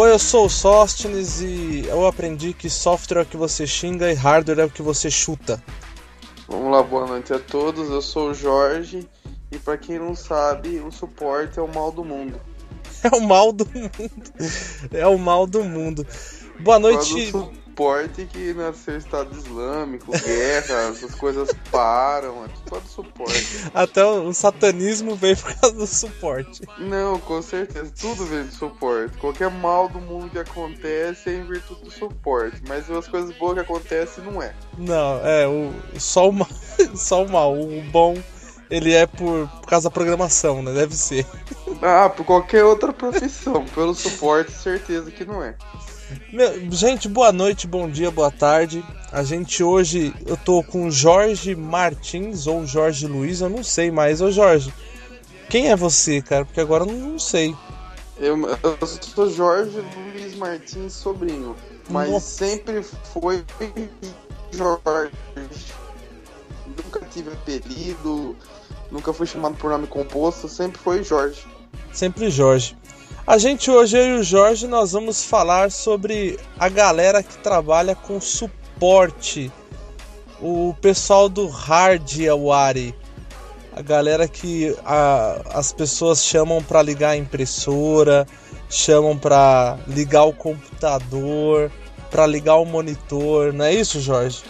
Oi, 0.00 0.10
eu 0.10 0.18
sou 0.18 0.46
o 0.46 0.48
Sóstenes 0.48 1.42
e 1.42 1.84
eu 1.86 2.06
aprendi 2.06 2.54
que 2.54 2.70
software 2.70 3.18
é 3.18 3.22
o 3.22 3.26
que 3.26 3.36
você 3.36 3.66
xinga 3.66 4.10
e 4.10 4.14
hardware 4.14 4.60
é 4.60 4.64
o 4.64 4.70
que 4.70 4.80
você 4.80 5.10
chuta. 5.10 5.62
Vamos 6.48 6.72
lá, 6.72 6.82
boa 6.82 7.06
noite 7.06 7.34
a 7.34 7.38
todos. 7.38 7.90
Eu 7.90 8.00
sou 8.00 8.30
o 8.30 8.34
Jorge 8.34 9.06
e 9.52 9.58
para 9.58 9.76
quem 9.76 9.98
não 9.98 10.14
sabe, 10.14 10.80
o 10.80 10.90
suporte 10.90 11.58
é 11.58 11.62
o 11.62 11.68
mal 11.68 11.92
do 11.92 12.02
mundo. 12.02 12.40
É 13.04 13.14
o 13.14 13.20
mal 13.20 13.52
do 13.52 13.66
mundo. 13.66 14.90
É 14.90 15.06
o 15.06 15.18
mal 15.18 15.46
do 15.46 15.64
mundo. 15.64 16.06
Boa 16.60 16.78
noite 16.78 17.30
suporte 17.80 18.26
que 18.26 18.52
nasceu 18.52 18.98
Estado 18.98 19.34
Islâmico, 19.34 20.12
guerra, 20.12 20.90
essas 20.92 21.14
coisas 21.14 21.48
param, 21.70 22.44
é 22.44 22.48
tudo 22.68 22.86
suporte. 22.86 23.70
Até 23.72 24.04
o 24.04 24.30
satanismo 24.34 25.16
veio 25.16 25.36
por 25.38 25.54
causa 25.54 25.74
do 25.74 25.86
suporte. 25.86 26.62
Não, 26.78 27.18
com 27.18 27.40
certeza, 27.40 27.90
tudo 27.98 28.26
vem 28.26 28.44
do 28.44 28.52
suporte. 28.52 29.16
Qualquer 29.16 29.50
mal 29.50 29.88
do 29.88 29.98
mundo 29.98 30.28
que 30.28 30.38
acontece 30.38 31.30
é 31.30 31.34
em 31.36 31.44
virtude 31.44 31.84
do 31.84 31.90
suporte, 31.90 32.60
mas 32.68 32.90
as 32.90 33.08
coisas 33.08 33.34
boas 33.38 33.54
que 33.54 33.60
acontecem 33.60 34.22
não 34.24 34.42
é. 34.42 34.54
Não, 34.76 35.26
é, 35.26 35.46
o, 35.48 35.72
só, 35.98 36.28
o 36.28 36.32
mal, 36.32 36.48
só 36.94 37.24
o 37.24 37.30
mal, 37.30 37.58
o 37.58 37.80
bom 37.90 38.14
ele 38.70 38.92
é 38.92 39.06
por, 39.06 39.48
por 39.48 39.66
causa 39.66 39.88
da 39.88 39.90
programação, 39.90 40.62
né? 40.62 40.72
Deve 40.72 40.94
ser. 40.94 41.26
Ah, 41.82 42.08
por 42.08 42.24
qualquer 42.24 42.64
outra 42.64 42.92
profissão. 42.92 43.64
Pelo 43.74 43.94
suporte, 43.94 44.52
certeza 44.52 45.10
que 45.10 45.24
não 45.24 45.42
é. 45.42 45.56
Meu, 46.32 46.70
gente, 46.70 47.08
boa 47.08 47.32
noite, 47.32 47.66
bom 47.66 47.88
dia, 47.88 48.10
boa 48.10 48.30
tarde. 48.30 48.84
A 49.12 49.22
gente 49.22 49.62
hoje, 49.62 50.14
eu 50.26 50.36
tô 50.36 50.62
com 50.62 50.90
Jorge 50.90 51.54
Martins 51.54 52.46
ou 52.46 52.66
Jorge 52.66 53.06
Luiz, 53.06 53.40
eu 53.40 53.48
não 53.48 53.62
sei 53.62 53.90
mais. 53.90 54.20
Ô 54.20 54.30
Jorge, 54.30 54.72
quem 55.48 55.70
é 55.70 55.76
você, 55.76 56.22
cara? 56.22 56.44
Porque 56.44 56.60
agora 56.60 56.84
eu 56.84 56.92
não 56.92 57.18
sei. 57.18 57.54
Eu, 58.18 58.36
eu 58.62 58.86
sou 58.86 59.30
Jorge 59.30 59.82
Luiz 60.14 60.34
Martins, 60.36 60.92
sobrinho. 60.92 61.56
Mas 61.88 62.10
Nossa. 62.10 62.44
sempre 62.44 62.82
foi 62.82 63.44
Jorge. 64.52 65.12
Nunca 66.66 67.00
tive 67.12 67.32
apelido, 67.32 68.36
nunca 68.90 69.12
fui 69.12 69.26
chamado 69.26 69.56
por 69.56 69.70
nome 69.70 69.86
composto, 69.86 70.48
sempre 70.48 70.78
foi 70.78 71.02
Jorge. 71.02 71.44
Sempre 71.92 72.30
Jorge. 72.30 72.76
A 73.30 73.38
gente 73.38 73.70
hoje, 73.70 73.96
eu 73.96 74.16
e 74.16 74.18
o 74.18 74.22
Jorge, 74.24 74.66
nós 74.66 74.90
vamos 74.90 75.22
falar 75.22 75.70
sobre 75.70 76.36
a 76.58 76.68
galera 76.68 77.22
que 77.22 77.38
trabalha 77.38 77.94
com 77.94 78.20
suporte. 78.20 79.52
O 80.40 80.74
pessoal 80.80 81.28
do 81.28 81.46
hardware. 81.46 82.92
A 83.72 83.82
galera 83.82 84.26
que 84.26 84.76
a, 84.84 85.42
as 85.54 85.72
pessoas 85.72 86.24
chamam 86.24 86.60
para 86.60 86.82
ligar 86.82 87.10
a 87.10 87.16
impressora, 87.16 88.26
chamam 88.68 89.16
para 89.16 89.78
ligar 89.86 90.24
o 90.24 90.32
computador, 90.32 91.70
para 92.10 92.26
ligar 92.26 92.56
o 92.56 92.64
monitor, 92.64 93.52
não 93.52 93.64
é 93.64 93.72
isso, 93.72 94.00
Jorge? 94.00 94.42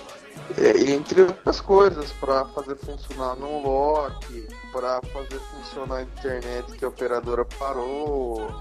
É, 0.57 0.91
entre 0.91 1.21
outras 1.21 1.61
coisas, 1.61 2.13
para 2.13 2.47
fazer 2.47 2.77
funcionar 2.77 3.37
no 3.37 3.61
lock, 3.63 4.49
para 4.73 5.01
fazer 5.13 5.39
funcionar 5.39 5.97
a 5.97 6.03
internet 6.03 6.73
que 6.73 6.85
a 6.85 6.89
operadora 6.89 7.45
parou, 7.45 8.61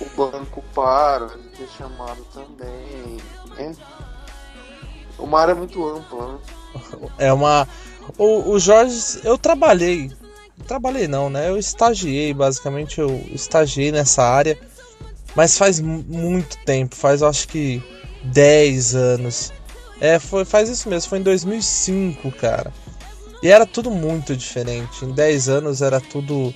o 0.00 0.04
banco 0.16 0.62
para, 0.74 1.28
gente 1.28 1.62
é 1.62 1.66
chamado 1.78 2.24
também. 2.32 3.16
É. 3.58 3.72
Uma 5.18 5.40
área 5.40 5.54
muito 5.54 5.86
ampla, 5.86 6.32
né? 6.32 6.38
É 7.18 7.32
uma. 7.32 7.66
O, 8.18 8.50
o 8.50 8.58
Jorge, 8.58 9.20
eu 9.24 9.38
trabalhei. 9.38 10.12
Trabalhei 10.66 11.08
não, 11.08 11.30
né? 11.30 11.48
Eu 11.48 11.58
estagiei, 11.58 12.32
basicamente, 12.34 13.00
eu 13.00 13.24
estagiei 13.32 13.92
nessa 13.92 14.22
área. 14.22 14.58
Mas 15.34 15.58
faz 15.58 15.80
muito 15.80 16.56
tempo, 16.64 16.94
faz 16.94 17.22
acho 17.22 17.48
que 17.48 17.82
10 18.24 18.94
anos. 18.94 19.52
É, 20.00 20.18
foi, 20.18 20.44
faz 20.44 20.68
isso 20.68 20.88
mesmo, 20.88 21.08
foi 21.08 21.18
em 21.18 21.22
2005, 21.22 22.30
cara. 22.32 22.72
E 23.46 23.48
era 23.48 23.64
tudo 23.64 23.92
muito 23.92 24.36
diferente. 24.36 25.04
Em 25.04 25.12
10 25.12 25.48
anos 25.48 25.80
era 25.80 26.00
tudo. 26.00 26.52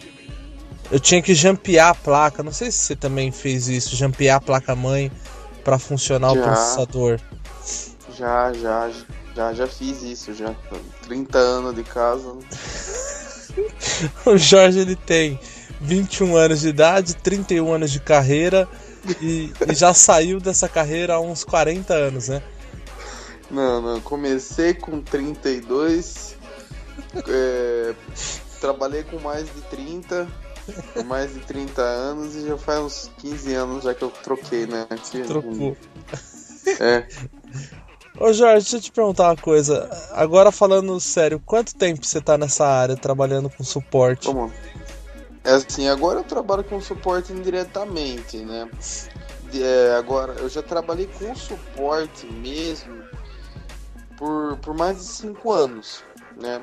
Eu 0.90 0.98
tinha 0.98 1.22
que 1.22 1.36
jampear 1.36 1.90
a 1.90 1.94
placa. 1.94 2.42
Não 2.42 2.50
sei 2.50 2.72
se 2.72 2.78
você 2.78 2.96
também 2.96 3.30
fez 3.30 3.68
isso, 3.68 3.94
jampear 3.94 4.38
a 4.38 4.40
placa 4.40 4.74
mãe 4.74 5.08
para 5.62 5.78
funcionar 5.78 6.34
já, 6.34 6.40
o 6.40 6.42
processador. 6.42 7.20
Já, 8.18 8.52
já, 8.54 8.90
já, 9.36 9.54
já 9.54 9.68
fiz 9.68 10.02
isso 10.02 10.34
já. 10.34 10.52
30 11.02 11.38
anos 11.38 11.76
de 11.76 11.84
casa. 11.84 12.36
o 14.26 14.36
Jorge 14.36 14.80
ele 14.80 14.96
tem 14.96 15.38
21 15.80 16.34
anos 16.34 16.62
de 16.62 16.70
idade, 16.70 17.14
31 17.14 17.72
anos 17.72 17.92
de 17.92 18.00
carreira 18.00 18.68
e, 19.20 19.52
e 19.68 19.74
já 19.76 19.94
saiu 19.94 20.40
dessa 20.40 20.68
carreira 20.68 21.14
há 21.14 21.20
uns 21.20 21.44
40 21.44 21.94
anos, 21.94 22.26
né? 22.26 22.42
Não, 23.48 23.80
não, 23.80 24.00
comecei 24.00 24.74
com 24.74 25.00
32, 25.00 26.36
é, 27.28 27.94
trabalhei 28.60 29.02
com 29.04 29.18
mais 29.20 29.46
de 29.46 29.60
30, 29.62 30.28
com 30.94 31.02
mais 31.04 31.32
de 31.32 31.40
30 31.40 31.82
anos 31.82 32.34
e 32.36 32.46
já 32.46 32.58
faz 32.58 32.80
uns 32.80 33.10
15 33.18 33.54
anos 33.54 33.84
já 33.84 33.94
que 33.94 34.02
eu 34.02 34.10
troquei, 34.10 34.66
né? 34.66 34.86
Trocou. 35.26 35.76
É. 36.78 37.06
Ô 38.18 38.32
Jorge, 38.32 38.62
deixa 38.62 38.76
eu 38.76 38.80
te 38.80 38.92
perguntar 38.92 39.28
uma 39.28 39.36
coisa. 39.36 39.88
Agora 40.12 40.52
falando 40.52 41.00
sério, 41.00 41.40
quanto 41.44 41.74
tempo 41.74 42.04
você 42.04 42.20
tá 42.20 42.36
nessa 42.36 42.66
área 42.66 42.96
trabalhando 42.96 43.48
com 43.48 43.64
suporte? 43.64 44.26
Como? 44.26 44.52
É 45.42 45.52
assim, 45.52 45.88
agora 45.88 46.20
eu 46.20 46.24
trabalho 46.24 46.62
com 46.62 46.80
suporte 46.80 47.32
indiretamente, 47.32 48.36
né? 48.38 48.68
É, 49.54 49.96
agora, 49.96 50.34
eu 50.34 50.48
já 50.48 50.62
trabalhei 50.62 51.08
com 51.18 51.34
suporte 51.34 52.26
mesmo 52.26 53.02
por, 54.16 54.58
por 54.58 54.74
mais 54.74 54.98
de 54.98 55.04
cinco 55.04 55.50
anos, 55.50 56.04
né? 56.36 56.60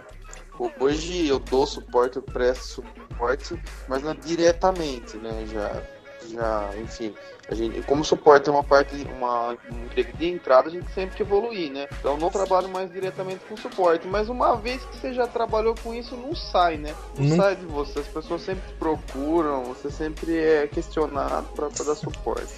Hoje 0.80 1.28
eu 1.28 1.40
dou 1.40 1.66
suporte, 1.66 2.18
eu 2.18 2.22
presto 2.22 2.84
suporte, 2.84 3.60
mas 3.88 4.02
não 4.02 4.16
diretamente, 4.16 5.18
né? 5.18 5.46
Já, 5.52 5.82
já, 6.30 6.70
enfim, 6.82 7.14
a 7.50 7.56
gente, 7.56 7.82
como 7.84 8.04
suporte 8.04 8.50
é 8.50 8.52
uma 8.52 8.64
parte, 8.64 8.96
uma, 9.18 9.52
um 9.52 9.86
emprego 9.86 10.18
de 10.18 10.28
entrada, 10.28 10.68
a 10.68 10.72
gente 10.72 10.92
sempre 10.92 11.16
que 11.16 11.24
evoluir, 11.24 11.72
né? 11.72 11.88
Então 12.00 12.18
não 12.18 12.30
trabalho 12.30 12.68
mais 12.68 12.92
diretamente 12.92 13.40
com 13.48 13.56
suporte, 13.56 14.06
mas 14.06 14.28
uma 14.28 14.56
vez 14.58 14.84
que 14.84 14.98
você 14.98 15.14
já 15.14 15.26
trabalhou 15.28 15.74
com 15.82 15.94
isso, 15.94 16.16
não 16.18 16.36
sai, 16.36 16.78
né? 16.78 16.94
Não, 17.18 17.26
não... 17.26 17.38
sai 17.38 17.56
de 17.56 17.66
você, 17.66 18.00
as 18.00 18.08
pessoas 18.08 18.42
sempre 18.42 18.74
procuram, 18.78 19.64
você 19.64 19.90
sempre 19.90 20.38
é 20.38 20.68
questionado 20.68 21.48
para 21.56 21.70
dar 21.70 21.96
suporte. 21.96 22.54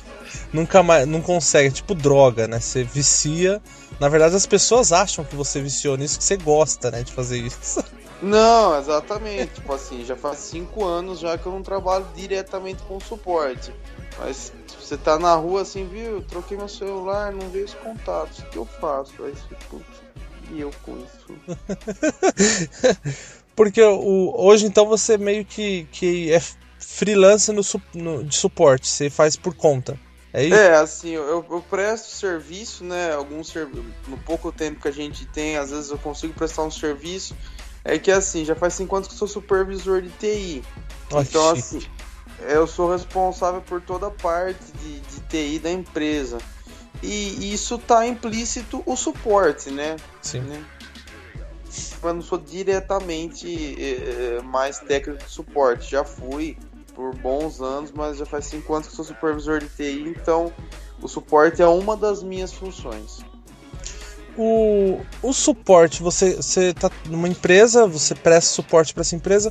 Nunca 0.51 0.81
mais, 0.81 1.07
não 1.07 1.21
consegue, 1.21 1.71
tipo 1.71 1.93
droga, 1.93 2.47
né? 2.47 2.59
Você 2.59 2.83
vicia 2.83 3.61
na 3.99 4.07
verdade, 4.07 4.35
as 4.35 4.45
pessoas 4.45 4.91
acham 4.91 5.25
que 5.25 5.35
você 5.35 5.61
viciou 5.61 5.97
nisso, 5.97 6.17
que 6.17 6.23
você 6.23 6.37
gosta, 6.37 6.89
né, 6.89 7.03
de 7.03 7.11
fazer 7.11 7.37
isso. 7.37 7.83
Não, 8.21 8.77
exatamente. 8.77 9.53
tipo 9.55 9.73
assim, 9.73 10.03
já 10.03 10.15
faz 10.15 10.39
cinco 10.39 10.83
anos 10.83 11.19
já 11.19 11.37
que 11.37 11.45
eu 11.45 11.53
não 11.53 11.63
trabalho 11.63 12.05
diretamente 12.13 12.83
com 12.83 12.99
suporte. 12.99 13.71
Mas 14.17 14.51
você 14.77 14.97
tá 14.97 15.17
na 15.17 15.35
rua 15.35 15.61
assim, 15.61 15.87
viu? 15.87 16.21
Troquei 16.23 16.57
meu 16.57 16.67
celular, 16.67 17.31
não 17.31 17.49
veio 17.49 17.63
os 17.63 17.73
contatos. 17.75 18.39
O 18.39 18.45
que 18.47 18.57
eu 18.57 18.65
faço? 18.65 19.23
Aí 19.23 19.31
você, 19.31 19.55
putz, 19.69 19.85
e 20.51 20.59
eu 20.59 20.71
com 20.83 20.97
isso? 20.97 21.33
Porque 23.55 23.81
o, 23.81 24.33
hoje 24.35 24.65
então 24.65 24.85
você 24.85 25.17
meio 25.17 25.45
que, 25.45 25.87
que 25.91 26.33
é 26.33 26.41
freelancer 26.77 27.55
no, 27.55 27.61
no, 27.93 28.23
de 28.23 28.35
suporte, 28.35 28.87
você 28.87 29.09
faz 29.09 29.37
por 29.37 29.53
conta. 29.53 29.97
É, 30.33 30.43
isso? 30.45 30.55
é 30.55 30.75
assim, 30.75 31.09
eu, 31.09 31.45
eu 31.49 31.63
presto 31.69 32.11
serviço, 32.11 32.83
né? 32.83 33.13
Algum 33.13 33.43
serviço. 33.43 33.85
No 34.07 34.17
pouco 34.17 34.51
tempo 34.51 34.79
que 34.79 34.87
a 34.87 34.91
gente 34.91 35.25
tem, 35.25 35.57
às 35.57 35.71
vezes 35.71 35.89
eu 35.89 35.97
consigo 35.97 36.33
prestar 36.33 36.63
um 36.63 36.71
serviço. 36.71 37.35
É 37.83 37.97
que 37.97 38.11
assim, 38.11 38.45
já 38.45 38.55
faz 38.55 38.73
cinco 38.73 38.95
anos 38.95 39.07
que 39.07 39.13
eu 39.13 39.17
sou 39.17 39.27
supervisor 39.27 40.01
de 40.01 40.09
TI. 40.09 40.63
então, 41.11 41.49
assim, 41.49 41.81
eu 42.41 42.67
sou 42.67 42.91
responsável 42.91 43.61
por 43.61 43.81
toda 43.81 44.07
a 44.07 44.11
parte 44.11 44.71
de, 44.73 44.99
de 44.99 45.19
TI 45.21 45.59
da 45.59 45.71
empresa. 45.71 46.37
E 47.01 47.53
isso 47.53 47.77
tá 47.77 48.05
implícito 48.05 48.83
o 48.85 48.95
suporte, 48.95 49.71
né? 49.71 49.95
Sim. 50.21 50.41
Né? 50.41 50.63
Eu 52.03 52.13
não 52.13 52.21
sou 52.21 52.37
diretamente 52.37 53.77
é, 53.79 54.41
mais 54.41 54.79
técnico 54.79 55.23
de 55.23 55.29
suporte, 55.29 55.91
já 55.91 56.03
fui 56.03 56.57
por 56.99 57.15
bons 57.15 57.61
anos, 57.61 57.93
mas 57.95 58.17
já 58.17 58.25
faz 58.25 58.43
cinco 58.47 58.75
anos 58.75 58.89
que 58.89 58.93
sou 58.93 59.05
supervisor 59.05 59.61
de 59.61 59.69
TI, 59.69 60.13
então 60.17 60.51
o 61.01 61.07
suporte 61.07 61.61
é 61.61 61.65
uma 61.65 61.95
das 61.95 62.21
minhas 62.21 62.51
funções. 62.51 63.19
O, 64.37 64.99
o 65.23 65.31
suporte, 65.31 66.03
você 66.03 66.35
está 66.35 66.91
numa 67.05 67.29
empresa, 67.29 67.87
você 67.87 68.13
presta 68.13 68.53
suporte 68.53 68.93
para 68.93 68.99
essa 68.99 69.15
empresa. 69.15 69.49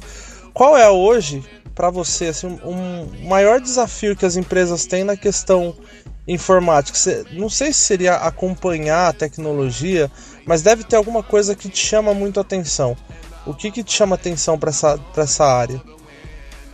Qual 0.52 0.76
é 0.76 0.90
hoje, 0.90 1.42
para 1.74 1.88
você, 1.88 2.26
assim, 2.26 2.60
um 2.62 3.26
maior 3.26 3.62
desafio 3.62 4.14
que 4.14 4.26
as 4.26 4.36
empresas 4.36 4.84
têm 4.84 5.02
na 5.02 5.16
questão 5.16 5.74
informática? 6.26 6.98
Você, 6.98 7.24
não 7.32 7.48
sei 7.48 7.72
se 7.72 7.80
seria 7.80 8.16
acompanhar 8.16 9.08
a 9.08 9.12
tecnologia, 9.14 10.12
mas 10.44 10.60
deve 10.60 10.84
ter 10.84 10.96
alguma 10.96 11.22
coisa 11.22 11.56
que 11.56 11.70
te 11.70 11.78
chama 11.78 12.12
muito 12.12 12.38
atenção. 12.38 12.94
O 13.46 13.54
que, 13.54 13.70
que 13.70 13.82
te 13.82 13.92
chama 13.92 14.16
atenção 14.16 14.58
para 14.58 14.68
essa, 14.68 15.00
essa 15.16 15.46
área? 15.46 15.82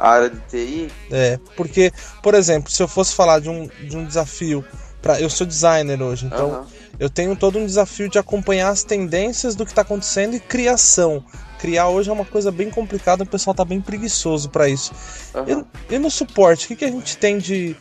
A 0.04 0.10
área 0.10 0.28
de 0.28 0.38
TI? 0.50 0.92
É, 1.10 1.38
porque, 1.56 1.90
por 2.22 2.34
exemplo, 2.34 2.70
se 2.70 2.82
eu 2.82 2.86
fosse 2.86 3.14
falar 3.14 3.40
de 3.40 3.48
um, 3.48 3.66
de 3.66 3.96
um 3.96 4.04
desafio 4.04 4.62
para 5.00 5.18
eu 5.18 5.30
sou 5.30 5.46
designer 5.46 6.02
hoje, 6.02 6.26
então 6.26 6.50
uhum. 6.50 6.66
eu 6.98 7.08
tenho 7.08 7.34
todo 7.34 7.58
um 7.58 7.64
desafio 7.64 8.06
de 8.10 8.18
acompanhar 8.18 8.68
as 8.68 8.84
tendências 8.84 9.56
do 9.56 9.64
que 9.64 9.72
está 9.72 9.80
acontecendo 9.80 10.36
e 10.36 10.40
criação. 10.40 11.24
Criar 11.58 11.88
hoje 11.88 12.10
é 12.10 12.12
uma 12.12 12.26
coisa 12.26 12.52
bem 12.52 12.68
complicada, 12.68 13.22
o 13.22 13.26
pessoal 13.26 13.54
tá 13.54 13.64
bem 13.64 13.80
preguiçoso 13.80 14.50
para 14.50 14.68
isso. 14.68 14.92
Uhum. 15.34 15.64
E, 15.88 15.94
e, 15.94 15.98
no 15.98 16.10
suporte, 16.10 16.66
o 16.66 16.68
que, 16.68 16.76
que 16.76 16.84
a 16.84 16.90
gente 16.90 17.16
tem 17.16 17.38
de, 17.38 17.74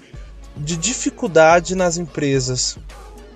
de 0.56 0.78
dificuldade 0.78 1.76
nas 1.76 1.98
empresas? 1.98 2.78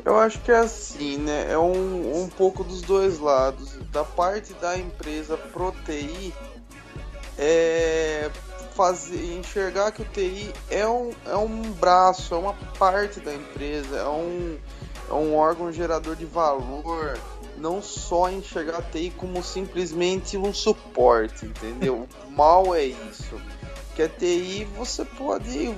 Eu 0.05 0.17
acho 0.17 0.39
que 0.39 0.51
é 0.51 0.59
assim, 0.59 1.17
né? 1.17 1.47
É 1.51 1.57
um, 1.57 2.23
um 2.23 2.29
pouco 2.29 2.63
dos 2.63 2.81
dois 2.81 3.19
lados. 3.19 3.71
Da 3.91 4.05
parte 4.05 4.53
da 4.53 4.77
empresa 4.77 5.35
pro 5.35 5.73
TI, 5.85 6.33
é 7.37 8.29
fazer, 8.77 9.35
enxergar 9.35 9.91
que 9.91 10.03
o 10.03 10.05
TI 10.05 10.53
é 10.69 10.87
um, 10.87 11.09
é 11.25 11.35
um 11.35 11.63
braço, 11.73 12.35
é 12.35 12.37
uma 12.37 12.53
parte 12.77 13.19
da 13.19 13.33
empresa, 13.33 13.97
é 13.97 14.07
um, 14.07 14.55
é 15.09 15.13
um 15.13 15.35
órgão 15.35 15.71
gerador 15.71 16.15
de 16.15 16.25
valor, 16.25 17.17
não 17.57 17.81
só 17.81 18.29
enxergar 18.29 18.77
a 18.77 18.81
TI 18.83 19.11
como 19.17 19.41
simplesmente 19.41 20.37
um 20.37 20.53
suporte, 20.53 21.47
entendeu? 21.47 22.07
O 22.27 22.31
mal 22.31 22.75
é 22.75 22.85
isso. 22.85 23.41
Que 23.95 24.03
a 24.03 24.07
TI 24.07 24.67
você 24.77 25.03
pode 25.03 25.75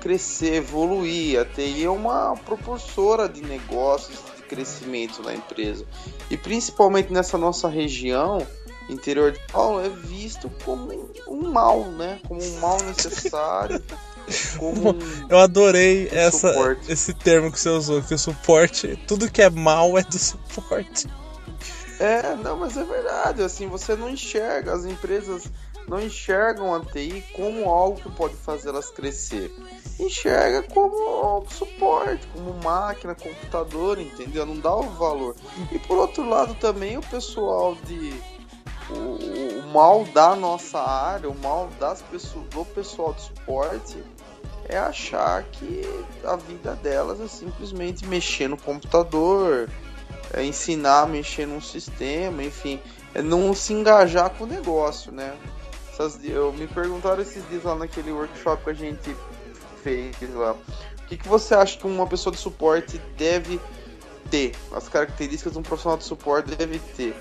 crescer, 0.00 0.54
evoluir. 0.54 1.38
A 1.38 1.44
TI 1.44 1.84
é 1.84 1.90
uma 1.90 2.34
propulsora 2.46 3.28
de 3.28 3.42
negócios, 3.42 4.18
de 4.34 4.42
crescimento 4.44 5.22
na 5.22 5.34
empresa. 5.34 5.84
E 6.30 6.38
principalmente 6.38 7.12
nessa 7.12 7.36
nossa 7.36 7.68
região, 7.68 8.46
interior 8.90 9.32
de 9.32 9.38
Paulo, 9.52 9.84
é 9.84 9.88
visto 9.88 10.50
como 10.64 10.92
um 11.28 11.50
mal, 11.50 11.84
né? 11.84 12.20
Como 12.26 12.42
um 12.42 12.58
mal 12.60 12.80
necessário. 12.82 13.82
Como 14.58 14.96
eu 15.28 15.38
adorei 15.38 16.08
um 16.08 16.16
essa, 16.16 16.54
esse 16.88 17.12
termo 17.12 17.50
que 17.50 17.58
você 17.58 17.68
usou, 17.68 18.02
que 18.02 18.14
o 18.14 18.18
suporte, 18.18 18.96
tudo 19.08 19.30
que 19.30 19.42
é 19.42 19.50
mal 19.50 19.98
é 19.98 20.02
do 20.02 20.18
suporte. 20.18 21.08
É, 21.98 22.34
não, 22.36 22.56
mas 22.56 22.76
é 22.76 22.84
verdade, 22.84 23.42
assim, 23.42 23.66
você 23.66 23.94
não 23.94 24.08
enxerga 24.08 24.72
as 24.72 24.84
empresas 24.84 25.50
não 25.90 26.00
enxergam 26.00 26.72
a 26.72 26.80
TI 26.80 27.24
como 27.34 27.68
algo 27.68 28.00
que 28.00 28.08
pode 28.10 28.34
fazê-las 28.36 28.90
crescer. 28.90 29.52
Enxerga 29.98 30.62
como 30.62 31.44
suporte, 31.50 32.26
como 32.28 32.54
máquina, 32.62 33.14
computador, 33.14 33.98
entendeu? 33.98 34.46
Não 34.46 34.56
dá 34.56 34.74
o 34.74 34.88
valor. 34.90 35.34
E 35.72 35.78
por 35.80 35.98
outro 35.98 36.26
lado 36.28 36.54
também 36.54 36.96
o 36.96 37.02
pessoal 37.02 37.74
de 37.86 38.14
o, 38.92 39.58
o 39.60 39.72
mal 39.72 40.04
da 40.04 40.34
nossa 40.34 40.80
área, 40.80 41.28
o 41.28 41.38
mal 41.38 41.68
das 41.78 42.02
pessoas, 42.02 42.46
do 42.48 42.64
pessoal 42.64 43.12
de 43.12 43.22
suporte 43.22 44.02
é 44.68 44.78
achar 44.78 45.42
que 45.44 45.82
a 46.24 46.36
vida 46.36 46.76
delas 46.76 47.20
é 47.20 47.26
simplesmente 47.26 48.06
mexer 48.06 48.48
no 48.48 48.56
computador, 48.56 49.68
é 50.32 50.44
ensinar 50.44 51.02
a 51.02 51.06
mexer 51.06 51.46
num 51.46 51.60
sistema, 51.60 52.42
enfim, 52.42 52.80
é 53.14 53.20
não 53.20 53.52
se 53.52 53.72
engajar 53.72 54.30
com 54.30 54.44
o 54.44 54.46
negócio, 54.46 55.10
né? 55.10 55.36
Essas, 55.92 56.24
eu 56.24 56.52
me 56.52 56.66
perguntaram 56.68 57.20
esses 57.20 57.46
dias 57.48 57.64
lá 57.64 57.74
naquele 57.74 58.12
workshop 58.12 58.64
que 58.64 58.70
a 58.70 58.74
gente 58.74 59.16
fez 59.82 60.16
lá. 60.34 60.52
O 60.52 61.06
que, 61.08 61.16
que 61.16 61.28
você 61.28 61.54
acha 61.54 61.76
que 61.76 61.86
uma 61.86 62.06
pessoa 62.06 62.32
de 62.32 62.40
suporte 62.40 62.98
deve 63.18 63.60
ter? 64.30 64.52
As 64.72 64.88
características 64.88 65.52
de 65.52 65.58
um 65.58 65.62
profissional 65.62 65.98
de 65.98 66.04
suporte 66.04 66.54
deve 66.54 66.78
ter. 66.96 67.14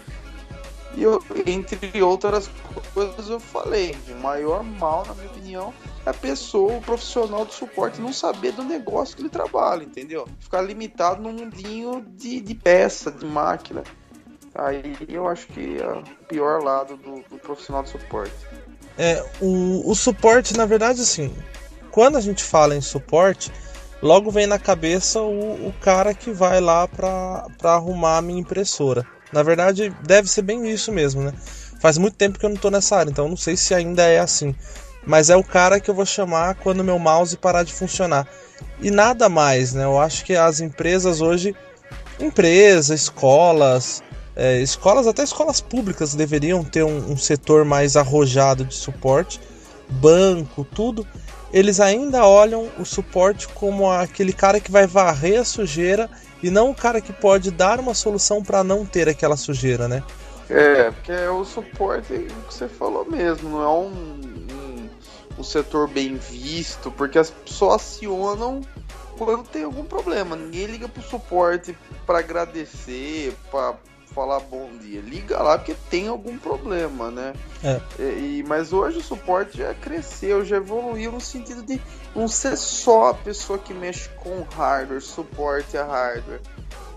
E 0.95 1.03
eu, 1.03 1.24
entre 1.45 2.01
outras 2.01 2.50
coisas, 2.94 3.30
eu 3.30 3.39
falei: 3.39 3.95
o 4.09 4.15
maior 4.15 4.63
mal, 4.63 5.06
na 5.06 5.13
minha 5.13 5.27
opinião, 5.27 5.74
é 6.06 6.09
a 6.09 6.13
pessoa, 6.13 6.77
o 6.77 6.81
profissional 6.81 7.45
de 7.45 7.53
suporte, 7.53 8.01
não 8.01 8.12
saber 8.12 8.53
do 8.53 8.63
negócio 8.63 9.15
que 9.15 9.21
ele 9.21 9.30
trabalha, 9.30 9.83
entendeu? 9.83 10.27
Ficar 10.39 10.62
limitado 10.62 11.21
num 11.21 11.31
mundinho 11.31 12.06
de, 12.15 12.41
de 12.41 12.56
peça, 12.56 13.12
de 13.12 13.25
máquina. 13.25 13.83
Aí 14.56 14.97
eu 15.07 15.27
acho 15.27 15.47
que 15.47 15.77
é 15.77 15.88
o 15.88 16.03
pior 16.27 16.63
lado 16.63 16.97
do, 16.97 17.21
do 17.30 17.38
profissional 17.38 17.83
de 17.83 17.89
suporte. 17.89 18.33
É, 18.97 19.24
o, 19.39 19.89
o 19.89 19.95
suporte, 19.95 20.57
na 20.57 20.65
verdade, 20.65 21.01
assim, 21.01 21.33
quando 21.91 22.18
a 22.18 22.21
gente 22.21 22.44
fala 22.44 22.75
em 22.75 22.81
suporte, 22.81 23.51
logo 24.01 24.31
vem 24.31 24.47
na 24.47 24.59
cabeça 24.59 25.21
o, 25.21 25.68
o 25.68 25.74
cara 25.80 26.13
que 26.13 26.31
vai 26.31 26.59
lá 26.59 26.88
para 26.88 27.45
arrumar 27.63 28.18
a 28.18 28.21
minha 28.21 28.41
impressora. 28.41 29.06
Na 29.31 29.43
verdade, 29.43 29.93
deve 30.03 30.29
ser 30.29 30.41
bem 30.41 30.69
isso 30.69 30.91
mesmo, 30.91 31.21
né? 31.21 31.33
Faz 31.79 31.97
muito 31.97 32.15
tempo 32.15 32.37
que 32.37 32.45
eu 32.45 32.49
não 32.49 32.57
tô 32.57 32.69
nessa 32.69 32.97
área, 32.97 33.09
então 33.09 33.29
não 33.29 33.37
sei 33.37 33.55
se 33.55 33.73
ainda 33.73 34.03
é 34.03 34.19
assim. 34.19 34.55
Mas 35.05 35.29
é 35.29 35.35
o 35.35 35.43
cara 35.43 35.79
que 35.79 35.89
eu 35.89 35.95
vou 35.95 36.05
chamar 36.05 36.55
quando 36.55 36.83
meu 36.83 36.99
mouse 36.99 37.37
parar 37.37 37.63
de 37.63 37.73
funcionar. 37.73 38.27
E 38.81 38.91
nada 38.91 39.29
mais, 39.29 39.73
né? 39.73 39.85
Eu 39.85 39.99
acho 39.99 40.25
que 40.25 40.35
as 40.35 40.59
empresas 40.59 41.21
hoje, 41.21 41.55
empresas, 42.19 43.01
escolas, 43.01 44.03
é, 44.35 44.61
escolas, 44.61 45.07
até 45.07 45.23
escolas 45.23 45.61
públicas 45.61 46.15
deveriam 46.15 46.63
ter 46.63 46.83
um, 46.83 47.11
um 47.11 47.17
setor 47.17 47.65
mais 47.65 47.95
arrojado 47.95 48.65
de 48.65 48.75
suporte, 48.75 49.39
banco, 49.89 50.63
tudo. 50.63 51.05
Eles 51.51 51.79
ainda 51.79 52.25
olham 52.27 52.69
o 52.77 52.85
suporte 52.85 53.47
como 53.47 53.91
aquele 53.91 54.31
cara 54.31 54.59
que 54.59 54.71
vai 54.71 54.85
varrer 54.85 55.41
a 55.41 55.45
sujeira 55.45 56.09
e 56.41 56.50
não 56.50 56.71
o 56.71 56.75
cara 56.75 57.01
que 57.01 57.13
pode 57.13 57.51
dar 57.51 57.80
uma 57.80 57.94
solução 57.94 58.44
para 58.44 58.63
não 58.63 58.86
ter 58.86 59.07
aquela 59.09 59.38
sujeira, 59.38 59.88
né? 59.88 60.03
É, 60.50 60.89
porque 60.91 61.12
é 61.12 61.30
o 61.30 61.45
suporte 61.45 62.07
que 62.47 62.53
você 62.53 62.68
falou 62.68 63.06
mesmo, 63.06 63.50
não 63.50 63.62
é 63.62 63.69
um, 63.69 64.19
um, 64.51 64.89
um 65.38 65.44
setor 65.44 65.88
bem 65.88 66.15
visto, 66.15 66.89
porque 66.91 67.19
as 67.19 67.30
pessoas 67.30 67.75
acionam 67.75 68.62
quando 69.18 69.44
tem 69.44 69.63
algum 69.63 69.83
problema. 69.83 70.36
Ninguém 70.36 70.65
liga 70.65 70.88
pro 70.88 71.03
suporte 71.03 71.77
para 72.06 72.19
agradecer, 72.19 73.36
para 73.51 73.75
falar 74.19 74.42
bom 74.42 74.69
dia. 74.77 75.00
Liga 75.00 75.42
lá 75.42 75.57
porque 75.57 75.74
tem 75.89 76.10
algum 76.10 76.38
problema, 76.38 77.10
né? 77.10 77.33
É. 77.63 77.80
E, 78.01 78.44
mas 78.45 78.74
hoje 78.74 78.98
o 78.98 79.01
suporte 79.01 79.57
já 79.57 79.74
cresceu, 79.74 80.44
já 80.44 80.57
evoluiu 80.57 81.13
no 81.13 81.21
sentido 81.21 81.63
de 81.63 81.81
não 82.13 82.27
ser 82.27 82.58
só 82.58 83.12
a 83.12 83.13
pessoa 83.13 83.58
que 83.58 83.74
mexe 83.74 84.10
com 84.17 84.41
hardware, 84.41 85.01
suporte 85.01 85.77
a 85.77 85.86
hardware. 85.86 86.41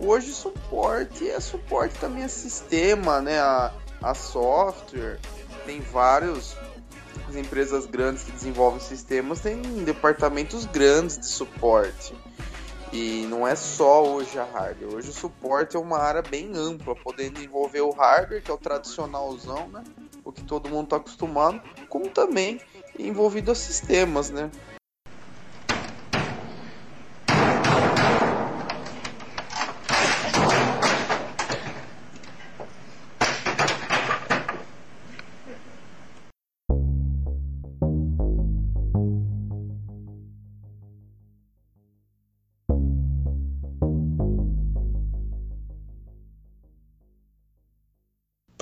Hoje 0.00 0.32
suporte 0.32 1.30
é 1.30 1.38
suporte 1.38 1.96
também 2.00 2.25
a 2.25 2.28
sistema, 2.28 3.20
né? 3.20 3.38
A, 3.38 3.73
a 4.02 4.14
software. 4.14 5.20
Tem 5.64 5.80
vários 5.80 6.56
as 7.28 7.37
empresas 7.37 7.87
grandes 7.87 8.25
que 8.25 8.32
desenvolvem 8.32 8.80
sistemas 8.80 9.40
têm 9.40 9.62
departamentos 9.85 10.64
grandes 10.66 11.18
de 11.18 11.26
suporte. 11.26 12.14
E 12.92 13.25
não 13.26 13.49
é 13.49 13.56
só 13.56 14.04
hoje 14.04 14.38
a 14.38 14.44
hardware. 14.44 14.94
Hoje 14.94 15.08
o 15.08 15.12
suporte 15.14 15.76
é 15.76 15.80
uma 15.80 15.99
área 15.99 16.20
bem 16.20 16.52
ampla, 16.54 16.94
podendo 16.94 17.42
envolver 17.42 17.80
o 17.80 17.90
hardware, 17.90 18.42
que 18.42 18.50
é 18.50 18.54
o 18.54 18.58
tradicionalzão, 18.58 19.68
né? 19.68 19.82
O 20.22 20.30
que 20.30 20.44
todo 20.44 20.68
mundo 20.68 20.84
está 20.84 20.96
acostumado, 20.96 21.61
como 21.88 22.11
também 22.11 22.61
envolvido 22.99 23.50
a 23.50 23.54
sistemas, 23.54 24.28
né? 24.28 24.50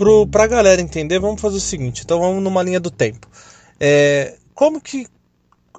Pro, 0.00 0.26
pra 0.26 0.46
galera 0.46 0.80
entender, 0.80 1.18
vamos 1.18 1.42
fazer 1.42 1.58
o 1.58 1.60
seguinte: 1.60 2.00
então 2.02 2.20
vamos 2.20 2.42
numa 2.42 2.62
linha 2.62 2.80
do 2.80 2.90
tempo. 2.90 3.28
É, 3.78 4.38
como 4.54 4.80
que 4.80 5.06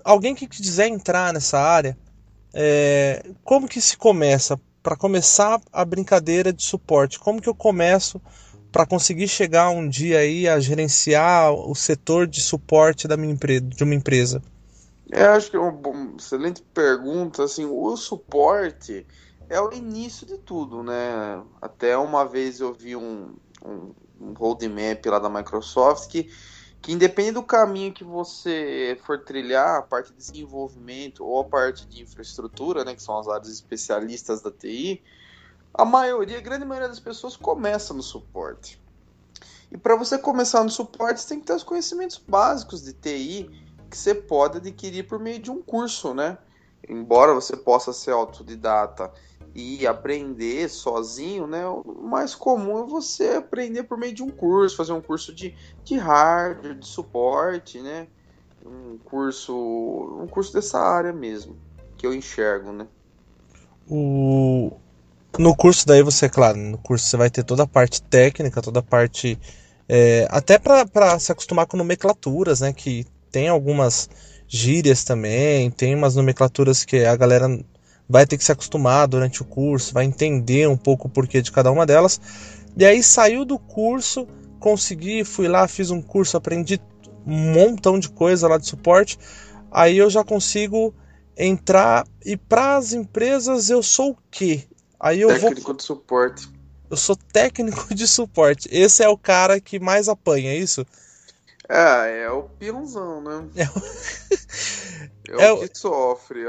alguém 0.04 0.36
que 0.36 0.46
quiser 0.46 0.90
entrar 0.90 1.34
nessa 1.34 1.58
área, 1.58 1.98
é, 2.54 3.26
como 3.44 3.68
que 3.68 3.82
se 3.82 3.98
começa? 3.98 4.62
Para 4.84 4.96
começar 4.96 5.60
a 5.74 5.84
brincadeira 5.84 6.54
de 6.54 6.62
suporte, 6.62 7.18
como 7.18 7.42
que 7.42 7.50
eu 7.50 7.56
começo 7.56 8.22
para 8.72 8.86
conseguir 8.86 9.28
chegar 9.28 9.72
um 9.72 9.90
dia 9.90 10.20
aí 10.20 10.48
a 10.48 10.60
gerenciar 10.60 11.52
o 11.52 11.74
setor 11.74 12.28
de 12.28 12.42
suporte 12.42 13.08
da 13.08 13.18
minha 13.18 13.34
empresa, 13.34 13.66
de 13.66 13.84
uma 13.84 13.96
empresa? 13.96 14.40
É, 15.12 15.24
acho 15.24 15.50
que 15.50 15.58
é 15.58 15.60
uma 15.60 16.16
excelente 16.16 16.62
pergunta. 16.62 17.44
Assim, 17.44 17.66
o 17.66 17.98
suporte 17.98 19.04
é 19.50 19.60
o 19.60 19.74
início 19.74 20.28
de 20.28 20.38
tudo, 20.38 20.84
né? 20.84 21.42
Até 21.60 21.98
uma 21.98 22.24
vez 22.24 22.60
eu 22.60 22.72
vi 22.72 22.96
um, 22.96 23.34
um 23.66 23.92
roadmap 24.38 25.06
lá 25.06 25.20
da 25.20 25.30
Microsoft 25.30 26.10
que, 26.10 26.32
que 26.82 26.92
independe 26.92 27.32
do 27.32 27.44
caminho 27.44 27.94
que 27.94 28.04
você 28.04 29.00
for 29.04 29.20
trilhar, 29.20 29.78
a 29.78 29.82
parte 29.82 30.12
de 30.12 30.18
desenvolvimento 30.18 31.26
ou 31.26 31.40
a 31.40 31.44
parte 31.44 31.86
de 31.88 32.02
infraestrutura, 32.02 32.84
né, 32.84 32.96
que 32.96 33.04
são 33.04 33.18
as 33.18 33.28
áreas 33.28 33.50
especialistas 33.50 34.42
da 34.42 34.52
TI, 34.52 35.02
a 35.74 35.86
maioria, 35.86 36.38
a 36.38 36.42
grande 36.42 36.66
maioria 36.66 36.90
das 36.90 37.00
pessoas 37.00 37.38
começa 37.38 37.94
no 37.94 38.04
suporte. 38.04 38.82
E 39.72 39.78
para 39.78 39.96
você 39.96 40.18
começar 40.18 40.64
no 40.64 40.70
suporte, 40.70 41.22
você 41.22 41.30
tem 41.30 41.40
que 41.40 41.46
ter 41.46 41.54
os 41.54 41.64
conhecimentos 41.64 42.22
básicos 42.28 42.84
de 42.84 42.92
TI, 42.92 43.50
que 43.90 43.98
você 43.98 44.14
pode 44.14 44.58
adquirir 44.58 45.08
por 45.08 45.18
meio 45.18 45.40
de 45.40 45.50
um 45.50 45.62
curso, 45.62 46.14
né? 46.14 46.38
Embora 46.88 47.34
você 47.34 47.56
possa 47.56 47.94
ser 47.94 48.12
autodidata 48.12 49.12
e 49.54 49.86
aprender 49.86 50.70
sozinho, 50.70 51.46
né? 51.46 51.66
O 51.68 51.84
mais 52.04 52.34
comum 52.34 52.84
é 52.84 52.88
você 52.88 53.30
aprender 53.32 53.84
por 53.84 53.98
meio 53.98 54.14
de 54.14 54.24
um 54.24 54.30
curso, 54.30 54.78
fazer 54.78 54.94
um 54.94 55.02
curso 55.02 55.34
de, 55.34 55.54
de 55.84 55.98
hardware, 55.98 56.76
de 56.76 56.88
suporte, 56.88 57.82
né? 57.82 58.08
Um 58.66 58.98
curso, 58.98 59.54
um 60.22 60.28
curso 60.28 60.54
dessa 60.54 60.80
área 60.80 61.12
mesmo, 61.12 61.58
que 61.98 62.06
eu 62.06 62.14
enxergo, 62.14 62.72
né? 62.72 62.88
O... 63.90 64.72
No 65.38 65.56
curso 65.56 65.88
daí 65.88 66.04
você, 66.04 66.30
claro, 66.30 66.58
no 66.58 66.78
curso 66.78 67.06
você 67.06 67.18
vai 67.18 67.30
ter 67.30 67.44
toda 67.44 67.64
a 67.64 67.68
parte 67.68 68.02
técnica, 68.04 68.62
toda 68.62 68.80
a 68.80 68.84
parte 68.84 69.40
é, 69.88 70.28
até 70.30 70.58
para 70.58 71.20
se 71.20 71.32
acostumar 71.32 71.66
com 71.66 71.76
nomenclaturas, 71.76 72.62
né? 72.62 72.72
Que 72.72 73.06
tem 73.30 73.50
algumas 73.50 74.10
gírias 74.48 75.04
também, 75.04 75.72
tem 75.72 75.96
umas 75.96 76.16
nomenclaturas 76.16 76.86
que 76.86 77.06
a 77.06 77.16
galera 77.16 77.48
vai 78.12 78.26
ter 78.28 78.38
que 78.38 78.44
se 78.46 78.52
acostumar 78.52 79.08
durante 79.08 79.42
o 79.42 79.46
curso, 79.46 79.94
vai 79.94 80.06
entender 80.06 80.68
um 80.70 80.78
pouco 80.78 81.08
o 81.08 81.12
porquê 81.12 81.42
de 81.42 81.52
cada 81.52 81.72
uma 81.72 81.86
delas. 81.86 82.20
E 82.78 82.86
aí 82.86 83.04
saiu 83.04 83.46
do 83.46 83.60
curso, 83.60 84.28
consegui, 84.60 85.24
fui 85.24 85.48
lá, 85.48 85.68
fiz 85.68 85.92
um 85.92 86.02
curso, 86.02 86.38
aprendi 86.38 86.80
um 87.26 87.54
montão 87.54 88.00
de 88.00 88.10
coisa 88.10 88.48
lá 88.48 88.58
de 88.58 88.68
suporte. 88.68 89.18
Aí 89.72 89.98
eu 89.98 90.10
já 90.10 90.24
consigo 90.24 90.94
entrar 91.38 92.06
e 92.26 92.38
para 92.38 92.78
as 92.78 92.94
empresas 92.94 93.70
eu 93.70 93.82
sou 93.84 94.12
o 94.12 94.18
quê? 94.30 94.68
Aí 95.00 95.22
eu 95.22 95.30
Técnico 95.30 95.74
vou 95.74 95.74
de 95.74 95.84
suporte. 95.84 96.48
eu 96.90 96.98
sou 96.98 97.16
técnico 97.16 97.94
de 97.96 98.08
suporte. 98.08 98.68
Esse 98.72 99.04
é 99.04 99.10
o 99.10 99.18
cara 99.18 99.60
que 99.60 99.80
mais 99.80 100.08
apanha, 100.10 100.52
é 100.52 100.58
isso? 100.58 100.86
É, 101.70 102.24
é 102.24 102.30
o 102.32 102.44
peãozão, 102.50 103.22
né? 103.22 103.50
É 103.56 103.64
o, 103.66 103.82
é 105.28 105.34
é 105.38 105.52
o 105.54 105.54
o- 105.54 105.68
que 105.68 105.70
sofre. 105.78 106.46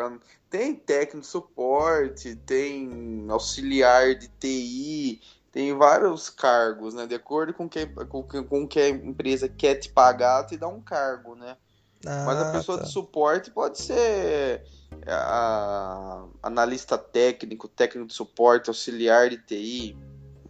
Tem 0.52 0.75
técnico 0.75 1.21
de 1.23 1.26
suporte, 1.26 2.37
tem 2.37 3.25
auxiliar 3.30 4.14
de 4.14 4.28
TI, 4.28 5.23
tem 5.50 5.73
vários 5.75 6.28
cargos, 6.28 6.92
né? 6.92 7.06
De 7.06 7.14
acordo 7.14 7.54
com 7.54 7.66
que, 7.66 7.87
com, 7.87 8.23
que- 8.23 8.42
com 8.42 8.68
que 8.68 8.78
a 8.78 8.88
empresa 8.90 9.49
quer 9.49 9.76
te 9.76 9.88
pagar, 9.88 10.44
te 10.47 10.59
dá 10.59 10.68
um 10.68 10.78
cargo, 10.82 11.35
né? 11.35 11.56
Mas 12.04 12.38
a 12.38 12.44
Ah, 12.44 12.52
pessoa 12.52 12.76
tá. 12.76 12.85
de 12.85 12.90
suporte 12.90 13.50
pode 13.50 13.78
ser 13.78 14.62
a- 15.06 16.26
analista 16.42 16.99
técnico, 16.99 17.66
técnico 17.66 18.09
de 18.09 18.12
suporte, 18.14 18.68
auxiliar 18.68 19.30
de 19.30 19.38
TI, 19.38 19.97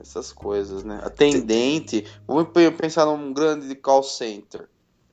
essas 0.00 0.32
coisas, 0.32 0.82
né? 0.82 1.00
Atendente. 1.04 2.04
Vamos 2.26 2.52
pe- 2.52 2.72
pensar 2.72 3.06
num 3.06 3.32
grande 3.32 3.72
call 3.76 4.02
center. 4.02 4.68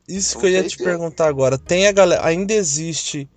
Isso 0.08 0.40
que 0.40 0.48
eu 0.48 0.50
ia 0.50 0.68
te 0.68 0.82
é. 0.82 0.84
perguntar 0.84 1.28
agora. 1.28 1.60
Tem 1.60 1.86
a 1.86 1.92
galera, 1.92 2.26
ainda 2.26 2.54
existe. 2.54 3.30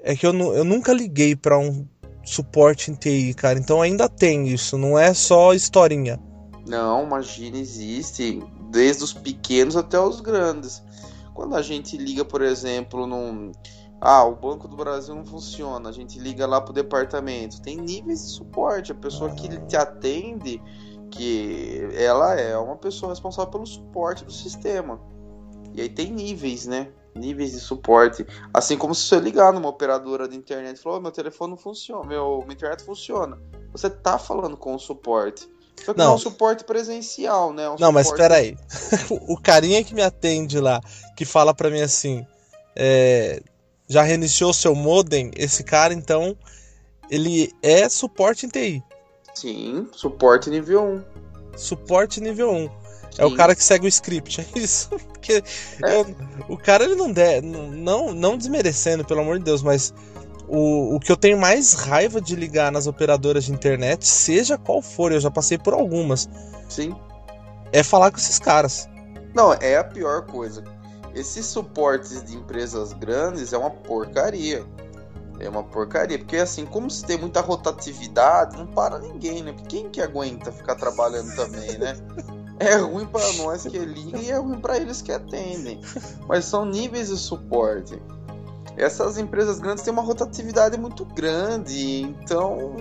É 0.00 0.14
que 0.14 0.26
eu, 0.26 0.32
eu 0.54 0.64
nunca 0.64 0.92
liguei 0.92 1.34
pra 1.34 1.58
um 1.58 1.86
suporte 2.24 2.90
em 2.90 2.94
TI, 2.94 3.34
cara. 3.34 3.58
Então 3.58 3.80
ainda 3.80 4.08
tem 4.08 4.48
isso, 4.48 4.76
não 4.76 4.98
é 4.98 5.14
só 5.14 5.54
historinha. 5.54 6.20
Não, 6.66 7.04
imagina, 7.04 7.56
existe 7.56 8.42
desde 8.70 9.04
os 9.04 9.12
pequenos 9.12 9.76
até 9.76 9.98
os 9.98 10.20
grandes. 10.20 10.82
Quando 11.32 11.54
a 11.54 11.62
gente 11.62 11.96
liga, 11.96 12.24
por 12.24 12.42
exemplo, 12.42 13.06
num. 13.06 13.52
Ah, 14.00 14.24
o 14.24 14.34
Banco 14.34 14.68
do 14.68 14.76
Brasil 14.76 15.14
não 15.14 15.24
funciona. 15.24 15.88
A 15.88 15.92
gente 15.92 16.18
liga 16.18 16.46
lá 16.46 16.60
pro 16.60 16.72
departamento. 16.72 17.62
Tem 17.62 17.76
níveis 17.76 18.22
de 18.22 18.28
suporte. 18.28 18.92
A 18.92 18.94
pessoa 18.94 19.30
que 19.30 19.48
te 19.66 19.76
atende, 19.76 20.60
que 21.10 21.88
ela 21.94 22.34
é 22.34 22.56
uma 22.58 22.76
pessoa 22.76 23.12
responsável 23.12 23.50
pelo 23.50 23.66
suporte 23.66 24.24
do 24.24 24.32
sistema. 24.32 25.00
E 25.72 25.80
aí 25.80 25.88
tem 25.88 26.10
níveis, 26.10 26.66
né? 26.66 26.88
Níveis 27.16 27.52
de 27.52 27.60
suporte. 27.60 28.26
Assim 28.52 28.76
como 28.76 28.94
se 28.94 29.02
você 29.08 29.18
ligar 29.18 29.52
numa 29.52 29.68
operadora 29.68 30.28
de 30.28 30.36
internet 30.36 30.76
e 30.76 30.80
falar, 30.82 30.96
"Ô, 30.96 31.00
meu 31.00 31.10
telefone 31.10 31.50
não 31.50 31.58
funciona, 31.58 32.04
meu, 32.06 32.38
minha 32.42 32.54
internet 32.54 32.84
funciona. 32.84 33.38
Você 33.72 33.88
tá 33.90 34.18
falando 34.18 34.56
com 34.56 34.74
o 34.74 34.78
suporte. 34.78 35.48
Só 35.84 35.92
que 35.92 35.98
não, 35.98 36.12
é 36.12 36.14
um 36.14 36.18
suporte 36.18 36.64
presencial, 36.64 37.52
né? 37.52 37.64
É 37.64 37.70
um 37.70 37.76
Não, 37.78 37.92
mas 37.92 38.06
suporte- 38.06 38.22
espera 38.22 38.34
aí. 38.40 38.56
o 39.28 39.36
carinha 39.40 39.84
que 39.84 39.94
me 39.94 40.02
atende 40.02 40.58
lá, 40.58 40.80
que 41.16 41.24
fala 41.24 41.52
pra 41.54 41.68
mim 41.70 41.80
assim, 41.82 42.26
é, 42.74 43.42
já 43.86 44.02
reiniciou 44.02 44.52
seu 44.54 44.74
modem? 44.74 45.30
Esse 45.36 45.62
cara, 45.62 45.92
então, 45.92 46.36
ele 47.10 47.52
é 47.62 47.88
suporte 47.90 48.46
em 48.46 48.48
TI. 48.48 48.82
Sim, 49.34 49.86
suporte 49.92 50.48
nível 50.48 50.82
1. 50.82 51.04
Suporte 51.58 52.20
nível 52.22 52.50
1. 52.50 52.70
É 53.18 53.24
o 53.24 53.34
cara 53.34 53.54
que 53.54 53.62
segue 53.64 53.86
o 53.86 53.88
script, 53.88 54.40
é 54.54 54.58
isso? 54.58 54.90
Porque 55.12 55.42
É. 55.84 56.00
eu- 56.00 56.16
o 56.48 56.56
cara 56.56 56.84
ele 56.84 56.94
não 56.94 57.10
der, 57.10 57.42
não, 57.42 58.12
não 58.14 58.36
desmerecendo, 58.36 59.04
pelo 59.04 59.20
amor 59.20 59.38
de 59.38 59.44
Deus, 59.44 59.62
mas 59.62 59.92
o, 60.48 60.94
o 60.96 61.00
que 61.00 61.10
eu 61.10 61.16
tenho 61.16 61.38
mais 61.38 61.72
raiva 61.72 62.20
de 62.20 62.36
ligar 62.36 62.70
nas 62.70 62.86
operadoras 62.86 63.44
de 63.44 63.52
internet, 63.52 64.06
seja 64.06 64.56
qual 64.58 64.80
for, 64.82 65.12
eu 65.12 65.20
já 65.20 65.30
passei 65.30 65.58
por 65.58 65.74
algumas, 65.74 66.28
Sim. 66.68 66.94
é 67.72 67.82
falar 67.82 68.10
com 68.10 68.18
esses 68.18 68.38
caras. 68.38 68.88
Não, 69.34 69.52
é 69.54 69.76
a 69.76 69.84
pior 69.84 70.26
coisa. 70.26 70.62
Esses 71.14 71.46
suportes 71.46 72.22
de 72.24 72.36
empresas 72.36 72.92
grandes 72.92 73.52
é 73.52 73.58
uma 73.58 73.70
porcaria. 73.70 74.64
É 75.40 75.48
uma 75.48 75.62
porcaria. 75.62 76.18
Porque 76.18 76.36
assim, 76.36 76.64
como 76.66 76.90
se 76.90 77.04
tem 77.04 77.18
muita 77.18 77.40
rotatividade, 77.40 78.56
não 78.56 78.66
para 78.66 78.98
ninguém, 78.98 79.42
né? 79.42 79.52
Porque 79.52 79.76
quem 79.76 79.90
que 79.90 80.00
aguenta 80.00 80.52
ficar 80.52 80.74
trabalhando 80.76 81.34
também, 81.34 81.76
né? 81.78 81.96
É 82.58 82.76
ruim 82.76 83.06
para 83.06 83.32
nós 83.34 83.64
que 83.64 83.78
ligam 83.78 84.20
e 84.20 84.30
é 84.30 84.38
ruim 84.38 84.58
para 84.58 84.76
eles 84.76 85.02
que 85.02 85.12
atendem. 85.12 85.80
Mas 86.26 86.44
são 86.46 86.64
níveis 86.64 87.08
de 87.08 87.16
suporte. 87.16 88.00
Essas 88.76 89.18
empresas 89.18 89.58
grandes 89.58 89.82
têm 89.84 89.92
uma 89.92 90.02
rotatividade 90.02 90.78
muito 90.78 91.04
grande, 91.04 92.02
então 92.02 92.74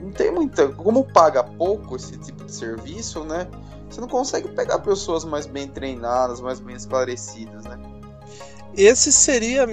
não 0.00 0.10
tem 0.10 0.32
muita. 0.32 0.68
Como 0.68 1.04
paga 1.04 1.44
pouco 1.44 1.96
esse 1.96 2.16
tipo 2.18 2.44
de 2.44 2.52
serviço, 2.52 3.24
né? 3.24 3.48
Você 3.88 4.00
não 4.00 4.08
consegue 4.08 4.48
pegar 4.48 4.80
pessoas 4.80 5.24
mais 5.24 5.46
bem 5.46 5.68
treinadas, 5.68 6.40
mais 6.40 6.60
bem 6.60 6.76
esclarecidas, 6.76 7.64
né? 7.64 7.78
Esse 8.78 9.10
seria, 9.12 9.66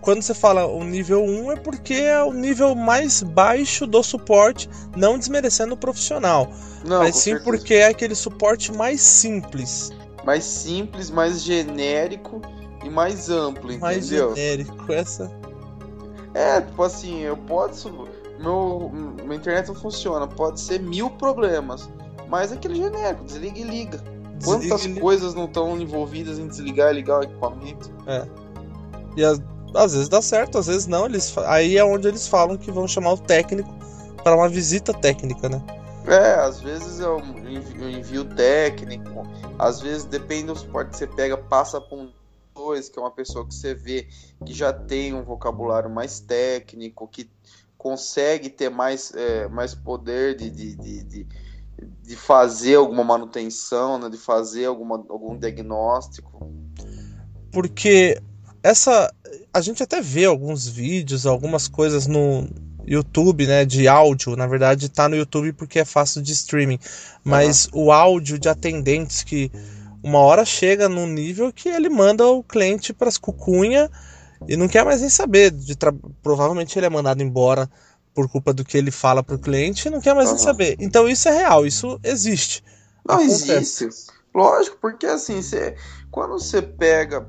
quando 0.00 0.22
você 0.22 0.32
fala 0.32 0.66
o 0.66 0.82
nível 0.82 1.22
1, 1.22 1.52
é 1.52 1.56
porque 1.56 1.92
é 1.94 2.22
o 2.24 2.32
nível 2.32 2.74
mais 2.74 3.22
baixo 3.22 3.86
do 3.86 4.02
suporte, 4.02 4.68
não 4.96 5.18
desmerecendo 5.18 5.74
o 5.74 5.76
profissional, 5.76 6.48
Não, 6.82 7.00
mas 7.00 7.16
sim 7.16 7.32
certeza. 7.32 7.44
porque 7.44 7.74
é 7.74 7.88
aquele 7.88 8.14
suporte 8.14 8.72
mais 8.72 9.02
simples, 9.02 9.92
mais 10.24 10.42
simples, 10.42 11.10
mais 11.10 11.42
genérico 11.42 12.40
e 12.82 12.88
mais 12.88 13.28
amplo, 13.28 13.78
mais 13.78 14.06
entendeu? 14.06 14.34
genérico. 14.34 14.90
Essa 14.90 15.30
É, 16.32 16.60
tipo 16.62 16.82
assim, 16.82 17.20
eu 17.20 17.36
posso. 17.36 18.08
Meu, 18.38 18.90
minha 19.24 19.36
internet 19.36 19.68
não 19.68 19.74
funciona, 19.74 20.26
pode 20.26 20.60
ser 20.60 20.80
mil 20.80 21.10
problemas. 21.10 21.88
Mas 22.28 22.52
é 22.52 22.54
aquele 22.56 22.74
genérico, 22.76 23.24
desliga 23.24 23.58
e 23.58 23.62
liga. 23.62 24.02
Quantas 24.44 24.68
desliga- 24.82 25.00
coisas 25.00 25.34
não 25.34 25.44
estão 25.46 25.80
envolvidas 25.80 26.38
em 26.38 26.46
desligar 26.46 26.90
e 26.92 26.96
ligar 26.96 27.20
o 27.20 27.22
equipamento? 27.22 27.90
E 29.16 29.24
às 29.24 29.92
vezes 29.92 30.08
dá 30.08 30.20
certo, 30.22 30.58
às 30.58 30.66
vezes 30.66 30.86
não. 30.86 31.06
Eles, 31.06 31.36
aí 31.38 31.76
é 31.76 31.84
onde 31.84 32.08
eles 32.08 32.28
falam 32.28 32.56
que 32.56 32.70
vão 32.70 32.86
chamar 32.86 33.14
o 33.14 33.18
técnico 33.18 33.72
para 34.22 34.36
uma 34.36 34.48
visita 34.48 34.92
técnica, 34.92 35.48
né? 35.48 35.62
É, 36.06 36.34
às 36.34 36.60
vezes 36.60 37.00
é 37.00 37.08
um 37.08 37.36
um 37.78 37.88
envio 37.88 38.24
técnico, 38.24 39.22
às 39.58 39.80
vezes 39.80 40.04
depende 40.04 40.46
do 40.46 40.56
suporte 40.56 40.90
que 40.90 40.96
você 40.96 41.06
pega, 41.06 41.36
passa 41.36 41.80
para 41.80 41.96
um 41.96 42.10
dois, 42.54 42.88
que 42.88 42.98
é 42.98 43.02
uma 43.02 43.10
pessoa 43.10 43.46
que 43.46 43.54
você 43.54 43.74
vê 43.74 44.08
que 44.44 44.52
já 44.52 44.72
tem 44.72 45.14
um 45.14 45.22
vocabulário 45.22 45.90
mais 45.90 46.20
técnico, 46.20 47.06
que 47.06 47.30
consegue 47.76 48.48
ter 48.48 48.70
mais, 48.70 49.12
é, 49.14 49.46
mais 49.48 49.74
poder 49.74 50.36
de, 50.36 50.50
de, 50.50 50.74
de, 50.74 51.04
de, 51.04 51.26
de 52.02 52.16
fazer 52.16 52.76
alguma 52.76 53.04
manutenção, 53.04 53.98
né, 53.98 54.08
de 54.08 54.16
fazer 54.16 54.64
alguma, 54.64 54.96
algum 55.08 55.36
diagnóstico. 55.36 56.50
Porque 57.52 58.20
essa. 58.68 59.12
A 59.52 59.60
gente 59.60 59.82
até 59.82 60.00
vê 60.00 60.24
alguns 60.24 60.68
vídeos, 60.68 61.26
algumas 61.26 61.68
coisas 61.68 62.06
no 62.06 62.48
YouTube, 62.86 63.46
né? 63.46 63.64
De 63.64 63.88
áudio. 63.88 64.36
Na 64.36 64.46
verdade, 64.46 64.88
tá 64.88 65.08
no 65.08 65.16
YouTube 65.16 65.52
porque 65.52 65.78
é 65.78 65.84
fácil 65.84 66.22
de 66.22 66.32
streaming. 66.32 66.78
Mas 67.24 67.68
o 67.72 67.90
áudio 67.90 68.38
de 68.38 68.48
atendentes 68.48 69.22
que 69.22 69.50
uma 70.02 70.18
hora 70.20 70.44
chega 70.44 70.88
num 70.88 71.06
nível 71.06 71.52
que 71.52 71.68
ele 71.68 71.88
manda 71.88 72.24
o 72.26 72.42
cliente 72.42 72.92
pras 72.92 73.18
cucunha 73.18 73.90
e 74.46 74.56
não 74.56 74.68
quer 74.68 74.84
mais 74.84 75.00
nem 75.00 75.10
saber. 75.10 75.50
De 75.50 75.74
tra- 75.76 75.94
Provavelmente 76.22 76.78
ele 76.78 76.86
é 76.86 76.90
mandado 76.90 77.22
embora 77.22 77.68
por 78.14 78.28
culpa 78.28 78.52
do 78.52 78.64
que 78.64 78.78
ele 78.78 78.90
fala 78.90 79.22
pro 79.22 79.38
cliente 79.38 79.88
e 79.88 79.90
não 79.90 80.00
quer 80.00 80.14
mais 80.14 80.28
nem 80.28 80.36
Aham. 80.38 80.44
saber. 80.44 80.76
Então 80.80 81.08
isso 81.08 81.28
é 81.28 81.32
real, 81.32 81.66
isso 81.66 81.98
existe. 82.02 82.62
Não 83.06 83.16
Acontece. 83.16 83.84
existe. 83.84 84.12
Lógico, 84.34 84.76
porque 84.80 85.06
assim, 85.06 85.40
você, 85.42 85.74
quando 86.10 86.32
você 86.32 86.60
pega, 86.62 87.26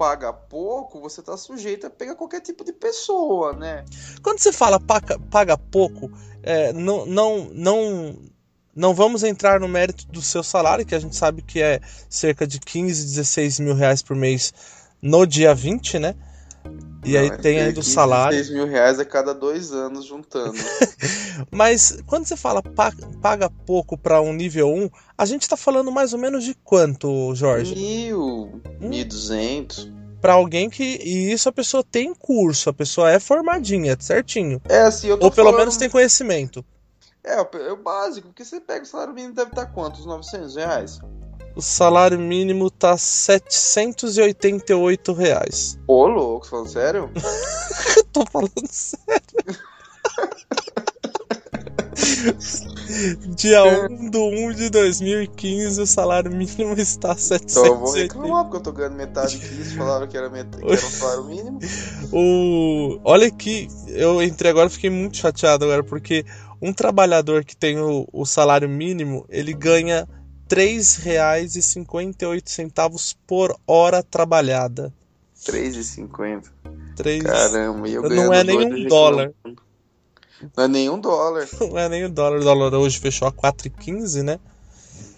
paga 0.00 0.32
pouco, 0.32 0.98
você 0.98 1.20
tá 1.20 1.36
sujeito 1.36 1.86
a 1.86 1.90
pegar 1.90 2.14
qualquer 2.14 2.40
tipo 2.40 2.64
de 2.64 2.72
pessoa, 2.72 3.52
né? 3.52 3.84
Quando 4.22 4.38
você 4.38 4.50
fala 4.50 4.80
paga, 4.80 5.18
paga 5.30 5.58
pouco, 5.58 6.10
é, 6.42 6.72
não, 6.72 7.04
não, 7.04 7.50
não, 7.52 8.18
não 8.74 8.94
vamos 8.94 9.22
entrar 9.22 9.60
no 9.60 9.68
mérito 9.68 10.06
do 10.06 10.22
seu 10.22 10.42
salário, 10.42 10.86
que 10.86 10.94
a 10.94 10.98
gente 10.98 11.14
sabe 11.14 11.42
que 11.42 11.60
é 11.60 11.82
cerca 12.08 12.46
de 12.46 12.58
15, 12.58 13.04
16 13.08 13.60
mil 13.60 13.74
reais 13.74 14.00
por 14.00 14.16
mês 14.16 14.54
no 15.02 15.26
dia 15.26 15.54
20, 15.54 15.98
né? 15.98 16.16
E 17.02 17.12
Não, 17.12 17.20
aí 17.20 17.26
é 17.26 17.30
tem 17.30 17.56
ter 17.56 17.60
ainda 17.62 17.80
o 17.80 17.82
salário. 17.82 18.36
16 18.36 18.54
mil 18.56 18.66
reais 18.66 18.98
a 19.00 19.04
cada 19.04 19.32
dois 19.34 19.72
anos 19.72 20.04
juntando. 20.04 20.52
Mas 21.50 21.98
quando 22.06 22.26
você 22.26 22.36
fala 22.36 22.62
pa- 22.62 22.92
paga 23.22 23.48
pouco 23.66 23.96
para 23.96 24.20
um 24.20 24.32
nível 24.32 24.68
1, 24.68 24.90
a 25.16 25.24
gente 25.24 25.48
tá 25.48 25.56
falando 25.56 25.90
mais 25.90 26.12
ou 26.12 26.18
menos 26.18 26.44
de 26.44 26.54
quanto, 26.64 27.34
Jorge? 27.34 27.74
Mil, 27.74 28.52
Hum. 28.80 28.88
mil 28.88 29.04
duzentos. 29.04 29.90
Para 30.20 30.34
alguém 30.34 30.68
que. 30.68 30.82
E 31.02 31.32
isso 31.32 31.48
a 31.48 31.52
pessoa 31.52 31.82
tem 31.82 32.12
curso, 32.14 32.68
a 32.68 32.72
pessoa 32.74 33.10
é 33.10 33.18
formadinha, 33.18 33.96
certinho. 33.98 34.60
É 34.68 34.80
assim, 34.82 35.08
eu 35.08 35.16
tô 35.18 35.24
Ou 35.26 35.30
pelo 35.32 35.46
falando- 35.46 35.60
menos 35.60 35.76
tem 35.78 35.88
conhecimento. 35.88 36.62
É, 37.24 37.40
o- 37.40 37.48
é 37.58 37.72
o 37.72 37.76
básico, 37.76 38.28
porque 38.28 38.44
você 38.44 38.60
pega 38.60 38.82
o 38.82 38.86
salário 38.86 39.14
mínimo 39.14 39.34
deve 39.34 39.50
estar 39.50 39.66
quanto? 39.66 39.98
Uns 40.00 40.06
900 40.06 40.56
reais? 40.56 40.98
O 41.54 41.62
salário 41.62 42.18
mínimo 42.18 42.70
tá 42.70 42.96
788 42.96 45.12
reais. 45.12 45.78
Ô, 45.86 46.06
louco, 46.06 46.46
falando 46.46 46.68
sério? 46.68 47.10
Tô 48.12 48.24
falando 48.26 48.68
sério. 48.68 49.20
Dia 53.36 53.64
1 53.88 54.10
do 54.10 54.24
1 54.24 54.52
de 54.54 54.70
2015, 54.70 55.80
o 55.80 55.86
salário 55.86 56.30
mínimo 56.30 56.74
está 56.74 57.12
Então 57.12 57.66
eu 57.66 57.78
vou 57.78 57.88
780. 57.88 58.14
reclamar 58.14 58.44
porque 58.44 58.56
eu 58.56 58.60
tô 58.60 58.72
ganhando 58.72 58.96
metade 58.96 59.38
disso, 59.38 59.76
falaram 59.76 60.06
que 60.06 60.16
era, 60.16 60.28
met... 60.28 60.56
que 60.56 60.64
era 60.64 60.72
um 60.72 60.90
salário 60.90 61.24
mínimo. 61.24 61.58
O... 62.12 63.00
Olha 63.04 63.26
aqui, 63.26 63.68
eu 63.88 64.22
entrei 64.22 64.50
agora, 64.50 64.70
fiquei 64.70 64.90
muito 64.90 65.16
chateado 65.16 65.64
agora, 65.64 65.82
porque 65.82 66.24
um 66.60 66.72
trabalhador 66.72 67.44
que 67.44 67.56
tem 67.56 67.78
o, 67.78 68.06
o 68.12 68.26
salário 68.26 68.68
mínimo, 68.68 69.24
ele 69.28 69.52
ganha 69.52 70.06
R$ 70.50 70.76
3,58 70.76 73.16
por 73.26 73.54
hora 73.66 74.02
trabalhada. 74.02 74.92
3,50. 75.44 76.50
Três... 76.96 77.22
Caramba, 77.22 77.88
e 77.88 77.94
eu 77.94 78.02
Não 78.02 78.32
é 78.32 78.44
nem 78.44 78.56
dois 78.56 78.66
um 78.66 78.70
reclamando. 78.70 78.88
dólar. 78.88 79.32
Não 80.56 80.64
é 80.64 80.68
nem 80.68 80.90
um 80.90 81.00
dólar. 81.00 81.48
Não 81.60 81.78
é 81.78 82.04
o 82.04 82.10
dólar. 82.10 82.40
O 82.40 82.44
dólar 82.44 82.74
hoje 82.74 82.98
fechou 82.98 83.28
a 83.28 83.32
4,15, 83.32 84.22
né? 84.22 84.40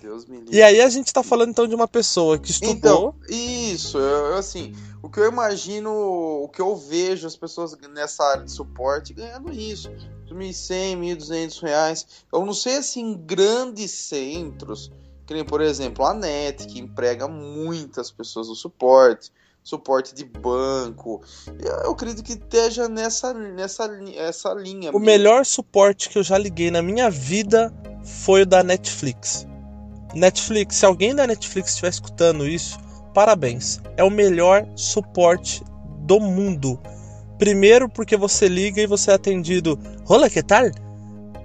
Deus 0.01 0.27
me 0.27 0.39
livre. 0.39 0.57
E 0.57 0.62
aí 0.62 0.81
a 0.81 0.89
gente 0.89 1.12
tá 1.12 1.23
falando 1.23 1.51
então 1.51 1.67
de 1.67 1.75
uma 1.75 1.89
pessoa 1.89 2.39
que 2.39 2.51
estudou. 2.51 2.73
Então, 2.73 3.15
isso, 3.29 3.99
eu, 3.99 4.27
eu, 4.27 4.35
assim, 4.35 4.75
o 5.01 5.09
que 5.09 5.21
eu 5.21 5.29
imagino, 5.29 5.91
o 5.91 6.49
que 6.49 6.61
eu 6.61 6.77
vejo 6.77 7.27
as 7.27 7.37
pessoas 7.37 7.77
nessa 7.93 8.25
área 8.25 8.45
de 8.45 8.53
suporte 8.53 9.15
ganhando 9.15 9.53
isso, 9.53 9.91
1.100, 10.31 11.17
1.200 11.17 11.62
reais. 11.62 12.07
Eu 12.33 12.45
não 12.45 12.55
sei 12.55 12.77
assim, 12.77 13.17
grandes 13.25 13.93
centros, 13.93 14.91
que 15.33 15.37
nem, 15.37 15.45
por 15.45 15.62
exemplo, 15.62 16.05
a 16.05 16.12
NET, 16.12 16.67
que 16.67 16.79
emprega 16.79 17.27
muitas 17.27 18.11
pessoas 18.11 18.49
no 18.49 18.55
suporte, 18.55 19.33
suporte 19.62 20.15
de 20.15 20.25
banco. 20.27 21.23
Eu, 21.59 21.93
acredito 21.93 22.23
que 22.23 22.35
esteja 22.35 22.87
nessa, 22.87 23.33
nessa 23.33 23.91
essa 24.15 24.53
linha. 24.53 24.91
O 24.93 24.99
melhor 24.99 25.47
suporte 25.47 26.11
que 26.11 26.19
eu 26.19 26.23
já 26.23 26.37
liguei 26.37 26.71
na 26.71 26.83
minha 26.83 27.09
vida 27.09 27.73
foi 28.05 28.43
o 28.43 28.47
da 28.47 28.62
Netflix. 28.62 29.47
Netflix, 30.15 30.77
se 30.77 30.85
alguém 30.85 31.15
da 31.15 31.27
Netflix 31.27 31.71
estiver 31.71 31.89
escutando 31.89 32.47
isso, 32.47 32.79
parabéns. 33.15 33.81
É 33.97 34.05
o 34.05 34.11
melhor 34.11 34.69
suporte 34.77 35.65
do 36.01 36.21
mundo. 36.21 36.79
Primeiro 37.39 37.89
porque 37.89 38.19
você 38.19 38.49
liga 38.49 38.83
e 38.83 38.87
você 38.87 39.11
é 39.11 39.15
atendido. 39.15 39.78
Olá, 40.06 40.28
que 40.28 40.43
tal? 40.43 40.65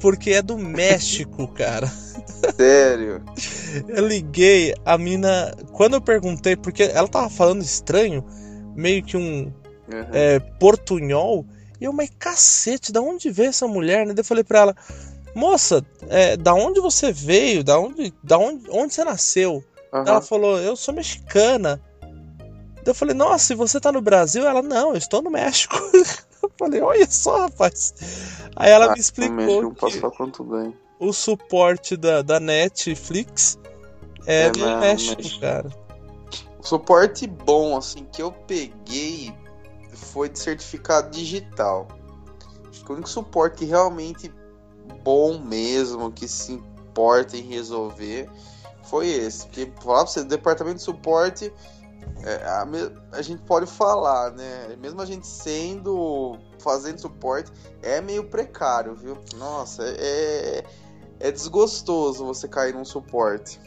Porque 0.02 0.32
é 0.32 0.42
do 0.42 0.58
México, 0.58 1.48
cara. 1.48 1.90
Sério. 2.56 3.23
Eu 3.88 4.08
liguei, 4.08 4.73
a 4.86 4.97
mina. 4.97 5.54
Quando 5.71 5.95
eu 5.95 6.02
perguntei, 6.02 6.56
porque 6.56 6.84
ela 6.84 7.08
tava 7.08 7.30
falando 7.30 7.62
estranho, 7.62 8.23
meio 8.76 9.04
que 9.04 9.17
um 9.17 9.52
Uhum. 9.91 10.06
é, 10.12 10.39
portunhol. 10.60 11.45
E 11.80 11.86
eu, 11.86 11.93
mas 11.93 12.10
cacete, 12.19 12.91
da 12.91 13.02
onde 13.02 13.30
veio 13.30 13.50
essa 13.50 13.67
mulher, 13.67 14.06
né? 14.06 14.13
Daí 14.13 14.21
eu 14.21 14.26
falei 14.26 14.43
pra 14.43 14.60
ela, 14.60 14.76
moça, 15.36 15.86
é, 16.10 16.36
da 16.36 16.54
onde 16.54 16.82
você 16.82 17.12
veio? 17.12 17.63
Da 17.63 17.80
onde, 17.80 18.13
da 18.23 18.38
onde, 18.38 18.69
onde 18.69 18.93
você 18.93 19.04
nasceu? 19.04 19.63
Aham. 19.93 20.06
Ela 20.08 20.21
falou, 20.21 20.58
eu 20.60 20.76
sou 20.76 20.93
mexicana. 20.93 21.82
Daí 22.02 22.88
eu 22.88 22.95
falei, 22.95 23.13
nossa, 23.13 23.54
e 23.54 23.56
você 23.56 23.80
tá 23.80 23.91
no 23.91 24.02
Brasil? 24.02 24.45
Ela, 24.45 24.62
não, 24.62 24.89
eu 24.91 24.97
estou 24.97 25.21
no 25.21 25.30
México. 25.30 25.76
eu 26.43 26.52
falei, 26.58 26.82
olha 26.82 27.08
só, 27.10 27.41
rapaz. 27.43 27.93
Aí 28.56 28.71
ela 28.71 28.88
Ah, 28.88 28.93
me 28.93 29.00
explicou 29.00 29.36
México 29.36 29.73
que 29.73 29.80
passou 29.80 30.12
quanto 30.12 30.43
bem. 30.43 30.73
O 31.00 31.14
suporte 31.14 31.96
da, 31.96 32.22
da 32.22 32.40
Netflix 32.40 33.58
é, 34.26 34.46
É, 34.46 34.52
na- 34.58 34.80
México, 34.80 35.22
cara. 35.40 35.70
O 36.60 36.64
suporte 36.64 37.26
bom, 37.28 37.78
assim, 37.78 38.06
que 38.06 38.22
eu 38.22 38.32
peguei 38.32 39.34
foi 39.94 40.28
de 40.30 40.40
certificado 40.40 41.10
digital. 41.12 41.88
Acho 42.70 42.84
que 42.84 42.92
o 42.92 42.96
único 42.96 43.10
suporte 43.10 43.64
realmente 43.66 44.32
bom 45.04 45.40
mesmo, 45.40 46.12
que 46.12 46.28
se 46.28 46.54
importa 46.54 47.38
em 47.38 47.42
resolver, 47.42 48.30
foi 48.84 49.08
esse. 49.08 49.46
Porque, 49.46 49.72
falar 49.82 50.04
pra 50.04 50.08
você, 50.08 50.24
departamento 50.24 50.78
de 50.78 50.84
suporte, 50.84 51.54
é, 52.24 52.36
a, 52.44 52.68
a 53.14 53.22
gente 53.22 53.42
pode 53.44 53.66
falar, 53.68 54.32
né? 54.32 54.76
Mesmo 54.80 55.02
a 55.02 55.06
gente 55.06 55.26
sendo, 55.28 56.38
fazendo 56.60 57.00
suporte, 57.00 57.52
é 57.82 58.02
meio 58.02 58.26
precário, 58.26 58.96
viu? 58.96 59.18
Nossa, 59.36 59.84
é, 59.84 60.60
é 60.60 60.64
desgostoso 61.32 62.26
você 62.26 62.48
cair 62.48 62.74
num 62.74 62.86
suporte. 62.86 63.60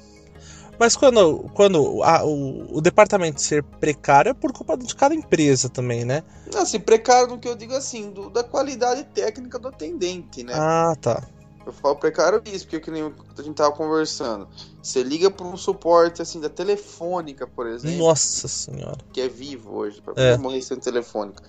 Mas 0.79 0.97
quando, 0.97 1.41
quando 1.55 2.03
a- 2.03 2.25
o, 2.25 2.79
o 2.79 2.81
departamento 2.81 3.41
ser 3.43 3.63
precário 3.63 4.31
é 4.31 4.35
por 4.35 4.51
culpa 4.53 4.77
de 4.79 4.95
cada 4.95 5.15
empresa 5.15 5.69
também, 5.69 6.05
né? 6.07 6.23
Não, 6.53 6.63
assim, 6.63 6.81
precário 6.81 7.29
no 7.29 7.39
que 7.39 7.47
eu 7.47 7.55
digo 7.55 7.75
assim, 7.75 8.11
do- 8.11 8.31
da 8.31 8.43
qualidade 8.43 9.05
técnica 9.05 9.59
do 9.59 9.69
atendente, 9.69 10.43
né? 10.43 10.55
Ah, 10.57 10.95
tá. 10.99 11.23
Eu 11.67 11.73
falo 11.75 11.97
precário 11.97 12.41
isso, 12.47 12.65
porque 12.65 12.81
que 12.81 12.91
nem 12.91 13.03
a 13.03 13.43
gente 13.43 13.55
tava 13.55 13.73
conversando. 13.73 14.49
Você 14.83 15.03
liga 15.03 15.31
para 15.31 15.47
um 15.47 15.57
suporte 15.57 16.23
assim 16.23 16.41
da 16.41 16.49
telefônica, 16.49 17.47
por 17.47 17.67
exemplo, 17.67 17.99
Nossa 17.99 18.49
senhora. 18.49 18.97
que 19.13 19.21
é 19.21 19.29
vivo 19.29 19.77
hoje, 19.77 20.01
pra 20.01 20.15
É. 20.17 20.39
morrer 20.39 20.63
sendo 20.63 20.81
telefônica. 20.81 21.43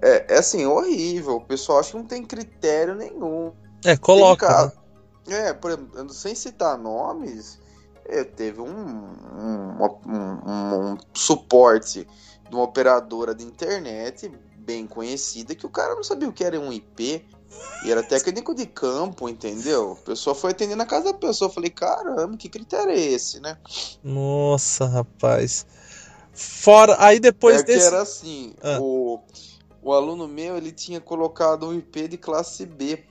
É, 0.00 0.34
é 0.36 0.38
assim, 0.38 0.64
horrível. 0.64 1.34
O 1.36 1.40
pessoal 1.44 1.80
acha 1.80 1.90
que 1.90 1.96
não 1.96 2.04
tem 2.06 2.24
critério 2.24 2.94
nenhum. 2.94 3.52
É, 3.84 3.96
coloca. 3.96 4.46
Tem 4.46 4.66
né? 4.66 4.72
É, 5.28 5.52
por 5.52 5.70
exemplo, 5.70 6.10
sem 6.12 6.34
citar 6.34 6.78
nomes, 6.78 7.58
é, 8.04 8.24
teve 8.24 8.60
um, 8.60 8.66
um, 8.68 9.84
um- 10.06 10.92
um- 10.92 10.98
suporte 11.14 12.06
de 12.48 12.54
uma 12.54 12.64
operadora 12.64 13.34
de 13.34 13.44
internet 13.44 14.32
bem 14.56 14.86
conhecida 14.86 15.54
que 15.54 15.66
o 15.66 15.70
cara 15.70 15.94
não 15.94 16.02
sabia 16.02 16.28
o 16.28 16.32
que 16.32 16.44
era 16.44 16.58
um 16.58 16.72
IP 16.72 17.24
e 17.84 17.90
era 17.90 18.02
técnico 18.02 18.54
de 18.54 18.66
campo, 18.66 19.28
entendeu? 19.28 19.92
A 19.92 20.04
pessoa 20.04 20.34
foi 20.34 20.50
atender 20.50 20.76
na 20.76 20.84
casa 20.86 21.12
da 21.12 21.18
pessoa. 21.18 21.48
Eu 21.48 21.52
falei, 21.54 21.70
caramba, 21.70 22.36
que 22.36 22.48
critério 22.48 22.90
é 22.92 22.98
esse, 22.98 23.40
né? 23.40 23.56
Nossa, 24.04 24.86
rapaz. 24.86 25.66
Fora. 26.32 26.96
Aí 26.98 27.18
depois 27.18 27.60
é 27.60 27.62
desse. 27.64 27.86
era 27.86 28.02
assim, 28.02 28.54
Ah. 28.62 28.78
o, 28.80 29.20
o 29.82 29.92
aluno 29.92 30.28
meu, 30.28 30.56
ele 30.56 30.70
tinha 30.72 31.00
colocado 31.00 31.66
um 31.66 31.74
IP 31.74 32.08
de 32.08 32.16
classe 32.18 32.64
B 32.66 33.04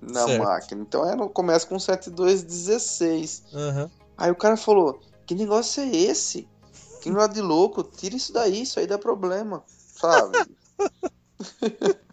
na 0.00 0.24
Certo. 0.26 0.42
máquina. 0.42 0.82
Então 0.82 1.06
era, 1.06 1.28
começa 1.28 1.66
com 1.66 1.78
7216. 1.78 3.44
Aham. 3.52 3.90
Aí 4.16 4.30
o 4.30 4.36
cara 4.36 4.56
falou: 4.56 5.00
Que 5.26 5.34
negócio 5.34 5.82
é 5.82 5.88
esse? 5.88 6.48
Que 7.00 7.08
negócio 7.10 7.34
de 7.34 7.40
louco? 7.40 7.82
Tira 7.82 8.16
isso 8.16 8.32
daí, 8.32 8.62
isso 8.62 8.78
aí 8.78 8.86
dá 8.86 8.98
problema. 8.98 9.64
Sabe? 9.68 10.38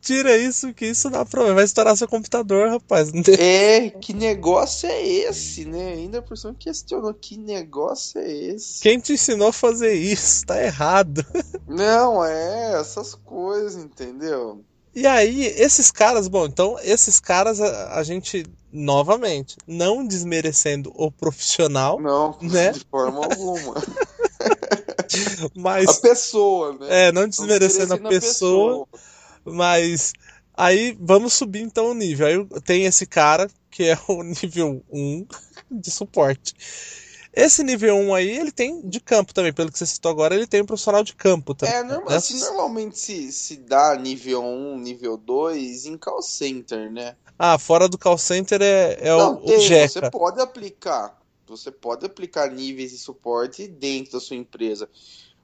Tira 0.00 0.36
isso, 0.36 0.72
que 0.72 0.86
isso 0.86 1.10
dá 1.10 1.24
problema. 1.24 1.56
Vai 1.56 1.64
estourar 1.64 1.96
seu 1.96 2.06
computador, 2.06 2.68
rapaz. 2.70 3.10
É, 3.38 3.90
que 3.90 4.12
negócio 4.12 4.88
é 4.88 5.04
esse, 5.04 5.64
né? 5.64 5.94
Ainda 5.94 6.18
a 6.18 6.22
pessoa 6.22 6.54
questionou: 6.54 7.12
Que 7.12 7.36
negócio 7.36 8.20
é 8.20 8.30
esse? 8.30 8.80
Quem 8.80 9.00
te 9.00 9.14
ensinou 9.14 9.48
a 9.48 9.52
fazer 9.52 9.94
isso? 9.94 10.46
Tá 10.46 10.62
errado. 10.62 11.24
Não, 11.66 12.24
é 12.24 12.78
essas 12.80 13.14
coisas, 13.16 13.74
entendeu? 13.76 14.64
E 14.96 15.06
aí, 15.06 15.44
esses 15.44 15.90
caras, 15.90 16.26
bom, 16.26 16.46
então, 16.46 16.78
esses 16.82 17.20
caras 17.20 17.60
a, 17.60 17.98
a 17.98 18.02
gente, 18.02 18.46
novamente, 18.72 19.54
não 19.66 20.06
desmerecendo 20.06 20.90
o 20.94 21.12
profissional, 21.12 22.00
Não, 22.00 22.38
Né? 22.40 22.72
de 22.72 22.80
forma 22.90 23.22
alguma. 23.22 23.74
A 25.06 25.48
mas. 25.54 25.98
pessoa, 25.98 26.72
né? 26.78 27.08
É, 27.08 27.12
não 27.12 27.22
Não 27.22 27.28
desmerecendo 27.28 27.94
a 27.94 27.98
pessoa, 27.98 28.88
mas. 29.44 30.12
Aí 30.54 30.96
vamos 30.98 31.34
subir 31.34 31.60
então 31.62 31.90
o 31.90 31.94
nível. 31.94 32.26
Aí 32.26 32.60
tem 32.62 32.86
esse 32.86 33.06
cara 33.06 33.48
que 33.70 33.84
é 33.84 33.98
o 34.08 34.22
nível 34.42 34.82
1 34.90 35.26
de 35.70 35.90
suporte. 35.90 36.54
Esse 37.36 37.62
nível 37.62 37.94
1 37.96 38.14
aí, 38.14 38.30
ele 38.30 38.50
tem 38.50 38.80
de 38.88 38.98
campo 38.98 39.34
também, 39.34 39.52
pelo 39.52 39.70
que 39.70 39.78
você 39.78 39.84
citou 39.84 40.10
agora, 40.10 40.34
ele 40.34 40.46
tem 40.46 40.62
um 40.62 40.66
profissional 40.66 41.04
de 41.04 41.14
campo 41.14 41.54
também. 41.54 41.74
É, 41.74 41.82
normal, 41.82 42.08
né? 42.08 42.16
assim, 42.16 42.40
normalmente 42.40 42.98
se, 42.98 43.30
se 43.30 43.58
dá 43.58 43.94
nível 43.94 44.42
1, 44.42 44.78
nível 44.78 45.18
2 45.18 45.84
em 45.84 45.98
call 45.98 46.22
center, 46.22 46.90
né? 46.90 47.14
Ah, 47.38 47.58
fora 47.58 47.90
do 47.90 47.98
call 47.98 48.16
center 48.16 48.62
é, 48.62 48.96
é 49.00 49.10
Não, 49.10 49.34
o, 49.34 49.42
o 49.42 49.44
tem, 49.44 49.58
você 49.58 49.68
Jeca. 49.68 50.10
pode 50.10 50.40
aplicar. 50.40 51.20
Você 51.46 51.70
pode 51.70 52.06
aplicar 52.06 52.50
níveis 52.50 52.90
de 52.90 52.98
suporte 52.98 53.68
dentro 53.68 54.12
da 54.12 54.20
sua 54.20 54.36
empresa. 54.36 54.88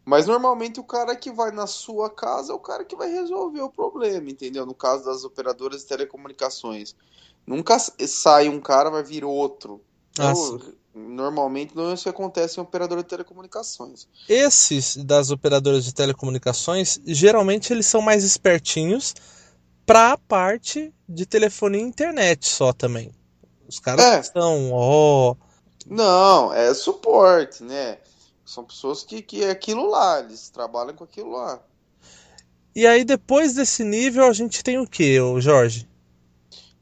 Mas 0.05 0.26
normalmente 0.26 0.81
o 0.81 0.85
cara 0.85 1.14
que 1.14 1.31
vai 1.31 1.52
na 1.52 1.66
sua 1.66 2.11
casa 2.11 2.52
é 2.52 2.57
o 2.57 2.59
cara 2.59 2.85
que 2.85 2.96
vai 2.96 3.09
resolver 3.11 3.61
o 3.61 3.70
problema, 3.70 4.31
entendeu? 4.31 4.66
No 4.66 4.74
caso 4.74 5.05
das 5.05 5.24
operadoras 5.24 5.83
de 5.83 5.87
telecomunicações. 5.88 6.96
Nunca 7.46 7.78
sai 7.78 8.48
um 8.48 8.61
cara, 8.61 8.90
vai 8.90 9.02
vir 9.02 9.24
outro. 9.24 9.81
Ah, 10.18 10.33
Então, 10.33 10.61
normalmente 10.94 11.74
não 11.74 11.90
é 11.90 11.94
isso 11.94 12.09
acontece 12.09 12.59
em 12.59 12.62
operadora 12.62 13.02
de 13.02 13.09
telecomunicações. 13.09 14.07
Esses 14.28 14.96
das 14.96 15.31
operadoras 15.31 15.85
de 15.85 15.94
telecomunicações, 15.94 17.00
geralmente 17.07 17.72
eles 17.72 17.87
são 17.87 18.02
mais 18.02 18.24
espertinhos 18.24 19.14
para 19.87 20.12
a 20.12 20.18
parte 20.18 20.92
de 21.09 21.26
telefonia 21.26 21.81
e 21.81 21.85
internet 21.85 22.48
só 22.48 22.72
também. 22.72 23.11
Os 23.68 23.78
caras 23.78 24.05
É. 24.05 24.22
são, 24.22 24.70
ó, 24.72 25.35
Não, 25.87 26.52
é 26.52 26.72
suporte, 26.74 27.62
né? 27.62 27.98
São 28.44 28.64
pessoas 28.64 29.02
que, 29.02 29.22
que 29.22 29.42
é 29.44 29.50
aquilo 29.50 29.88
lá, 29.88 30.20
eles 30.20 30.48
trabalham 30.50 30.94
com 30.94 31.05
aquilo 31.05 31.31
lá. 31.33 31.62
E 32.74 32.87
aí 32.87 33.05
depois 33.05 33.55
desse 33.55 33.83
nível 33.85 34.26
a 34.26 34.33
gente 34.33 34.62
tem 34.62 34.78
o 34.78 34.87
que, 34.87 35.16
Jorge? 35.40 35.88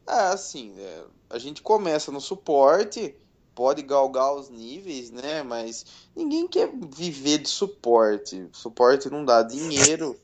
É 0.07 0.12
assim, 0.33 0.75
é, 0.79 1.05
a 1.31 1.38
gente 1.38 1.62
começa 1.62 2.11
no 2.11 2.20
suporte, 2.20 3.14
pode 3.54 3.82
galgar 3.82 4.34
os 4.34 4.48
níveis, 4.48 5.10
né? 5.10 5.42
Mas 5.42 5.84
ninguém 6.14 6.46
quer 6.48 6.70
viver 6.96 7.38
de 7.38 7.48
suporte. 7.48 8.48
Suporte 8.52 9.10
não 9.10 9.24
dá 9.24 9.42
dinheiro, 9.42 10.18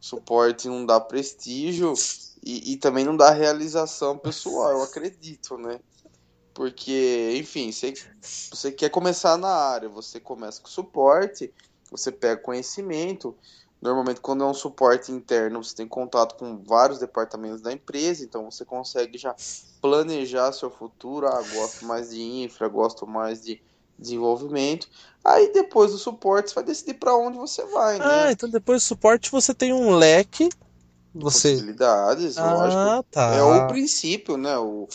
suporte 0.00 0.68
não 0.68 0.86
dá 0.86 1.00
prestígio 1.00 1.94
e, 2.42 2.72
e 2.72 2.76
também 2.76 3.04
não 3.04 3.16
dá 3.16 3.30
realização 3.30 4.16
pessoal, 4.18 4.70
eu 4.72 4.82
acredito, 4.82 5.56
né? 5.58 5.80
Porque, 6.54 7.34
enfim, 7.36 7.70
você, 7.70 7.94
você 8.20 8.72
quer 8.72 8.90
começar 8.90 9.36
na 9.36 9.48
área, 9.48 9.88
você 9.88 10.18
começa 10.18 10.60
com 10.60 10.68
suporte, 10.68 11.52
você 11.90 12.10
pega 12.10 12.40
conhecimento. 12.40 13.36
Normalmente, 13.80 14.20
quando 14.20 14.42
é 14.42 14.46
um 14.46 14.54
suporte 14.54 15.12
interno, 15.12 15.62
você 15.62 15.74
tem 15.74 15.86
contato 15.86 16.36
com 16.36 16.58
vários 16.64 16.98
departamentos 16.98 17.60
da 17.60 17.72
empresa, 17.72 18.24
então 18.24 18.50
você 18.50 18.64
consegue 18.64 19.16
já 19.16 19.34
planejar 19.80 20.52
seu 20.52 20.70
futuro. 20.70 21.28
Ah, 21.28 21.40
gosto 21.54 21.84
mais 21.84 22.10
de 22.10 22.20
infra, 22.20 22.68
gosto 22.68 23.06
mais 23.06 23.42
de 23.42 23.60
desenvolvimento. 23.98 24.88
Aí 25.24 25.52
depois 25.52 25.92
do 25.92 25.98
suporte, 25.98 26.50
você 26.50 26.54
vai 26.56 26.64
decidir 26.64 26.94
para 26.94 27.14
onde 27.16 27.38
você 27.38 27.64
vai, 27.66 27.98
Ah, 28.00 28.24
né? 28.26 28.32
então 28.32 28.48
depois 28.48 28.82
do 28.82 28.86
suporte 28.86 29.30
você 29.30 29.54
tem 29.54 29.72
um 29.72 29.94
leque. 29.96 30.48
Você. 31.14 31.52
Possibilidades, 31.52 32.36
lógico. 32.36 32.82
Ah, 32.82 33.04
tá. 33.10 33.34
É 33.34 33.42
o 33.42 33.68
princípio, 33.68 34.36
né? 34.36 34.56
O 34.58 34.88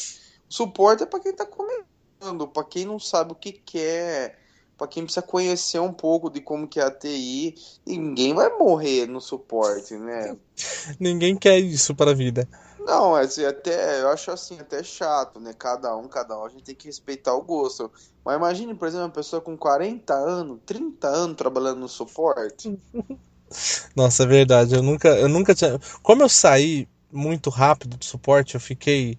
suporte 0.49 1.03
é 1.03 1.05
para 1.05 1.19
quem 1.19 1.33
tá 1.33 1.45
começando, 1.45 2.47
para 2.47 2.63
quem 2.63 2.85
não 2.85 2.99
sabe 2.99 3.33
o 3.33 3.35
que 3.35 3.51
quer, 3.51 4.39
para 4.83 4.89
quem 4.89 5.03
precisa 5.03 5.25
conhecer 5.25 5.79
um 5.79 5.93
pouco 5.93 6.29
de 6.29 6.41
como 6.41 6.67
que 6.67 6.79
é 6.79 6.83
a 6.83 6.91
TI. 6.91 7.55
Ninguém 7.85 8.33
vai 8.33 8.49
morrer 8.57 9.07
no 9.07 9.21
suporte, 9.21 9.95
né? 9.97 10.37
Ninguém 10.99 11.35
quer 11.37 11.59
isso 11.59 11.95
para 11.95 12.11
a 12.11 12.13
vida. 12.13 12.47
Não, 12.77 13.17
é 13.17 13.21
assim, 13.23 13.45
até 13.45 14.01
eu 14.01 14.09
acho 14.09 14.29
assim, 14.31 14.59
até 14.59 14.83
chato, 14.83 15.39
né? 15.39 15.53
Cada 15.53 15.95
um, 15.95 16.07
cada 16.07 16.37
um, 16.37 16.45
a 16.45 16.49
gente 16.49 16.63
tem 16.63 16.75
que 16.75 16.87
respeitar 16.87 17.33
o 17.33 17.41
gosto. 17.43 17.91
Mas 18.25 18.35
imagine, 18.35 18.75
por 18.75 18.87
exemplo, 18.87 19.05
uma 19.05 19.11
pessoa 19.13 19.41
com 19.41 19.57
40 19.57 20.13
anos, 20.13 20.59
30 20.65 21.07
anos 21.07 21.37
trabalhando 21.37 21.79
no 21.79 21.89
suporte. 21.89 22.77
Nossa, 23.95 24.23
é 24.23 24.25
verdade. 24.25 24.75
Eu 24.75 24.83
nunca, 24.83 25.09
eu 25.09 25.29
nunca 25.29 25.53
tinha. 25.55 25.79
Como 26.01 26.21
eu 26.23 26.29
saí 26.29 26.87
muito 27.11 27.49
rápido 27.49 27.97
do 27.97 28.05
suporte, 28.05 28.55
eu 28.55 28.61
fiquei. 28.61 29.17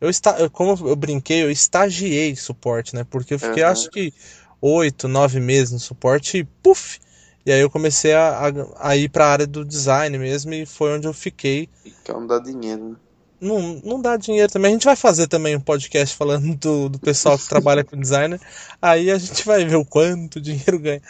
Eu 0.00 0.08
esta... 0.10 0.38
eu- 0.40 0.50
Como 0.50 0.88
eu 0.88 0.96
brinquei, 0.96 1.42
eu 1.44 1.50
estagiei 1.50 2.36
suporte, 2.36 2.94
né? 2.94 3.04
Porque 3.04 3.34
eu 3.34 3.38
fiquei, 3.38 3.62
Aham. 3.62 3.64
acho 3.64 3.90
que, 3.90 4.12
oito, 4.60 5.08
nove 5.08 5.40
meses 5.40 5.72
no 5.72 5.78
suporte 5.78 6.38
e 6.38 6.44
puf! 6.44 6.98
E 7.44 7.52
aí 7.52 7.60
eu 7.60 7.70
comecei 7.70 8.12
a, 8.12 8.48
a, 8.78 8.90
a 8.90 8.96
ir 8.96 9.08
para 9.08 9.24
a 9.26 9.30
área 9.30 9.46
do 9.46 9.64
design 9.64 10.16
mesmo 10.18 10.52
e 10.52 10.66
foi 10.66 10.92
onde 10.96 11.06
eu 11.06 11.12
fiquei. 11.14 11.68
Que 12.04 12.12
não 12.12 12.26
dá 12.26 12.38
dinheiro, 12.38 12.90
né? 12.90 12.96
Não, 13.40 13.80
não 13.82 14.00
dá 14.02 14.18
dinheiro 14.18 14.52
também. 14.52 14.70
A 14.70 14.72
gente 14.74 14.84
vai 14.84 14.94
fazer 14.96 15.26
também 15.26 15.56
um 15.56 15.60
podcast 15.60 16.14
falando 16.14 16.54
do, 16.60 16.88
do 16.90 16.98
pessoal 16.98 17.38
que 17.38 17.48
trabalha 17.48 17.82
com 17.82 17.98
designer. 17.98 18.38
Aí 18.82 19.10
a 19.10 19.16
gente 19.16 19.44
vai 19.46 19.64
ver 19.64 19.76
o 19.76 19.84
quanto 19.84 20.40
dinheiro 20.40 20.78
ganha. 20.78 21.00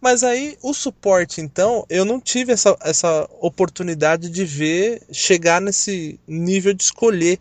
Mas 0.00 0.22
aí 0.22 0.56
o 0.62 0.74
suporte, 0.74 1.40
então, 1.40 1.84
eu 1.88 2.04
não 2.04 2.20
tive 2.20 2.52
essa, 2.52 2.76
essa 2.82 3.28
oportunidade 3.40 4.28
de 4.30 4.44
ver 4.44 5.02
chegar 5.10 5.60
nesse 5.60 6.20
nível 6.28 6.72
de 6.74 6.82
escolher 6.84 7.40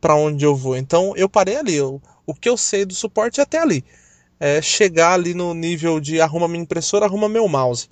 para 0.00 0.16
onde 0.16 0.44
eu 0.44 0.56
vou. 0.56 0.76
Então 0.76 1.12
eu 1.16 1.28
parei 1.28 1.56
ali. 1.56 1.74
Eu- 1.74 2.00
o 2.26 2.34
que 2.34 2.48
eu 2.48 2.56
sei 2.56 2.86
do 2.86 2.94
suporte 2.94 3.38
é 3.38 3.42
até 3.42 3.58
ali. 3.58 3.84
É 4.38 4.60
chegar 4.60 5.12
ali 5.12 5.34
no 5.34 5.54
nível 5.54 6.00
de 6.00 6.20
arruma 6.20 6.48
minha 6.48 6.62
impressora, 6.62 7.06
arruma 7.06 7.28
meu 7.28 7.48
mouse. 7.48 7.88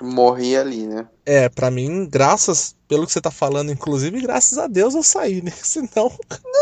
Morri 0.00 0.56
ali, 0.56 0.86
né? 0.86 1.08
É, 1.24 1.48
pra 1.48 1.70
mim, 1.70 2.06
graças, 2.08 2.74
pelo 2.88 3.06
que 3.06 3.12
você 3.12 3.20
tá 3.20 3.30
falando, 3.30 3.70
inclusive, 3.70 4.20
graças 4.20 4.58
a 4.58 4.66
Deus 4.66 4.94
eu 4.94 5.02
saí, 5.02 5.40
né? 5.42 5.52
Senão. 5.62 6.10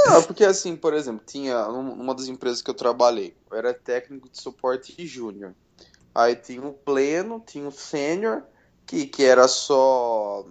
Não, 0.06 0.22
porque 0.22 0.44
assim, 0.44 0.76
por 0.76 0.92
exemplo, 0.92 1.22
tinha 1.24 1.66
numa 1.68 2.14
das 2.14 2.28
empresas 2.28 2.60
que 2.60 2.70
eu 2.70 2.74
trabalhei, 2.74 3.34
eu 3.50 3.56
era 3.56 3.72
técnico 3.72 4.28
de 4.28 4.40
suporte 4.40 5.06
júnior. 5.06 5.54
Aí 6.14 6.34
tinha 6.36 6.62
o 6.62 6.72
pleno, 6.72 7.42
tinha 7.46 7.66
o 7.66 7.72
sênior, 7.72 8.42
que, 8.84 9.06
que 9.06 9.24
era 9.24 9.46
só 9.46 10.44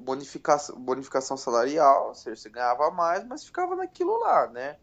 bonificação, 0.00 0.76
bonificação 0.78 1.36
salarial, 1.36 2.08
ou 2.08 2.14
seja, 2.14 2.36
você 2.36 2.50
ganhava 2.50 2.90
mais, 2.90 3.24
mas 3.24 3.44
ficava 3.44 3.76
naquilo 3.76 4.18
lá, 4.18 4.48
né? 4.48 4.76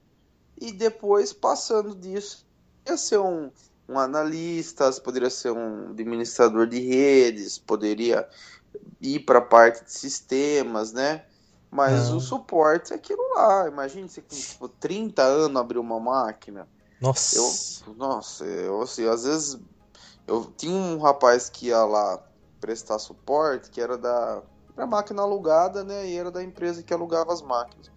E 0.59 0.71
depois, 0.71 1.31
passando 1.31 1.93
disso, 1.93 2.47
ia 2.87 2.97
ser 2.97 3.19
um, 3.19 3.51
um 3.87 3.97
analista, 3.99 4.91
poderia 5.01 5.29
ser 5.29 5.51
um 5.51 5.89
administrador 5.89 6.67
de 6.67 6.79
redes, 6.79 7.57
poderia 7.57 8.27
ir 9.01 9.19
para 9.21 9.39
a 9.39 9.43
parte 9.43 9.83
de 9.85 9.91
sistemas, 9.91 10.93
né? 10.93 11.25
Mas 11.71 12.09
Ah. 12.09 12.15
o 12.15 12.19
suporte 12.19 12.93
é 12.93 12.95
aquilo 12.95 13.21
lá. 13.35 13.67
Imagine 13.67 14.09
você 14.09 14.21
com 14.21 14.35
tipo, 14.35 14.67
30 14.67 15.23
anos 15.23 15.61
abrir 15.61 15.79
uma 15.79 15.99
máquina. 15.99 16.67
Nossa. 16.99 17.37
Eu, 17.87 17.95
nossa, 17.95 18.45
eu 18.45 18.81
assim, 18.81 19.07
às 19.07 19.23
vezes 19.23 19.59
eu 20.27 20.45
tinha 20.57 20.73
um 20.73 20.97
rapaz 20.99 21.49
que 21.49 21.67
ia 21.67 21.83
lá 21.85 22.21
prestar 22.59 22.99
suporte, 22.99 23.69
que 23.69 23.79
era 23.79 23.97
da, 23.97 24.41
da 24.75 24.85
máquina 24.85 25.21
alugada, 25.21 25.83
né? 25.83 26.07
E 26.07 26.17
era 26.17 26.29
da 26.29 26.43
empresa 26.43 26.83
que 26.83 26.93
alugava 26.93 27.31
as 27.31 27.41
máquinas. 27.41 27.89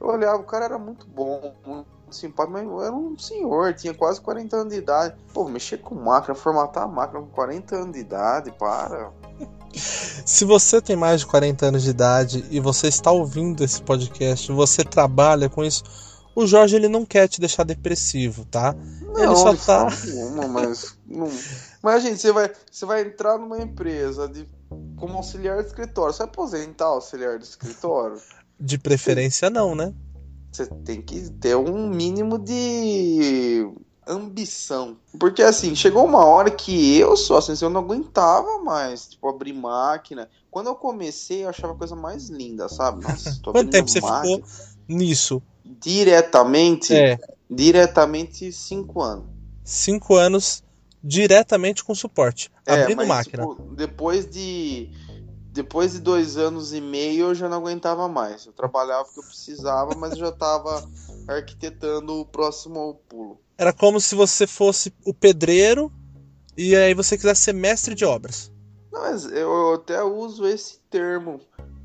Eu 0.00 0.08
olhava, 0.08 0.38
o 0.38 0.44
cara 0.44 0.64
era 0.64 0.78
muito 0.78 1.06
bom, 1.06 1.54
muito 1.64 1.88
simpático, 2.16 2.52
mas 2.52 2.86
era 2.86 2.94
um 2.94 3.16
senhor, 3.18 3.74
tinha 3.74 3.94
quase 3.94 4.20
40 4.20 4.56
anos 4.56 4.72
de 4.72 4.78
idade. 4.78 5.14
Pô, 5.32 5.48
mexer 5.48 5.78
com 5.78 5.94
máquina, 5.94 6.34
formatar 6.34 6.84
a 6.84 6.88
máquina 6.88 7.20
com 7.20 7.26
40 7.28 7.76
anos 7.76 7.92
de 7.92 8.00
idade, 8.00 8.52
para. 8.58 9.10
Se 9.74 10.44
você 10.44 10.80
tem 10.82 10.94
mais 10.96 11.20
de 11.20 11.26
40 11.26 11.66
anos 11.66 11.82
de 11.82 11.90
idade 11.90 12.44
e 12.50 12.60
você 12.60 12.88
está 12.88 13.10
ouvindo 13.10 13.64
esse 13.64 13.80
podcast, 13.82 14.52
você 14.52 14.84
trabalha 14.84 15.48
com 15.48 15.64
isso, 15.64 15.82
o 16.34 16.46
Jorge 16.46 16.76
ele 16.76 16.88
não 16.88 17.04
quer 17.04 17.26
te 17.28 17.40
deixar 17.40 17.64
depressivo, 17.64 18.44
tá? 18.44 18.74
Ele 19.16 19.26
Não, 19.26 19.36
só 19.36 19.52
de 19.52 19.64
tá- 19.64 19.82
alguma, 19.82 20.48
mas 20.48 20.96
não. 21.06 21.30
Mas 21.82 22.02
gente, 22.02 22.20
você 22.20 22.32
vai, 22.32 22.50
você 22.70 22.86
vai 22.86 23.02
entrar 23.02 23.38
numa 23.38 23.58
empresa 23.58 24.28
de 24.28 24.46
como 24.96 25.16
auxiliar 25.16 25.60
de 25.62 25.68
escritório. 25.68 26.12
Você 26.12 26.18
vai 26.18 26.28
aposentar 26.28 26.86
auxiliar 26.86 27.38
de 27.38 27.44
escritório? 27.44 28.18
De 28.58 28.78
preferência 28.78 29.50
não, 29.50 29.74
né? 29.74 29.92
Você 30.52 30.66
tem 30.84 31.00
que 31.00 31.30
ter 31.30 31.56
um 31.56 31.88
mínimo 31.88 32.38
de 32.38 33.66
ambição. 34.06 34.98
Porque 35.18 35.42
assim, 35.42 35.74
chegou 35.74 36.04
uma 36.04 36.24
hora 36.26 36.50
que 36.50 36.98
eu 36.98 37.16
só, 37.16 37.38
assim, 37.38 37.54
eu 37.62 37.70
não 37.70 37.80
aguentava 37.80 38.58
mais, 38.58 39.08
tipo, 39.08 39.28
abrir 39.28 39.54
máquina. 39.54 40.28
Quando 40.50 40.66
eu 40.66 40.74
comecei, 40.74 41.44
eu 41.44 41.48
achava 41.48 41.72
a 41.72 41.76
coisa 41.76 41.96
mais 41.96 42.28
linda, 42.28 42.68
sabe? 42.68 43.02
Nossa, 43.02 43.40
Quanto 43.42 43.70
tempo 43.70 43.88
você 43.88 44.00
ficou 44.00 44.42
nisso? 44.86 45.42
Diretamente, 45.80 46.92
É, 46.92 47.18
diretamente 47.48 48.52
cinco 48.52 49.00
anos. 49.00 49.24
cinco 49.64 50.16
anos 50.16 50.62
diretamente 51.02 51.82
com 51.82 51.94
suporte, 51.94 52.50
É, 52.66 52.82
abrindo 52.82 52.98
mas, 52.98 53.08
máquina. 53.08 53.42
tipo, 53.46 53.54
depois 53.74 54.26
de 54.28 54.90
depois 55.52 55.92
de 55.92 56.00
dois 56.00 56.36
anos 56.36 56.72
e 56.72 56.80
meio 56.80 57.26
eu 57.26 57.34
já 57.34 57.48
não 57.48 57.58
aguentava 57.58 58.08
mais. 58.08 58.46
Eu 58.46 58.52
trabalhava 58.52 59.04
porque 59.04 59.20
eu 59.20 59.24
precisava, 59.24 59.94
mas 59.94 60.12
eu 60.12 60.18
já 60.18 60.28
estava 60.30 60.88
arquitetando 61.28 62.20
o 62.20 62.24
próximo 62.24 63.00
pulo. 63.08 63.38
Era 63.58 63.72
como 63.72 64.00
se 64.00 64.14
você 64.14 64.46
fosse 64.46 64.92
o 65.04 65.12
pedreiro 65.12 65.92
e 66.56 66.74
aí 66.74 66.94
você 66.94 67.16
quisesse 67.16 67.42
ser 67.42 67.52
mestre 67.52 67.94
de 67.94 68.04
obras. 68.04 68.50
Não, 68.90 69.02
mas 69.02 69.24
eu 69.24 69.74
até 69.74 70.02
uso 70.02 70.46
esse 70.46 70.78
termo 70.90 71.40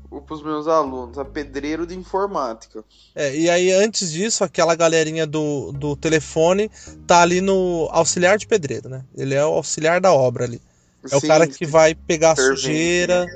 para 0.08 0.34
os 0.34 0.42
meus 0.42 0.66
alunos, 0.66 1.18
a 1.18 1.24
pedreiro 1.24 1.86
de 1.86 1.94
informática. 1.94 2.82
É, 3.14 3.36
e 3.36 3.50
aí, 3.50 3.70
antes 3.70 4.10
disso, 4.10 4.42
aquela 4.42 4.74
galerinha 4.74 5.26
do, 5.26 5.70
do 5.72 5.94
telefone 5.94 6.70
tá 7.06 7.20
ali 7.20 7.42
no 7.42 7.88
auxiliar 7.92 8.38
de 8.38 8.46
pedreiro, 8.46 8.88
né? 8.88 9.04
Ele 9.14 9.34
é 9.34 9.44
o 9.44 9.52
auxiliar 9.52 10.00
da 10.00 10.12
obra 10.12 10.44
ali. 10.44 10.62
É 11.10 11.16
o 11.16 11.20
Sim, 11.20 11.26
cara 11.26 11.46
que 11.46 11.66
vai 11.66 11.94
pegar 11.94 12.32
a 12.32 12.36
sujeira. 12.36 13.26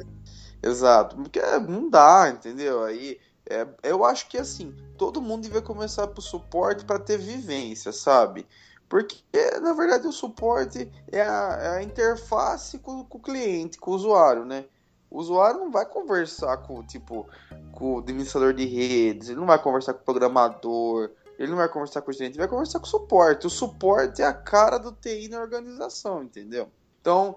Exato, 0.63 1.17
porque 1.17 1.41
não 1.69 1.91
dá, 1.91 2.31
entendeu? 2.31 2.85
Aí 2.85 3.19
é, 3.49 3.67
eu 3.83 4.05
acho 4.05 4.29
que 4.29 4.39
assim, 4.39 4.75
todo 4.97 5.21
mundo 5.21 5.43
devia 5.43 5.61
começar 5.61 6.07
pro 6.07 6.23
suporte 6.23 6.85
para 6.85 6.99
ter 6.99 7.19
vivência, 7.19 7.93
sabe? 7.93 8.47
Porque, 8.89 9.17
na 9.63 9.73
verdade, 9.73 10.07
o 10.07 10.13
suporte 10.13 10.91
é 11.11 11.23
a, 11.23 11.59
é 11.61 11.69
a 11.79 11.83
interface 11.83 12.79
com, 12.79 13.03
com, 13.05 13.19
o 13.19 13.21
cliente, 13.21 13.79
com 13.79 13.91
o 13.91 13.95
usuário, 13.95 14.45
né? 14.45 14.67
O 15.11 15.19
usuário 15.19 15.61
não 15.61 15.71
vai 15.71 15.87
conversar 15.87 16.59
com, 16.59 16.83
tipo, 16.83 17.27
com 17.73 17.95
o 17.95 17.99
administrador 17.99 18.53
de 18.53 18.65
redes, 18.67 19.29
ele 19.29 19.41
não 19.41 19.47
vai 19.47 19.61
conversar 19.61 19.95
com 19.95 20.01
o 20.01 20.05
programador, 20.05 21.11
ele 21.39 21.51
não 21.51 21.57
vai 21.57 21.69
conversar 21.69 22.03
com 22.03 22.11
o 22.11 22.15
gerente, 22.15 22.35
ele 22.35 22.41
vai 22.41 22.49
conversar 22.49 22.79
com 22.79 22.87
o 22.87 22.89
suporte. 22.89 23.47
O 23.47 23.51
suporte 23.51 24.23
é 24.23 24.27
a 24.27 24.33
cara 24.33 24.79
do 24.79 24.93
TI 24.93 25.29
na 25.29 25.41
organização, 25.41 26.23
entendeu? 26.23 26.71
Então, 27.03 27.37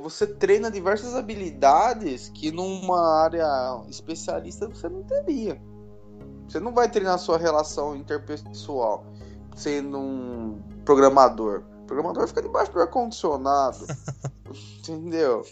você 0.00 0.26
treina 0.26 0.70
diversas 0.70 1.14
habilidades 1.14 2.28
que 2.28 2.52
numa 2.52 3.22
área 3.22 3.82
especialista 3.88 4.68
você 4.68 4.88
não 4.88 5.02
teria. 5.02 5.60
Você 6.46 6.60
não 6.60 6.72
vai 6.72 6.88
treinar 6.90 7.18
sua 7.18 7.38
relação 7.38 7.96
interpessoal 7.96 9.04
sendo 9.56 9.98
um 9.98 10.62
programador. 10.84 11.64
O 11.82 11.86
programador 11.86 12.28
fica 12.28 12.42
debaixo 12.42 12.72
do 12.72 12.80
ar-condicionado. 12.80 13.86
entendeu? 14.78 15.42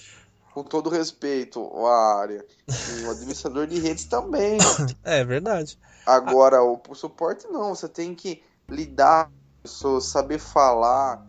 Com 0.53 0.63
todo 0.63 0.91
respeito 0.91 1.61
à 1.87 2.21
área. 2.21 2.45
E 2.69 3.05
o 3.05 3.11
administrador 3.11 3.67
de 3.67 3.79
redes 3.81 4.05
também. 4.05 4.59
É 5.03 5.25
verdade. 5.25 5.79
Agora, 6.05 6.63
o, 6.63 6.81
suporte 6.95 7.47
não. 7.49 7.75
Você 7.75 7.89
tem 7.89 8.15
que 8.15 8.43
lidar 8.69 9.27
com 9.27 9.33
pessoas, 9.63 10.05
saber 10.05 10.39
falar, 10.39 11.27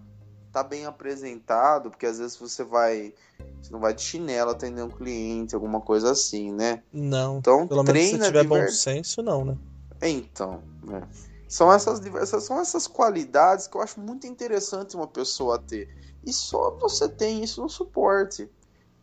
tá 0.53 0.63
bem 0.63 0.85
apresentado, 0.85 1.89
porque 1.89 2.05
às 2.05 2.19
vezes 2.19 2.37
você 2.37 2.63
vai. 2.63 3.13
Você 3.59 3.71
não 3.71 3.79
vai 3.79 3.93
de 3.93 4.01
chinelo 4.03 4.51
atender 4.51 4.83
um 4.83 4.89
cliente, 4.89 5.55
alguma 5.55 5.81
coisa 5.81 6.11
assim, 6.11 6.53
né? 6.53 6.83
Não. 6.93 7.39
Então, 7.39 7.67
pelo 7.67 7.83
menos 7.83 8.09
se 8.09 8.19
tiver 8.19 8.43
bom 8.43 8.67
senso, 8.67 9.23
não, 9.23 9.43
né? 9.43 9.57
Então, 10.01 10.61
né? 10.83 11.01
São 11.47 11.71
essas 11.71 11.99
diversas, 11.99 12.43
são 12.43 12.59
essas 12.59 12.87
qualidades 12.87 13.67
que 13.67 13.75
eu 13.75 13.81
acho 13.81 13.99
muito 13.99 14.27
interessante 14.27 14.95
uma 14.95 15.07
pessoa 15.07 15.57
ter. 15.57 15.89
E 16.25 16.31
só 16.31 16.71
você 16.79 17.09
tem 17.09 17.43
isso 17.43 17.61
no 17.61 17.69
suporte. 17.69 18.49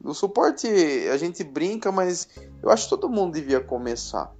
No 0.02 0.14
suporte 0.14 0.66
a 1.12 1.16
gente 1.16 1.44
brinca, 1.44 1.92
mas 1.92 2.28
eu 2.62 2.70
acho 2.70 2.84
que 2.84 2.90
todo 2.90 3.08
mundo 3.08 3.34
devia 3.34 3.60
começar 3.60 4.32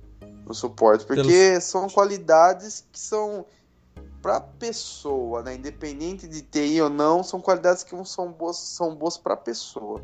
no 0.47 0.55
suporte, 0.55 1.05
porque 1.05 1.23
Pelo... 1.23 1.61
são 1.61 1.89
qualidades 1.89 2.85
que 2.91 2.99
são 2.99 3.45
para 4.23 4.41
pessoa, 4.41 5.43
né? 5.43 5.55
Independente 5.55 6.29
de 6.29 6.43
TI 6.43 6.81
ou 6.81 6.91
não, 6.91 7.23
são 7.23 7.41
qualidades 7.41 7.83
que 7.83 7.95
são 8.05 8.33
boas, 8.33 8.57
são 8.57 8.95
boas 8.95 9.17
para 9.17 9.37
pessoa. 9.37 10.03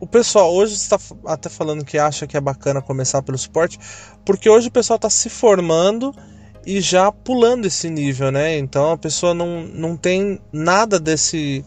O 0.00 0.06
pessoal 0.06 0.54
hoje 0.54 0.74
está 0.74 0.98
até 1.26 1.48
falando 1.48 1.84
que 1.84 1.98
acha 1.98 2.26
que 2.26 2.36
é 2.36 2.40
bacana 2.40 2.80
começar 2.80 3.20
pelo 3.22 3.36
suporte, 3.36 3.78
porque 4.24 4.48
hoje 4.48 4.68
o 4.68 4.72
pessoal 4.72 4.96
está 4.96 5.10
se 5.10 5.28
formando 5.28 6.14
e 6.64 6.80
já 6.80 7.10
pulando 7.10 7.66
esse 7.66 7.90
nível, 7.90 8.30
né? 8.30 8.56
Então 8.58 8.92
a 8.92 8.98
pessoa 8.98 9.34
não, 9.34 9.62
não 9.62 9.96
tem 9.96 10.40
nada 10.52 11.00
desse 11.00 11.64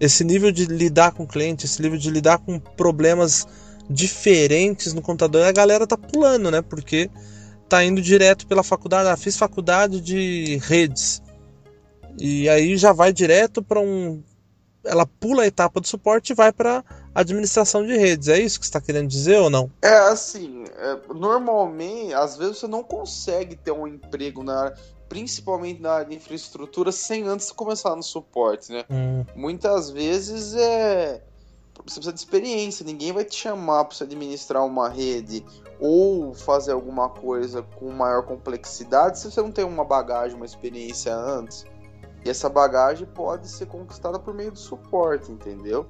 esse 0.00 0.24
nível 0.24 0.50
de 0.50 0.66
lidar 0.66 1.12
com 1.12 1.26
cliente, 1.26 1.66
esse 1.66 1.80
nível 1.80 1.98
de 1.98 2.10
lidar 2.10 2.38
com 2.38 2.58
problemas 2.58 3.46
diferentes 3.88 4.92
no 4.92 5.02
computador. 5.02 5.46
A 5.46 5.52
galera 5.52 5.86
tá 5.86 5.96
pulando, 5.96 6.50
né? 6.50 6.62
Porque 6.62 7.10
tá 7.68 7.84
indo 7.84 8.00
direto 8.00 8.46
pela 8.46 8.62
faculdade. 8.62 9.08
Ah, 9.08 9.16
fiz 9.16 9.36
faculdade 9.36 10.00
de 10.00 10.56
redes. 10.62 11.22
E 12.18 12.48
aí 12.48 12.76
já 12.76 12.92
vai 12.92 13.12
direto 13.12 13.62
para 13.62 13.80
um 13.80 14.22
ela 14.84 15.06
pula 15.06 15.42
a 15.42 15.46
etapa 15.46 15.80
do 15.80 15.86
suporte 15.86 16.30
e 16.30 16.34
vai 16.34 16.52
para 16.52 16.84
administração 17.14 17.86
de 17.86 17.96
redes. 17.96 18.28
É 18.28 18.38
isso 18.38 18.58
que 18.60 18.66
você 18.66 18.70
está 18.70 18.80
querendo 18.80 19.08
dizer 19.08 19.38
ou 19.38 19.48
não? 19.48 19.70
É 19.80 19.96
assim, 20.08 20.64
é, 20.76 20.98
normalmente, 21.14 22.12
às 22.12 22.36
vezes 22.36 22.58
você 22.58 22.66
não 22.66 22.82
consegue 22.82 23.56
ter 23.56 23.72
um 23.72 23.86
emprego 23.86 24.42
na 24.42 24.64
área, 24.64 24.78
principalmente 25.08 25.80
na 25.80 25.92
área 25.92 26.06
de 26.06 26.16
infraestrutura, 26.16 26.92
sem 26.92 27.26
antes 27.26 27.50
começar 27.50 27.96
no 27.96 28.02
suporte, 28.02 28.70
né? 28.70 28.84
Hum. 28.90 29.24
Muitas 29.34 29.90
vezes 29.90 30.54
é 30.54 31.22
você 31.74 32.00
precisa 32.00 32.12
de 32.12 32.18
experiência, 32.20 32.86
ninguém 32.86 33.12
vai 33.12 33.24
te 33.24 33.34
chamar 33.34 33.84
para 33.84 33.96
você 33.96 34.04
administrar 34.04 34.64
uma 34.64 34.88
rede 34.88 35.44
ou 35.80 36.32
fazer 36.34 36.72
alguma 36.72 37.08
coisa 37.08 37.62
com 37.62 37.90
maior 37.90 38.22
complexidade 38.22 39.18
se 39.18 39.30
você 39.30 39.40
não 39.40 39.50
tem 39.50 39.64
uma 39.64 39.84
bagagem, 39.84 40.36
uma 40.36 40.46
experiência 40.46 41.14
antes. 41.14 41.64
E 42.24 42.30
essa 42.30 42.48
bagagem 42.48 43.06
pode 43.06 43.48
ser 43.48 43.66
conquistada 43.66 44.18
por 44.18 44.32
meio 44.32 44.52
do 44.52 44.58
suporte, 44.58 45.30
entendeu? 45.30 45.86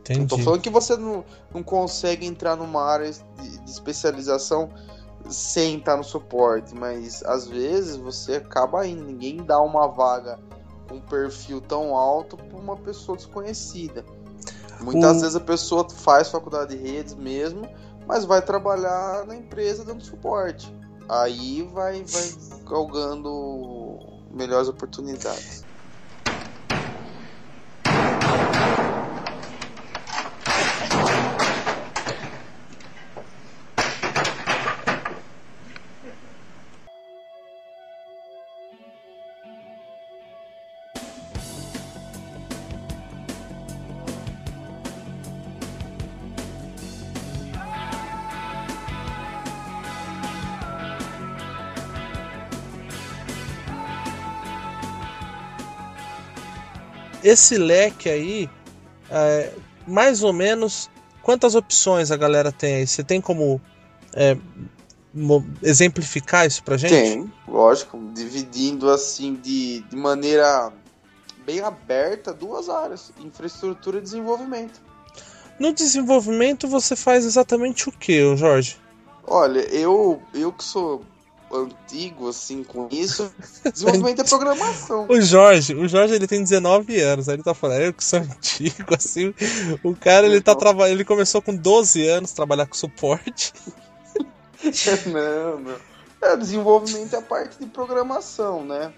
Entendi. 0.00 0.20
Não 0.20 0.26
tô 0.26 0.38
falando 0.38 0.60
que 0.60 0.70
você 0.70 0.96
não, 0.96 1.24
não 1.54 1.62
consegue 1.62 2.26
entrar 2.26 2.56
numa 2.56 2.82
área 2.82 3.10
de, 3.10 3.58
de 3.58 3.70
especialização 3.70 4.68
sem 5.30 5.78
estar 5.78 5.96
no 5.96 6.04
suporte, 6.04 6.74
mas 6.74 7.22
às 7.22 7.46
vezes 7.46 7.96
você 7.96 8.34
acaba 8.34 8.86
indo, 8.86 9.04
ninguém 9.04 9.36
dá 9.36 9.60
uma 9.60 9.86
vaga 9.86 10.38
com 10.88 10.96
um 10.96 11.00
perfil 11.00 11.60
tão 11.60 11.94
alto 11.96 12.36
para 12.36 12.58
uma 12.58 12.76
pessoa 12.76 13.16
desconhecida. 13.16 14.04
Muitas 14.80 15.18
o... 15.18 15.20
vezes 15.20 15.36
a 15.36 15.40
pessoa 15.40 15.88
faz 15.88 16.28
faculdade 16.28 16.76
de 16.76 16.82
redes 16.82 17.14
mesmo, 17.14 17.62
mas 18.06 18.24
vai 18.24 18.42
trabalhar 18.42 19.26
na 19.26 19.36
empresa 19.36 19.84
dando 19.84 20.04
suporte. 20.04 20.74
Aí 21.08 21.62
vai, 21.72 22.04
vai 22.04 22.34
galgando 22.64 23.98
melhores 24.30 24.68
oportunidades. 24.68 25.64
Esse 57.22 57.56
leque 57.56 58.08
aí, 58.08 58.50
é, 59.10 59.52
mais 59.86 60.22
ou 60.22 60.32
menos, 60.32 60.90
quantas 61.22 61.54
opções 61.54 62.10
a 62.10 62.16
galera 62.16 62.50
tem 62.52 62.76
aí? 62.76 62.86
Você 62.86 63.02
tem 63.02 63.20
como 63.20 63.60
é, 64.14 64.36
exemplificar 65.62 66.46
isso 66.46 66.62
pra 66.62 66.76
gente? 66.76 66.92
Tem, 66.92 67.32
lógico, 67.46 67.98
dividindo 68.14 68.90
assim 68.90 69.34
de, 69.34 69.80
de 69.82 69.96
maneira 69.96 70.72
bem 71.44 71.60
aberta 71.60 72.32
duas 72.32 72.68
áreas: 72.68 73.12
infraestrutura 73.20 73.98
e 73.98 74.00
desenvolvimento. 74.00 74.80
No 75.58 75.72
desenvolvimento 75.72 76.66
você 76.66 76.96
faz 76.96 77.24
exatamente 77.24 77.88
o 77.88 77.92
que, 77.92 78.36
Jorge? 78.36 78.78
Olha, 79.24 79.60
eu, 79.72 80.20
eu 80.34 80.52
que 80.52 80.64
sou 80.64 81.04
antigo, 81.56 82.28
assim, 82.28 82.64
com 82.64 82.88
isso. 82.90 83.32
Desenvolvimento 83.72 84.22
é 84.22 84.24
programação. 84.24 85.06
O 85.08 85.20
Jorge, 85.20 85.74
o 85.74 85.86
Jorge 85.88 86.14
ele 86.14 86.26
tem 86.26 86.42
19 86.42 87.00
anos, 87.00 87.28
aí 87.28 87.36
ele 87.36 87.42
tá 87.42 87.54
falando, 87.54 87.80
eu 87.80 87.92
que 87.92 88.04
sou 88.04 88.20
antigo, 88.22 88.94
assim. 88.94 89.34
O 89.82 89.94
cara 89.94 90.26
ele 90.26 90.40
tá 90.40 90.54
trabalhando, 90.54 90.96
ele 90.96 91.04
começou 91.04 91.42
com 91.42 91.54
12 91.54 92.06
anos 92.06 92.32
trabalhar 92.32 92.66
com 92.66 92.74
suporte. 92.74 93.52
não, 95.06 95.60
não. 95.60 95.76
É, 96.22 96.36
desenvolvimento 96.36 97.14
é 97.14 97.18
a 97.18 97.22
parte 97.22 97.58
de 97.58 97.66
programação, 97.66 98.64
né? 98.64 98.92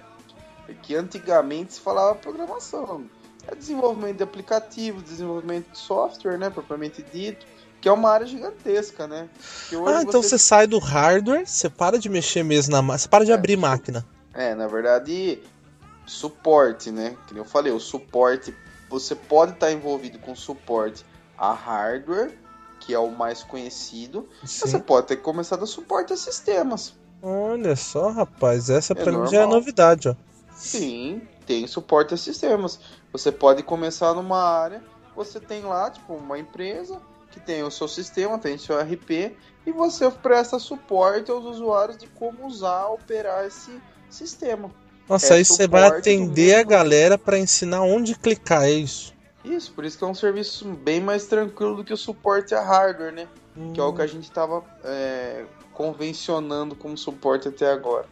É 0.69 0.75
que 0.75 0.95
antigamente 0.95 1.75
se 1.75 1.81
falava 1.81 2.15
programação. 2.15 3.05
É 3.47 3.55
desenvolvimento 3.55 4.19
de 4.19 4.23
aplicativo, 4.23 5.03
desenvolvimento 5.03 5.71
de 5.73 5.79
software, 5.79 6.39
né? 6.39 6.51
Propriamente 6.51 7.03
dito 7.03 7.47
que 7.85 7.89
é 7.91 7.93
uma 7.93 8.09
área 8.09 8.27
gigantesca, 8.27 9.07
né? 9.07 9.29
ah, 9.87 10.01
então 10.01 10.23
você... 10.23 10.31
você... 10.31 10.39
sai 10.39 10.67
do 10.67 10.79
hardware, 10.79 11.47
você 11.47 11.69
para 11.69 11.99
de 11.99 12.09
mexer 12.09 12.43
mesmo 12.43 12.73
na 12.73 12.81
máquina, 12.81 12.97
você 12.97 13.09
para 13.09 13.27
de 13.27 13.31
é, 13.31 13.35
abrir 13.35 13.59
máquina. 13.59 14.07
É, 14.33 14.55
na 14.55 14.67
verdade, 14.67 15.43
suporte, 16.07 16.91
né? 16.91 17.15
Que 17.27 17.37
eu 17.37 17.45
falei, 17.45 17.71
o 17.75 17.79
suporte, 17.79 18.57
você 18.89 19.15
pode 19.15 19.53
estar 19.53 19.71
envolvido 19.71 20.19
com 20.19 20.35
suporte 20.35 21.05
a 21.37 21.53
hardware, 21.53 22.33
que 22.81 22.95
é 22.95 22.99
o 22.99 23.11
mais 23.11 23.43
conhecido, 23.43 24.27
você 24.43 24.79
pode 24.79 25.09
ter 25.09 25.17
começado 25.17 25.65
a 25.65 25.67
suporte 25.67 26.15
a 26.15 26.17
sistemas. 26.17 26.95
Olha 27.21 27.77
só, 27.77 28.09
rapaz, 28.09 28.71
essa 28.71 28.95
é 28.95 28.97
pra 28.97 29.13
mim 29.13 29.27
já 29.27 29.43
é 29.43 29.47
novidade, 29.47 30.09
ó. 30.09 30.15
Sim, 30.57 31.21
tem 31.45 31.67
suporte 31.67 32.15
a 32.15 32.17
sistemas. 32.17 32.81
Você 33.13 33.31
pode 33.31 33.63
começar 33.63 34.15
numa 34.15 34.43
área, 34.43 34.83
você 35.15 35.39
tem 35.39 35.61
lá, 35.65 35.91
tipo, 35.91 36.15
uma 36.15 36.39
empresa, 36.39 36.99
que 37.35 37.41
tem 37.41 37.65
o 37.65 37.71
seu 37.71 37.89
sistema, 37.89 38.39
tem 38.39 38.55
o 38.55 38.59
seu 38.61 38.81
RP, 38.81 39.35
e 39.67 39.73
você 39.73 40.09
presta 40.09 40.57
suporte 40.61 41.33
aos 41.33 41.45
usuários 41.45 41.99
de 41.99 42.07
como 42.07 42.47
usar, 42.47 42.87
operar 42.87 43.45
esse 43.45 43.73
sistema. 44.09 44.71
Nossa, 45.09 45.35
é 45.35 45.39
aí 45.39 45.45
você 45.45 45.67
vai 45.67 45.83
atender 45.83 46.55
a 46.55 46.63
galera 46.63 47.19
para 47.19 47.37
ensinar 47.37 47.83
onde 47.83 48.15
clicar, 48.15 48.63
é 48.63 48.71
isso? 48.71 49.13
Isso, 49.45 49.73
por 49.73 49.85
isso 49.85 49.99
que 49.99 50.05
é 50.05 50.07
um 50.07 50.15
serviço 50.15 50.65
bem 50.65 51.01
mais 51.01 51.27
tranquilo 51.27 51.75
do 51.75 51.85
que 51.85 51.93
o 51.93 51.97
suporte 51.97 52.55
a 52.55 52.63
hardware, 52.63 53.13
né? 53.13 53.27
Hum. 53.57 53.73
Que 53.73 53.81
é 53.81 53.83
o 53.83 53.93
que 53.93 54.01
a 54.01 54.07
gente 54.07 54.25
estava 54.25 54.63
é, 54.85 55.45
convencionando 55.73 56.77
como 56.77 56.97
suporte 56.97 57.49
até 57.49 57.71
agora. 57.71 58.07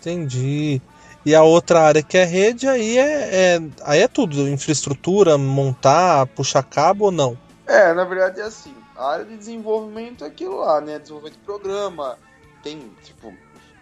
Entendi. 0.00 0.80
E 1.24 1.34
a 1.34 1.42
outra 1.42 1.82
área 1.82 2.02
que 2.02 2.16
é 2.16 2.24
rede, 2.24 2.66
aí 2.66 2.98
é, 2.98 3.56
é, 3.56 3.62
aí 3.82 4.00
é 4.00 4.08
tudo, 4.08 4.48
infraestrutura, 4.48 5.36
montar, 5.36 6.26
puxar 6.28 6.62
cabo 6.62 7.06
ou 7.06 7.12
não? 7.12 7.43
É, 7.66 7.92
na 7.92 8.04
verdade 8.04 8.40
é 8.40 8.44
assim. 8.44 8.74
A 8.96 9.12
área 9.12 9.24
de 9.24 9.36
desenvolvimento 9.36 10.24
é 10.24 10.28
aquilo 10.28 10.60
lá, 10.60 10.80
né? 10.80 10.98
Desenvolvimento 10.98 11.38
de 11.38 11.44
programa, 11.44 12.18
tem 12.62 12.90
tipo 13.02 13.34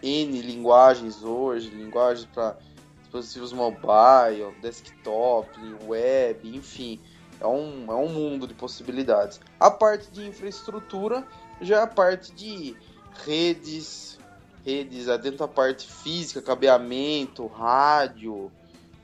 N 0.02 0.40
linguagens 0.42 1.22
hoje, 1.22 1.68
linguagens 1.70 2.26
para 2.32 2.56
dispositivos 3.00 3.52
mobile, 3.52 4.54
desktop, 4.60 5.48
web, 5.86 6.56
enfim. 6.56 7.00
É 7.40 7.46
um, 7.46 7.86
é 7.88 7.94
um 7.94 8.08
mundo 8.08 8.46
de 8.46 8.54
possibilidades. 8.54 9.40
A 9.58 9.70
parte 9.70 10.10
de 10.10 10.26
infraestrutura 10.26 11.26
já 11.60 11.80
é 11.80 11.82
a 11.82 11.86
parte 11.86 12.32
de 12.32 12.76
redes, 13.24 14.18
redes 14.64 15.06
dentro 15.06 15.38
da 15.38 15.48
parte 15.48 15.86
física, 15.86 16.40
cabeamento, 16.40 17.46
rádio, 17.46 18.50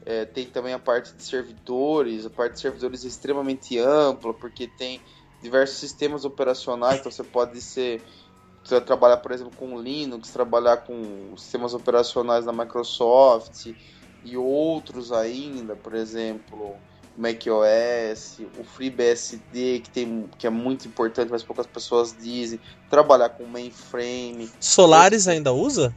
é, 0.08 0.24
tem 0.24 0.46
também 0.46 0.72
a 0.72 0.78
parte 0.78 1.14
de 1.14 1.22
servidores, 1.22 2.24
a 2.24 2.30
parte 2.30 2.54
de 2.54 2.60
servidores 2.60 3.04
é 3.04 3.08
extremamente 3.08 3.78
ampla, 3.78 4.32
porque 4.32 4.66
tem 4.66 5.02
diversos 5.42 5.76
sistemas 5.76 6.24
operacionais, 6.24 7.00
então 7.00 7.12
você 7.12 7.22
pode 7.22 7.60
ser 7.60 8.02
você 8.64 8.76
vai 8.76 8.84
trabalhar, 8.84 9.18
por 9.18 9.32
exemplo, 9.32 9.52
com 9.54 9.78
Linux, 9.78 10.30
trabalhar 10.30 10.78
com 10.78 11.34
sistemas 11.36 11.74
operacionais 11.74 12.46
da 12.46 12.52
Microsoft 12.52 13.66
e 14.24 14.36
outros 14.36 15.12
ainda, 15.12 15.76
por 15.76 15.94
exemplo, 15.94 16.74
macOS, 17.14 18.40
o 18.58 18.64
FreeBSD, 18.64 19.80
que, 19.80 19.90
tem, 19.90 20.30
que 20.38 20.46
é 20.46 20.50
muito 20.50 20.88
importante, 20.88 21.30
mas 21.30 21.42
poucas 21.42 21.66
pessoas 21.66 22.16
dizem, 22.18 22.58
trabalhar 22.88 23.28
com 23.28 23.44
mainframe. 23.44 24.50
Solaris 24.58 25.26
eu, 25.26 25.34
ainda 25.34 25.52
usa? 25.52 25.94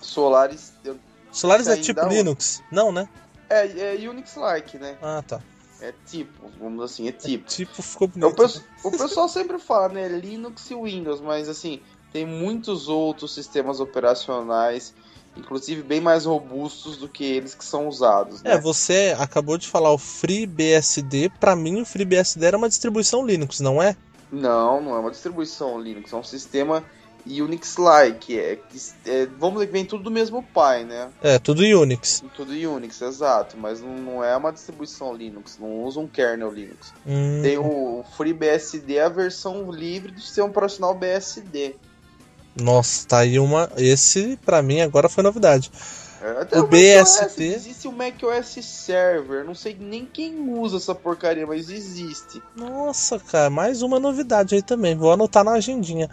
Solaris. 0.00 0.72
Eu, 0.84 0.96
Solaris 1.32 1.66
é 1.66 1.76
tipo 1.76 2.04
Linux? 2.06 2.62
Não, 2.70 2.92
né? 2.92 3.08
É, 3.52 3.96
é 3.96 4.08
Unix-like, 4.08 4.78
né? 4.78 4.96
Ah, 5.02 5.22
tá. 5.26 5.40
É 5.80 5.92
tipo, 6.06 6.50
vamos 6.60 6.84
assim, 6.84 7.08
é 7.08 7.12
tipo. 7.12 7.44
É 7.44 7.48
tipo 7.48 7.82
ficou 7.82 8.08
bonito. 8.08 8.40
O, 8.40 8.46
né? 8.46 8.64
o 8.84 8.90
pessoal 8.92 9.28
sempre 9.28 9.58
fala, 9.58 9.88
né? 9.88 10.08
Linux 10.08 10.70
e 10.70 10.74
Windows, 10.74 11.20
mas 11.20 11.48
assim, 11.48 11.80
tem 12.12 12.24
muitos 12.24 12.88
outros 12.88 13.34
sistemas 13.34 13.80
operacionais 13.80 14.94
inclusive 15.36 15.82
bem 15.82 16.00
mais 16.00 16.24
robustos 16.24 16.96
do 16.96 17.08
que 17.08 17.24
eles 17.24 17.54
que 17.54 17.64
são 17.64 17.88
usados. 17.88 18.42
Né? 18.42 18.52
É, 18.52 18.60
você 18.60 19.14
acabou 19.18 19.56
de 19.56 19.68
falar 19.68 19.92
o 19.92 19.98
FreeBSD. 19.98 21.30
Para 21.40 21.56
mim, 21.56 21.80
o 21.80 21.86
FreeBSD 21.86 22.44
era 22.44 22.56
uma 22.56 22.68
distribuição 22.68 23.24
Linux, 23.24 23.60
não 23.60 23.82
é? 23.82 23.96
Não, 24.30 24.80
não 24.80 24.94
é 24.94 24.98
uma 24.98 25.10
distribuição 25.10 25.80
Linux, 25.80 26.12
é 26.12 26.16
um 26.16 26.24
sistema 26.24 26.84
Unix-like. 27.26 28.38
É, 28.38 28.58
é, 29.06 29.26
vamos 29.38 29.54
dizer 29.54 29.66
que 29.66 29.72
vem 29.72 29.84
tudo 29.84 30.04
do 30.04 30.10
mesmo 30.10 30.42
pai, 30.42 30.84
né? 30.84 31.08
É, 31.22 31.38
tudo 31.38 31.62
Unix. 31.62 32.22
Tudo 32.34 32.52
Unix, 32.52 33.00
exato. 33.00 33.56
Mas 33.56 33.80
não, 33.80 33.96
não 33.96 34.24
é 34.24 34.36
uma 34.36 34.52
distribuição 34.52 35.14
Linux, 35.14 35.58
não 35.60 35.84
usa 35.84 36.00
um 36.00 36.06
kernel 36.06 36.50
Linux. 36.50 36.92
Hum. 37.06 37.40
Tem 37.42 37.58
o 37.58 38.04
FreeBSD, 38.16 38.98
a 39.00 39.08
versão 39.08 39.70
livre 39.70 40.12
do 40.12 40.20
sistema 40.20 40.48
operacional 40.48 40.94
BSD. 40.94 41.76
Nossa, 42.54 43.06
tá 43.06 43.18
aí 43.18 43.38
uma. 43.38 43.70
Esse, 43.76 44.36
para 44.44 44.62
mim, 44.62 44.80
agora 44.80 45.08
foi 45.08 45.22
novidade. 45.22 45.70
É, 46.22 46.58
o, 46.58 46.62
o 46.62 46.66
BST. 46.68 47.42
existe 47.42 47.88
o 47.88 47.92
macOS 47.92 48.64
Server. 48.64 49.44
Não 49.44 49.54
sei 49.54 49.76
nem 49.78 50.06
quem 50.06 50.48
usa 50.48 50.76
essa 50.76 50.94
porcaria, 50.94 51.46
mas 51.46 51.68
existe. 51.68 52.40
Nossa, 52.54 53.18
cara, 53.18 53.50
mais 53.50 53.82
uma 53.82 53.98
novidade 53.98 54.54
aí 54.54 54.62
também. 54.62 54.94
Vou 54.94 55.10
anotar 55.10 55.42
na 55.42 55.52
agendinha. 55.52 56.08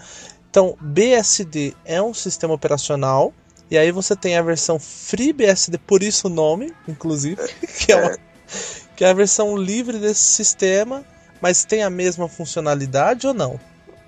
Então, 0.49 0.75
BSD 0.81 1.75
é 1.85 2.01
um 2.01 2.13
sistema 2.13 2.53
operacional. 2.53 3.33
E 3.69 3.77
aí 3.77 3.91
você 3.91 4.15
tem 4.15 4.35
a 4.35 4.41
versão 4.41 4.79
FreeBSD, 4.79 5.77
por 5.77 6.01
isso 6.01 6.27
o 6.27 6.29
nome, 6.29 6.73
inclusive, 6.87 7.39
que 7.85 7.91
é, 7.91 7.95
uma, 7.95 8.17
que 8.95 9.05
é 9.05 9.09
a 9.09 9.13
versão 9.13 9.55
livre 9.55 9.99
desse 9.99 10.23
sistema, 10.23 11.05
mas 11.39 11.65
tem 11.65 11.83
a 11.83 11.89
mesma 11.89 12.27
funcionalidade 12.27 13.27
ou 13.27 13.33
não? 13.33 13.59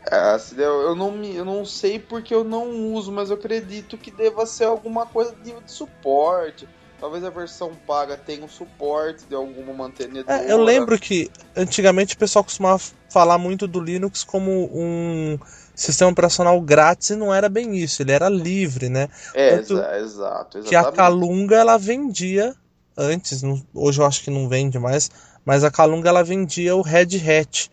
É, 0.09 0.35
eu 0.57 0.95
não, 0.95 1.11
me, 1.11 1.35
eu 1.35 1.45
não 1.45 1.63
sei 1.63 1.99
porque 1.99 2.33
eu 2.33 2.43
não 2.43 2.91
uso, 2.91 3.11
mas 3.11 3.29
eu 3.29 3.35
acredito 3.35 3.99
que 3.99 4.09
deva 4.09 4.47
ser 4.47 4.63
alguma 4.63 5.05
coisa 5.05 5.35
de, 5.43 5.53
de 5.53 5.71
suporte. 5.71 6.67
Talvez 6.99 7.23
a 7.23 7.29
versão 7.29 7.71
paga 7.85 8.17
tenha 8.17 8.43
um 8.43 8.49
suporte 8.49 9.25
de 9.25 9.35
alguma 9.35 9.73
mantenedora. 9.73 10.43
É, 10.43 10.51
eu 10.51 10.57
lembro 10.63 10.99
que 10.99 11.29
antigamente 11.55 12.15
o 12.15 12.17
pessoal 12.17 12.43
costumava 12.43 12.81
falar 13.09 13.37
muito 13.37 13.67
do 13.67 13.79
Linux 13.79 14.23
como 14.23 14.69
um 14.73 15.37
sistema 15.81 16.11
operacional 16.11 16.59
grátis 16.61 17.09
e 17.09 17.15
não 17.15 17.33
era 17.33 17.49
bem 17.49 17.75
isso, 17.75 18.01
ele 18.01 18.11
era 18.11 18.29
livre, 18.29 18.89
né? 18.89 19.07
É, 19.33 19.55
exa 19.55 19.99
exato, 19.99 20.57
exatamente. 20.57 20.69
Que 20.69 20.75
a 20.75 20.91
Calunga 20.91 21.55
ela 21.55 21.77
vendia 21.77 22.55
antes, 22.97 23.41
hoje 23.73 23.99
eu 23.99 24.05
acho 24.05 24.23
que 24.23 24.29
não 24.29 24.47
vende 24.47 24.77
mais, 24.77 25.09
mas 25.45 25.63
a 25.63 25.71
Calunga 25.71 26.09
ela 26.09 26.23
vendia 26.23 26.75
o 26.75 26.81
Red 26.81 27.17
Hat, 27.17 27.71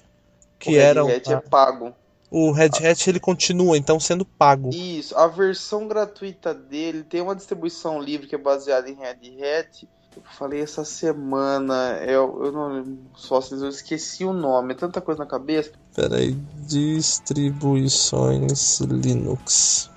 que 0.58 0.76
o 0.76 0.80
era 0.80 1.04
Red 1.04 1.16
Hat 1.16 1.32
é 1.32 1.40
pago 1.40 1.94
o 2.30 2.50
Red 2.50 2.70
Hat 2.84 3.08
ele 3.08 3.20
continua 3.20 3.76
então 3.76 3.98
sendo 3.98 4.24
pago. 4.24 4.70
Isso, 4.70 5.16
a 5.16 5.26
versão 5.26 5.88
gratuita 5.88 6.52
dele 6.52 7.02
tem 7.02 7.20
uma 7.20 7.34
distribuição 7.34 8.00
livre 8.00 8.26
que 8.26 8.34
é 8.34 8.38
baseada 8.38 8.88
em 8.88 8.94
Red 8.94 9.42
Hat. 9.42 9.88
Eu 10.16 10.22
falei 10.36 10.60
essa 10.60 10.84
semana, 10.84 11.98
eu, 12.06 12.44
eu 12.44 12.52
não 12.52 12.98
só 13.14 13.40
eu 13.50 13.68
esqueci 13.68 14.24
o 14.24 14.32
nome, 14.32 14.72
é 14.72 14.76
tanta 14.76 15.00
coisa 15.00 15.20
na 15.20 15.26
cabeça. 15.26 15.72
Peraí, 15.94 16.36
distribuições 16.66 18.80
Linux. 18.80 19.90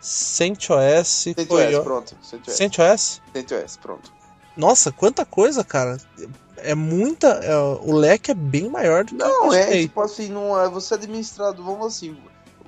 CentOS, 0.00 1.08
CentOS, 1.08 1.78
pronto. 1.82 2.16
CentOS. 2.22 2.54
CentOS? 2.54 3.22
CentOS, 3.32 3.76
pronto. 3.76 4.12
Nossa, 4.56 4.90
quanta 4.90 5.24
coisa, 5.24 5.62
cara 5.64 5.98
é 6.58 6.74
muita. 6.74 7.28
É, 7.28 7.56
o 7.56 7.92
leque 7.92 8.30
é 8.30 8.34
bem 8.34 8.68
maior 8.68 9.04
do 9.04 9.10
que 9.10 9.14
Não, 9.14 9.52
é 9.52 9.82
tipo 9.82 10.00
assim, 10.00 10.28
não 10.28 10.60
é 10.60 10.68
você 10.68 10.94
administrado, 10.94 11.62
vamos 11.62 11.86
assim, 11.86 12.16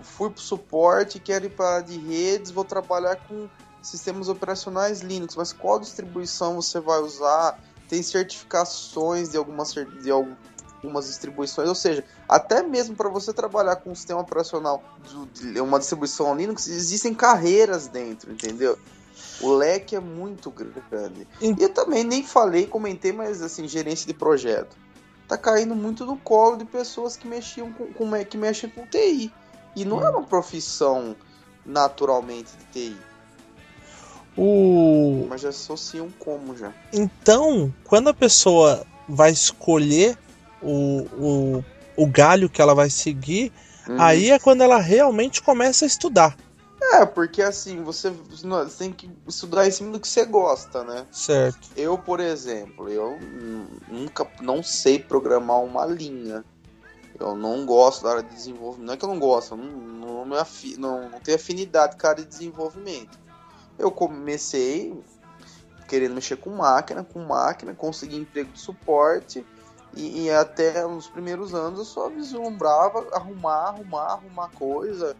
fui 0.02 0.30
pro 0.30 0.40
suporte, 0.40 1.18
quero 1.18 1.46
ir 1.46 1.50
para 1.50 1.80
de 1.80 1.98
redes, 1.98 2.50
vou 2.50 2.64
trabalhar 2.64 3.16
com 3.16 3.48
sistemas 3.82 4.28
operacionais 4.28 5.00
Linux, 5.00 5.36
mas 5.36 5.52
qual 5.52 5.78
distribuição 5.78 6.56
você 6.56 6.80
vai 6.80 7.00
usar? 7.00 7.58
Tem 7.88 8.02
certificações 8.02 9.30
de 9.30 9.36
algumas 9.36 9.72
de 9.72 10.10
algumas 10.10 11.06
distribuições, 11.06 11.68
ou 11.68 11.74
seja, 11.74 12.04
até 12.28 12.62
mesmo 12.62 12.94
para 12.94 13.08
você 13.08 13.32
trabalhar 13.32 13.76
com 13.76 13.90
um 13.90 13.94
sistema 13.94 14.20
operacional 14.20 14.82
de 15.34 15.60
uma 15.60 15.78
distribuição 15.78 16.36
Linux, 16.36 16.68
existem 16.68 17.14
carreiras 17.14 17.88
dentro, 17.88 18.32
entendeu? 18.32 18.78
O 19.40 19.52
leque 19.52 19.96
é 19.96 20.00
muito 20.00 20.50
grande. 20.50 21.26
E 21.40 21.54
eu 21.58 21.68
também 21.68 22.04
nem 22.04 22.22
falei, 22.22 22.66
comentei, 22.66 23.12
mas 23.12 23.42
assim, 23.42 23.66
gerência 23.66 24.06
de 24.06 24.14
projeto. 24.14 24.76
Tá 25.26 25.36
caindo 25.36 25.74
muito 25.74 26.06
no 26.06 26.16
colo 26.16 26.56
de 26.56 26.64
pessoas 26.64 27.16
que 27.16 27.26
mexiam 27.26 27.72
com, 27.72 27.92
com 27.92 28.24
que 28.24 28.36
mexem 28.36 28.70
com 28.70 28.86
TI. 28.86 29.32
E 29.76 29.84
não 29.84 30.02
é 30.02 30.08
uma 30.08 30.22
profissão 30.22 31.14
naturalmente 31.64 32.50
de 32.56 32.64
TI. 32.72 32.96
O... 34.38 35.26
Mas 35.28 35.40
já 35.40 35.48
associam 35.48 36.08
como 36.16 36.56
já. 36.56 36.72
Então, 36.92 37.74
quando 37.82 38.08
a 38.08 38.14
pessoa 38.14 38.86
vai 39.08 39.32
escolher 39.32 40.16
o, 40.62 41.06
o, 41.18 41.64
o 41.96 42.06
galho 42.06 42.48
que 42.48 42.62
ela 42.62 42.72
vai 42.72 42.88
seguir, 42.88 43.52
uhum. 43.88 44.00
aí 44.00 44.30
é 44.30 44.38
quando 44.38 44.62
ela 44.62 44.78
realmente 44.78 45.42
começa 45.42 45.84
a 45.84 45.88
estudar. 45.88 46.36
É, 46.80 47.04
porque 47.04 47.42
assim, 47.42 47.82
você, 47.82 48.10
você 48.10 48.78
tem 48.78 48.92
que 48.92 49.10
estudar 49.26 49.66
em 49.66 49.72
cima 49.72 49.90
do 49.90 49.98
que 49.98 50.06
você 50.06 50.24
gosta, 50.24 50.84
né? 50.84 51.04
Certo. 51.10 51.70
Eu, 51.76 51.98
por 51.98 52.20
exemplo, 52.20 52.88
eu 52.88 53.18
nunca 53.88 54.24
não 54.40 54.62
sei 54.62 55.00
programar 55.00 55.60
uma 55.60 55.84
linha. 55.84 56.44
Eu 57.18 57.34
não 57.34 57.66
gosto 57.66 58.04
da 58.04 58.10
área 58.10 58.22
de 58.22 58.32
desenvolvimento. 58.32 58.86
Não 58.86 58.94
é 58.94 58.96
que 58.96 59.04
eu 59.04 59.08
não 59.08 59.18
gosto, 59.18 59.54
eu 59.54 59.58
não, 59.58 59.66
não, 59.66 60.24
não, 60.24 61.10
não 61.10 61.20
tenho 61.20 61.36
afinidade 61.36 61.96
com 61.96 62.06
a 62.06 62.10
área 62.10 62.22
de 62.22 62.28
desenvolvimento. 62.28 63.18
Eu 63.78 63.90
comecei 63.90 64.98
querendo 65.86 66.14
mexer 66.14 66.36
com 66.36 66.50
máquina, 66.50 67.02
com 67.02 67.20
máquina, 67.20 67.74
consegui 67.74 68.16
emprego 68.16 68.52
de 68.52 68.60
suporte. 68.60 69.44
E, 69.96 70.24
e 70.24 70.30
até 70.30 70.86
nos 70.86 71.06
primeiros 71.06 71.54
anos 71.54 71.78
eu 71.78 71.84
só 71.84 72.08
vislumbrava 72.10 73.06
arrumar, 73.12 73.68
arrumar, 73.68 74.12
arrumar 74.12 74.50
coisa 74.50 75.16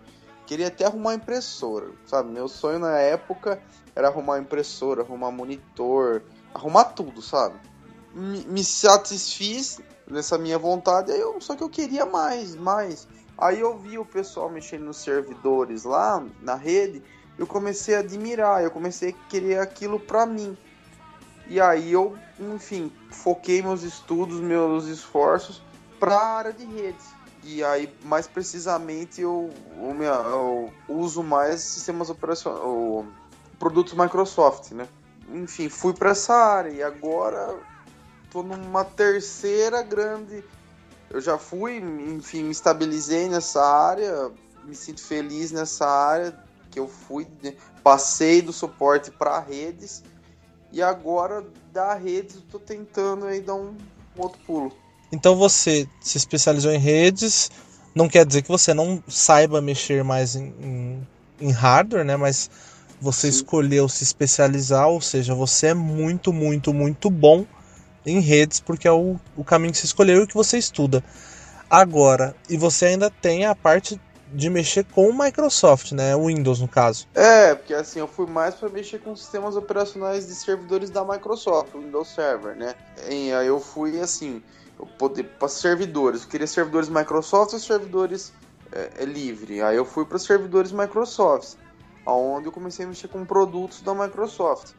Queria 0.48 0.68
até 0.68 0.86
arrumar 0.86 1.12
impressora, 1.12 1.90
sabe? 2.06 2.30
Meu 2.30 2.48
sonho 2.48 2.78
na 2.78 2.98
época 2.98 3.62
era 3.94 4.08
arrumar 4.08 4.38
impressora, 4.38 5.02
arrumar 5.02 5.30
monitor, 5.30 6.22
arrumar 6.54 6.84
tudo, 6.84 7.20
sabe? 7.20 7.60
Me, 8.14 8.64
satisfiz 8.64 9.78
nessa 10.06 10.38
minha 10.38 10.58
vontade, 10.58 11.12
eu, 11.12 11.38
só 11.38 11.54
que 11.54 11.62
eu 11.62 11.68
queria 11.68 12.06
mais, 12.06 12.56
mais. 12.56 13.06
Aí 13.36 13.60
eu 13.60 13.76
vi 13.76 13.98
o 13.98 14.06
pessoal 14.06 14.48
mexendo 14.48 14.84
nos 14.84 14.96
servidores 14.96 15.84
lá 15.84 16.24
na 16.40 16.54
rede, 16.54 17.02
eu 17.38 17.46
comecei 17.46 17.94
a 17.94 18.00
admirar, 18.00 18.62
eu 18.62 18.70
comecei 18.70 19.10
a 19.10 19.28
querer 19.28 19.60
aquilo 19.60 20.00
pra 20.00 20.26
mim. 20.26 20.56
E 21.46 21.60
aí 21.60 21.92
eu, 21.92 22.18
enfim, 22.38 22.92
foquei 23.10 23.62
meus 23.62 23.82
estudos, 23.82 24.40
meus 24.40 24.86
esforços 24.86 25.62
para 26.00 26.14
a 26.14 26.36
área 26.36 26.52
de 26.52 26.64
redes. 26.64 27.06
E 27.44 27.62
aí, 27.62 27.94
mais 28.02 28.26
precisamente, 28.26 29.20
eu, 29.20 29.48
eu, 29.78 30.02
eu 30.02 30.72
uso 30.88 31.22
mais 31.22 31.60
sistemas 31.60 32.10
operacionais, 32.10 33.06
produtos 33.58 33.94
Microsoft, 33.94 34.72
né? 34.72 34.86
enfim, 35.32 35.68
fui 35.68 35.92
para 35.92 36.10
essa 36.10 36.34
área 36.34 36.70
e 36.70 36.82
agora 36.82 37.58
tô 38.30 38.42
numa 38.42 38.84
terceira 38.84 39.82
grande. 39.82 40.44
Eu 41.10 41.20
já 41.20 41.38
fui, 41.38 41.76
enfim, 41.76 42.44
me 42.44 42.50
estabilizei 42.50 43.28
nessa 43.28 43.64
área, 43.64 44.30
me 44.64 44.74
sinto 44.74 45.02
feliz 45.02 45.52
nessa 45.52 45.86
área 45.86 46.47
que 46.78 46.80
eu 46.80 46.88
fui, 46.88 47.26
passei 47.82 48.40
do 48.40 48.52
suporte 48.52 49.10
para 49.10 49.40
redes 49.40 50.04
e 50.70 50.80
agora 50.80 51.44
da 51.72 51.94
redes 51.94 52.36
eu 52.36 52.42
tô 52.42 52.58
tentando 52.60 53.26
aí 53.26 53.40
dar 53.40 53.54
um, 53.56 53.74
um 54.16 54.22
outro 54.22 54.38
pulo. 54.46 54.72
Então 55.10 55.34
você 55.34 55.88
se 56.00 56.16
especializou 56.16 56.70
em 56.70 56.78
redes, 56.78 57.50
não 57.94 58.08
quer 58.08 58.24
dizer 58.24 58.42
que 58.42 58.48
você 58.48 58.72
não 58.72 59.02
saiba 59.08 59.60
mexer 59.60 60.04
mais 60.04 60.36
em, 60.36 60.54
em, 60.60 61.08
em 61.40 61.50
hardware, 61.50 62.04
né? 62.04 62.16
Mas 62.16 62.48
você 63.00 63.32
Sim. 63.32 63.38
escolheu 63.38 63.88
se 63.88 64.04
especializar, 64.04 64.88
ou 64.88 65.00
seja, 65.00 65.34
você 65.34 65.68
é 65.68 65.74
muito, 65.74 66.32
muito, 66.32 66.72
muito 66.72 67.10
bom 67.10 67.44
em 68.06 68.20
redes, 68.20 68.60
porque 68.60 68.86
é 68.86 68.92
o, 68.92 69.18
o 69.36 69.42
caminho 69.42 69.72
que 69.72 69.78
você 69.78 69.86
escolheu 69.86 70.22
e 70.22 70.26
que 70.26 70.34
você 70.34 70.58
estuda. 70.58 71.02
Agora, 71.70 72.34
e 72.48 72.56
você 72.56 72.86
ainda 72.86 73.10
tem 73.10 73.44
a 73.44 73.54
parte 73.54 74.00
de 74.32 74.50
mexer 74.50 74.84
com 74.84 75.08
o 75.08 75.18
Microsoft, 75.18 75.92
né? 75.92 76.14
O 76.14 76.26
Windows, 76.26 76.60
no 76.60 76.68
caso. 76.68 77.06
É, 77.14 77.54
porque 77.54 77.74
assim, 77.74 77.98
eu 77.98 78.08
fui 78.08 78.26
mais 78.26 78.54
para 78.54 78.68
mexer 78.68 78.98
com 78.98 79.14
sistemas 79.16 79.56
operacionais 79.56 80.26
de 80.26 80.34
servidores 80.34 80.90
da 80.90 81.04
Microsoft, 81.04 81.74
Windows 81.74 82.08
Server, 82.08 82.56
né? 82.56 82.74
E 83.08 83.32
aí 83.32 83.46
eu 83.46 83.60
fui 83.60 84.00
assim, 84.00 84.42
para 85.38 85.48
servidores. 85.48 86.22
Eu 86.22 86.28
queria 86.28 86.46
servidores 86.46 86.88
Microsoft 86.88 87.52
ou 87.52 87.58
servidores 87.58 88.32
é, 88.72 89.02
é 89.02 89.04
livre. 89.04 89.62
Aí 89.62 89.76
eu 89.76 89.84
fui 89.84 90.04
para 90.04 90.18
servidores 90.18 90.72
Microsoft, 90.72 91.56
aonde 92.04 92.46
eu 92.46 92.52
comecei 92.52 92.84
a 92.84 92.88
mexer 92.88 93.08
com 93.08 93.24
produtos 93.24 93.80
da 93.80 93.94
Microsoft. 93.94 94.72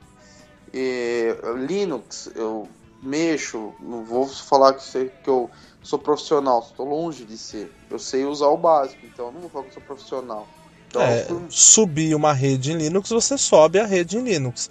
E, 0.73 1.35
Linux, 1.67 2.29
eu 2.35 2.67
mexo, 3.01 3.73
não 3.79 4.03
vou 4.03 4.27
falar 4.27 4.73
que, 4.73 5.09
que 5.23 5.29
eu 5.29 5.49
sou 5.81 5.99
profissional, 5.99 6.59
estou 6.59 6.87
longe 6.87 7.25
de 7.25 7.37
ser. 7.37 7.71
Eu 7.89 7.99
sei 7.99 8.25
usar 8.25 8.47
o 8.47 8.57
básico, 8.57 9.05
então 9.05 9.31
não 9.31 9.41
vou 9.41 9.49
falar 9.49 9.65
que 9.65 9.73
sou 9.73 9.83
profissional. 9.83 10.47
Então, 10.87 11.01
é, 11.01 11.23
fui... 11.25 11.41
Subir 11.49 12.15
uma 12.15 12.33
rede 12.33 12.71
em 12.71 12.77
Linux, 12.77 13.09
você 13.09 13.37
sobe 13.37 13.79
a 13.79 13.85
rede 13.85 14.17
em 14.17 14.23
Linux. 14.23 14.69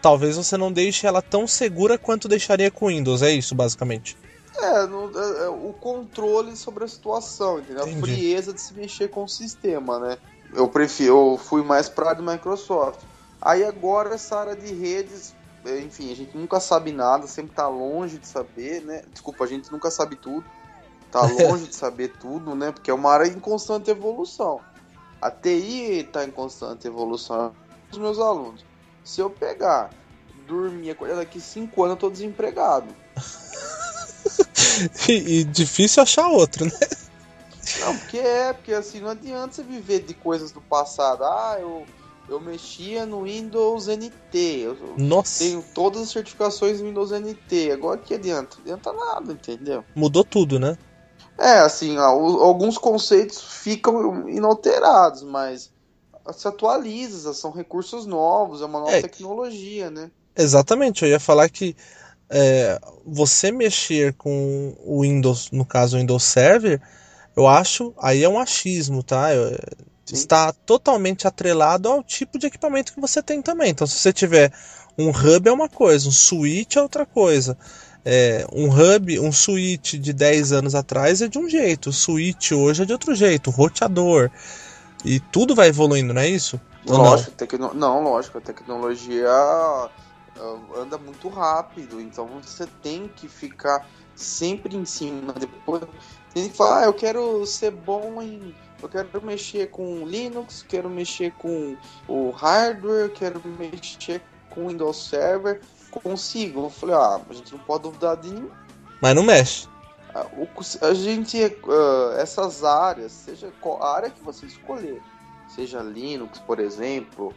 Talvez 0.00 0.36
você 0.36 0.56
não 0.56 0.70
deixe 0.70 1.06
ela 1.06 1.20
tão 1.20 1.46
segura 1.46 1.98
quanto 1.98 2.28
deixaria 2.28 2.70
com 2.70 2.86
Windows, 2.86 3.22
é 3.22 3.30
isso 3.30 3.54
basicamente. 3.54 4.16
É, 4.56 4.86
no, 4.86 5.10
é, 5.16 5.44
é, 5.44 5.48
o 5.48 5.72
controle 5.80 6.56
sobre 6.56 6.84
a 6.84 6.88
situação, 6.88 7.58
entendeu? 7.60 7.86
Entendi. 7.86 7.98
A 7.98 8.02
frieza 8.02 8.52
de 8.52 8.60
se 8.60 8.74
mexer 8.74 9.08
com 9.08 9.24
o 9.24 9.28
sistema, 9.28 9.98
né? 9.98 10.18
Eu 10.54 10.68
prefiro, 10.68 11.32
eu 11.32 11.38
fui 11.38 11.62
mais 11.62 11.88
para 11.88 12.12
a 12.12 12.14
Microsoft. 12.14 13.00
Aí 13.40 13.62
agora 13.62 14.14
essa 14.14 14.36
área 14.36 14.56
de 14.56 14.72
redes, 14.72 15.34
enfim, 15.66 16.12
a 16.12 16.16
gente 16.16 16.36
nunca 16.36 16.60
sabe 16.60 16.92
nada, 16.92 17.26
sempre 17.26 17.54
tá 17.54 17.68
longe 17.68 18.18
de 18.18 18.26
saber, 18.26 18.82
né? 18.82 19.02
Desculpa, 19.12 19.44
a 19.44 19.46
gente 19.46 19.70
nunca 19.72 19.90
sabe 19.90 20.16
tudo. 20.16 20.44
Tá 21.10 21.22
longe 21.26 21.66
de 21.66 21.74
saber 21.74 22.08
tudo, 22.18 22.54
né? 22.54 22.72
Porque 22.72 22.90
é 22.90 22.94
uma 22.94 23.10
área 23.10 23.26
em 23.26 23.40
constante 23.40 23.90
evolução. 23.90 24.60
A 25.20 25.30
TI 25.30 26.08
tá 26.12 26.24
em 26.24 26.30
constante 26.30 26.86
evolução 26.86 27.52
dos 27.90 27.98
meus 27.98 28.18
alunos. 28.18 28.64
Se 29.02 29.20
eu 29.20 29.28
pegar, 29.28 29.90
dormir, 30.46 30.90
acordar 30.90 31.16
daqui 31.16 31.40
5 31.40 31.82
anos, 31.82 31.94
eu 31.94 32.00
tô 32.00 32.10
desempregado. 32.10 32.94
e, 35.08 35.40
e, 35.40 35.44
difícil 35.44 36.02
achar 36.02 36.28
outro, 36.28 36.66
né? 36.66 36.70
Não, 37.80 37.96
porque 37.98 38.18
é, 38.18 38.52
porque 38.52 38.72
assim, 38.72 39.00
não 39.00 39.10
adianta 39.10 39.54
você 39.54 39.62
viver 39.62 40.00
de 40.00 40.14
coisas 40.14 40.52
do 40.52 40.60
passado. 40.60 41.24
Ah, 41.24 41.56
eu, 41.58 41.84
eu 42.28 42.40
mexia 42.40 43.06
no 43.06 43.22
Windows 43.24 43.88
NT. 43.88 44.38
Eu 44.62 44.76
Nossa. 44.96 45.44
tenho 45.44 45.64
todas 45.74 46.02
as 46.02 46.10
certificações 46.10 46.78
do 46.78 46.84
Windows 46.84 47.10
NT. 47.10 47.72
Agora 47.72 47.98
que 47.98 48.14
adianta? 48.14 48.58
Adianta 48.60 48.92
nada, 48.92 49.32
entendeu? 49.32 49.84
Mudou 49.94 50.24
tudo, 50.24 50.58
né? 50.58 50.76
É, 51.38 51.60
assim, 51.60 51.96
alguns 51.96 52.76
conceitos 52.76 53.40
ficam 53.40 54.28
inalterados, 54.28 55.22
mas 55.22 55.70
se 56.32 56.48
atualiza, 56.48 57.32
são 57.32 57.52
recursos 57.52 58.06
novos, 58.06 58.60
é 58.60 58.64
uma 58.64 58.80
nova 58.80 58.92
é, 58.92 59.02
tecnologia, 59.02 59.88
né? 59.88 60.10
Exatamente, 60.36 61.04
eu 61.04 61.08
ia 61.08 61.20
falar 61.20 61.48
que 61.48 61.76
é, 62.28 62.78
você 63.06 63.52
mexer 63.52 64.14
com 64.14 64.76
o 64.84 65.02
Windows, 65.02 65.50
no 65.52 65.64
caso 65.64 65.96
o 65.96 66.00
Windows 66.00 66.24
Server, 66.24 66.80
eu 67.36 67.46
acho, 67.46 67.94
aí 67.98 68.24
é 68.24 68.28
um 68.28 68.38
achismo, 68.38 69.02
tá? 69.02 69.28
Está 70.14 70.52
totalmente 70.52 71.26
atrelado 71.26 71.88
ao 71.88 72.02
tipo 72.02 72.38
de 72.38 72.46
equipamento 72.46 72.92
que 72.92 73.00
você 73.00 73.22
tem 73.22 73.42
também. 73.42 73.70
Então, 73.70 73.86
se 73.86 73.98
você 73.98 74.12
tiver 74.12 74.52
um 74.96 75.10
hub 75.10 75.48
é 75.48 75.52
uma 75.52 75.68
coisa, 75.68 76.08
um 76.08 76.12
switch 76.12 76.76
é 76.76 76.82
outra 76.82 77.06
coisa. 77.06 77.56
É, 78.04 78.46
um 78.52 78.68
hub, 78.68 79.20
um 79.20 79.32
switch 79.32 79.94
de 79.94 80.12
10 80.12 80.52
anos 80.52 80.74
atrás 80.74 81.20
é 81.20 81.28
de 81.28 81.38
um 81.38 81.48
jeito, 81.48 81.90
o 81.90 81.92
switch 81.92 82.52
hoje 82.52 82.82
é 82.82 82.86
de 82.86 82.92
outro 82.92 83.14
jeito, 83.14 83.50
roteador. 83.50 84.30
E 85.04 85.20
tudo 85.20 85.54
vai 85.54 85.68
evoluindo, 85.68 86.14
não 86.14 86.22
é 86.22 86.28
isso? 86.28 86.60
Lógico, 86.86 87.30
não? 87.30 87.36
Tecno... 87.36 87.74
não, 87.74 88.02
lógico, 88.02 88.38
a 88.38 88.40
tecnologia 88.40 89.28
anda 90.76 90.96
muito 90.98 91.28
rápido, 91.28 92.00
então 92.00 92.26
você 92.40 92.66
tem 92.82 93.08
que 93.08 93.28
ficar 93.28 93.86
sempre 94.18 94.76
em 94.76 94.84
cima. 94.84 95.32
Depois 95.32 95.82
tem 96.34 96.48
que 96.48 96.56
falar, 96.56 96.80
ah, 96.80 96.84
eu 96.86 96.94
quero 96.94 97.46
ser 97.46 97.70
bom 97.70 98.20
em. 98.20 98.54
Eu 98.82 98.88
quero 98.88 99.24
mexer 99.24 99.70
com 99.70 100.06
Linux, 100.06 100.64
quero 100.68 100.88
mexer 100.88 101.32
com 101.32 101.76
o 102.06 102.30
hardware, 102.30 103.10
quero 103.10 103.40
mexer 103.58 104.22
com 104.50 104.68
Windows 104.68 105.08
Server. 105.08 105.60
Consigo. 105.90 106.64
Eu 106.64 106.70
falei, 106.70 106.94
ah, 106.94 107.20
a 107.28 107.32
gente 107.32 107.52
não 107.52 107.60
pode 107.60 107.84
duvidar 107.84 108.16
de 108.16 108.30
nenhum. 108.30 108.50
Mas 109.00 109.14
não 109.14 109.22
mexe. 109.22 109.68
A, 110.14 110.20
ah, 110.20 110.88
a 110.88 110.94
gente, 110.94 111.36
uh, 111.44 112.12
essas 112.18 112.62
áreas, 112.64 113.12
seja 113.12 113.52
a 113.80 113.94
área 113.94 114.10
que 114.10 114.22
você 114.22 114.46
escolher, 114.46 115.02
seja 115.48 115.80
Linux, 115.80 116.38
por 116.40 116.58
exemplo, 116.58 117.34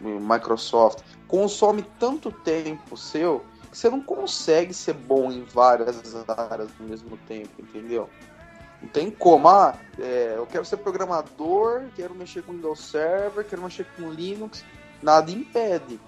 Microsoft, 0.00 1.00
consome 1.28 1.84
tanto 1.98 2.30
tempo 2.30 2.96
seu 2.96 3.44
você 3.74 3.90
não 3.90 4.00
consegue 4.00 4.72
ser 4.72 4.94
bom 4.94 5.32
em 5.32 5.42
várias 5.42 6.14
áreas 6.28 6.68
ao 6.78 6.86
mesmo 6.86 7.16
tempo, 7.26 7.50
entendeu? 7.58 8.08
Não 8.80 8.88
tem 8.88 9.10
como. 9.10 9.48
Ah, 9.48 9.76
é, 9.98 10.34
eu 10.36 10.46
quero 10.46 10.64
ser 10.64 10.76
programador, 10.76 11.82
quero 11.96 12.14
mexer 12.14 12.42
com 12.42 12.52
Windows 12.52 12.78
Server, 12.78 13.44
quero 13.44 13.62
mexer 13.62 13.84
com 13.96 14.10
Linux, 14.10 14.64
nada 15.02 15.30
impede. 15.30 15.98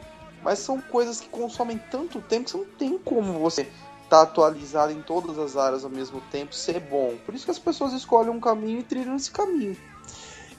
Mas 0.42 0.60
são 0.60 0.80
coisas 0.80 1.20
que 1.20 1.28
consomem 1.28 1.76
tanto 1.90 2.20
tempo 2.20 2.44
que 2.44 2.50
você 2.52 2.56
não 2.58 2.66
tem 2.66 2.98
como 2.98 3.32
você 3.40 3.62
estar 3.62 3.72
tá 4.08 4.22
atualizado 4.22 4.92
em 4.92 5.02
todas 5.02 5.36
as 5.36 5.56
áreas 5.56 5.82
ao 5.82 5.90
mesmo 5.90 6.20
tempo, 6.30 6.54
ser 6.54 6.78
bom. 6.78 7.16
Por 7.26 7.34
isso 7.34 7.44
que 7.44 7.50
as 7.50 7.58
pessoas 7.58 7.92
escolhem 7.92 8.30
um 8.30 8.38
caminho 8.38 8.78
e 8.78 8.84
trilham 8.84 9.16
esse 9.16 9.30
caminho. 9.30 9.76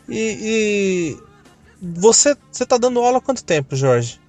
E, 0.09 1.17
e 1.21 1.23
você, 1.81 2.35
você 2.51 2.65
tá 2.65 2.77
dando 2.77 2.99
aula 2.99 3.19
há 3.19 3.21
quanto 3.21 3.45
tempo, 3.45 3.77
Jorge? 3.77 4.19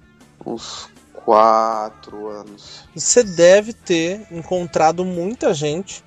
Uns 0.45 0.89
quatro 1.29 2.27
anos. 2.27 2.85
Você 2.95 3.21
deve 3.21 3.71
ter 3.71 4.25
encontrado 4.31 5.05
muita 5.05 5.53
gente 5.53 6.03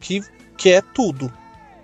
que 0.00 0.22
quer 0.56 0.82
tudo. 0.82 1.30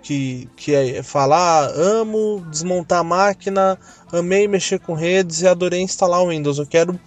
Que, 0.01 0.49
que 0.55 0.73
é 0.73 1.03
falar, 1.03 1.65
ah, 1.65 1.73
amo 1.75 2.43
desmontar 2.49 3.01
a 3.01 3.03
máquina, 3.03 3.77
amei 4.11 4.47
mexer 4.47 4.79
com 4.79 4.95
redes 4.95 5.41
e 5.41 5.47
adorei 5.47 5.79
instalar 5.79 6.23
o 6.23 6.29
Windows. 6.29 6.57
Eu 6.57 6.65
quero. 6.65 6.99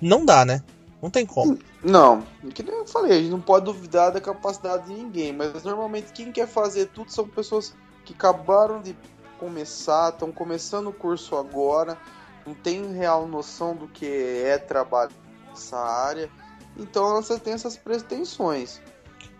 Não 0.00 0.24
dá, 0.24 0.42
né? 0.42 0.62
Não 1.02 1.10
tem 1.10 1.26
como. 1.26 1.58
Não, 1.82 2.24
que 2.54 2.62
nem 2.62 2.74
eu 2.74 2.86
falei, 2.86 3.12
a 3.12 3.20
gente 3.20 3.30
não 3.30 3.42
pode 3.42 3.66
duvidar 3.66 4.10
da 4.10 4.22
capacidade 4.22 4.86
de 4.86 4.94
ninguém, 4.94 5.34
mas 5.34 5.64
normalmente 5.64 6.14
quem 6.14 6.32
quer 6.32 6.48
fazer 6.48 6.86
tudo 6.86 7.12
são 7.12 7.28
pessoas 7.28 7.74
que 8.06 8.14
acabaram 8.14 8.80
de 8.80 8.96
começar, 9.38 10.08
estão 10.08 10.32
começando 10.32 10.86
o 10.86 10.94
curso 10.94 11.36
agora, 11.36 11.98
não 12.46 12.54
tem 12.54 12.92
real 12.92 13.26
noção 13.26 13.74
do 13.74 13.88
que 13.88 14.06
é 14.06 14.58
trabalho 14.58 15.12
nessa 15.48 15.78
área, 15.78 16.30
então 16.76 17.22
você 17.22 17.38
tem 17.38 17.54
essas 17.54 17.76
pretensões. 17.76 18.80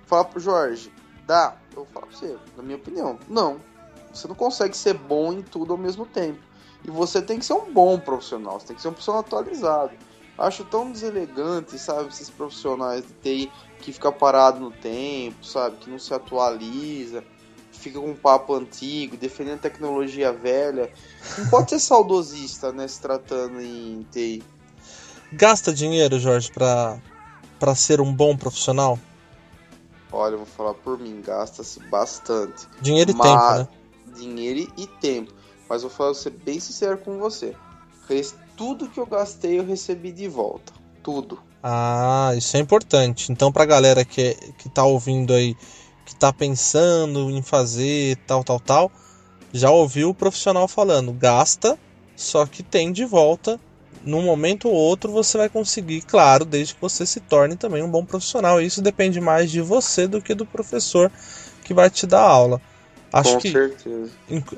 Fala 0.07 0.25
pro 0.25 0.41
Jorge, 0.41 0.93
dá? 1.27 1.57
Eu 1.77 1.85
falo 1.87 2.07
pra 2.07 2.17
você, 2.17 2.37
na 2.57 2.63
minha 2.63 2.77
opinião, 2.77 3.19
não. 3.29 3.61
Você 4.13 4.29
não 4.29 4.35
consegue 4.35 4.77
ser 4.77 4.95
bom 4.95 5.33
em 5.33 5.43
tudo 5.43 5.73
ao 5.73 5.79
mesmo 5.79 6.07
tempo. 6.07 6.39
E 6.85 6.91
você 6.91 7.21
tem 7.21 7.39
que 7.39 7.45
ser 7.45 7.55
um 7.55 7.73
bom 7.73 7.99
profissional, 7.99 8.61
você 8.61 8.69
tem 8.69 8.77
que 8.77 8.83
ser 8.83 8.89
um 8.89 8.93
profissional 8.93 9.21
atualizado. 9.21 9.93
Acho 10.37 10.65
tão 10.65 10.91
deselegante, 10.91 11.79
sabe, 11.79 12.09
esses 12.09 12.29
profissionais 12.29 13.05
de 13.07 13.13
TI 13.15 13.53
que 13.81 13.93
fica 13.93 14.11
parado 14.11 14.61
no 14.61 14.71
tempo, 14.71 15.45
sabe, 15.45 15.77
que 15.77 15.91
não 15.91 15.99
se 15.99 16.13
atualiza 16.13 17.25
fica 17.85 18.01
com 18.01 18.11
um 18.11 18.17
papo 18.17 18.55
antigo, 18.55 19.17
defendendo 19.17 19.61
tecnologia 19.61 20.33
velha. 20.33 20.91
Não 21.37 21.49
pode 21.49 21.71
ser 21.71 21.79
saudosista, 21.79 22.73
né, 22.73 22.89
se 22.89 23.01
tratando 23.01 23.61
em 23.61 24.07
TI. 24.11 24.43
Gasta 25.33 25.73
dinheiro, 25.73 26.19
Jorge, 26.19 26.51
para 26.51 26.99
para 27.59 27.75
ser 27.75 28.01
um 28.01 28.13
bom 28.13 28.37
profissional? 28.37 28.99
Olha, 30.13 30.35
eu 30.35 30.39
vou 30.39 30.47
falar 30.47 30.75
por 30.75 30.99
mim, 30.99 31.23
gasta-se 31.25 31.81
bastante. 31.89 32.67
Dinheiro 32.81 33.13
e 33.13 33.15
Mas... 33.15 33.31
tempo, 33.31 33.59
né? 33.59 33.69
Dinheiro 34.19 34.73
e 34.77 34.87
tempo. 34.87 35.33
Mas 35.69 35.83
eu 35.83 35.89
vou 35.89 36.15
ser 36.15 36.31
bem 36.31 36.61
sincero 36.61 36.99
com 36.99 37.19
você. 37.19 37.55
tudo 38.57 38.89
que 38.89 39.01
eu 39.01 39.07
gastei 39.07 39.59
eu 39.59 39.65
recebi 39.65 40.13
de 40.13 40.29
volta. 40.29 40.73
Tudo. 41.03 41.39
Ah, 41.63 42.33
isso 42.37 42.57
é 42.57 42.61
importante. 42.61 43.33
Então, 43.33 43.51
pra 43.51 43.65
galera 43.65 44.05
que, 44.05 44.35
que 44.59 44.69
tá 44.69 44.85
ouvindo 44.85 45.33
aí, 45.33 45.57
que 46.05 46.15
tá 46.15 46.33
pensando 46.33 47.31
em 47.31 47.43
fazer 47.43 48.17
tal, 48.27 48.45
tal, 48.45 48.61
tal, 48.61 48.93
já 49.53 49.71
ouviu 49.71 50.11
o 50.11 50.15
profissional 50.15 50.67
falando, 50.67 51.13
gasta, 51.13 51.79
só 52.17 52.45
que 52.47 52.63
tem 52.63 52.93
de 52.93 53.05
volta. 53.05 53.59
Num 54.05 54.23
momento 54.23 54.69
ou 54.69 54.75
outro 54.75 55.11
você 55.11 55.39
vai 55.39 55.49
conseguir, 55.49 56.03
claro, 56.03 56.45
desde 56.45 56.75
que 56.75 56.81
você 56.81 57.07
se 57.07 57.21
torne 57.21 57.57
também 57.57 57.83
um 57.83 57.91
bom 57.91 58.05
profissional. 58.05 58.61
Isso 58.61 58.83
depende 58.83 59.19
mais 59.19 59.51
de 59.51 59.63
você 59.63 60.07
do 60.07 60.21
que 60.21 60.35
do 60.35 60.45
professor 60.45 61.11
que 61.65 61.73
vai 61.73 61.89
te 61.89 62.07
dar 62.07 62.21
aula. 62.21 62.61
Acho 63.11 63.35
Com 63.35 63.41
que 63.41 63.53
certeza. 63.53 64.11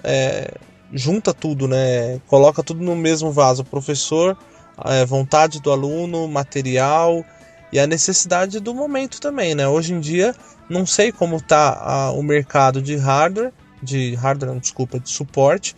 é, 0.02 0.52
junta 0.92 1.32
tudo, 1.32 1.68
né? 1.68 2.20
Coloca 2.26 2.62
tudo 2.62 2.82
no 2.82 2.96
mesmo 2.96 3.30
vaso. 3.30 3.62
O 3.62 3.66
professor, 3.66 4.36
a 4.76 5.04
vontade 5.04 5.60
do 5.60 5.70
aluno, 5.70 6.26
material 6.26 7.24
e 7.72 7.78
a 7.78 7.86
necessidade 7.86 8.58
do 8.60 8.74
momento 8.74 9.20
também, 9.20 9.54
né? 9.54 9.68
Hoje 9.68 9.92
em 9.92 10.00
dia, 10.00 10.34
não 10.68 10.84
sei 10.86 11.12
como 11.12 11.36
está 11.36 12.10
o 12.12 12.22
mercado 12.22 12.82
de 12.82 12.96
hardware, 12.96 13.52
de 13.82 14.14
hardware, 14.14 14.52
não, 14.52 14.58
desculpa, 14.58 14.98
de 14.98 15.10
suporte. 15.10 15.76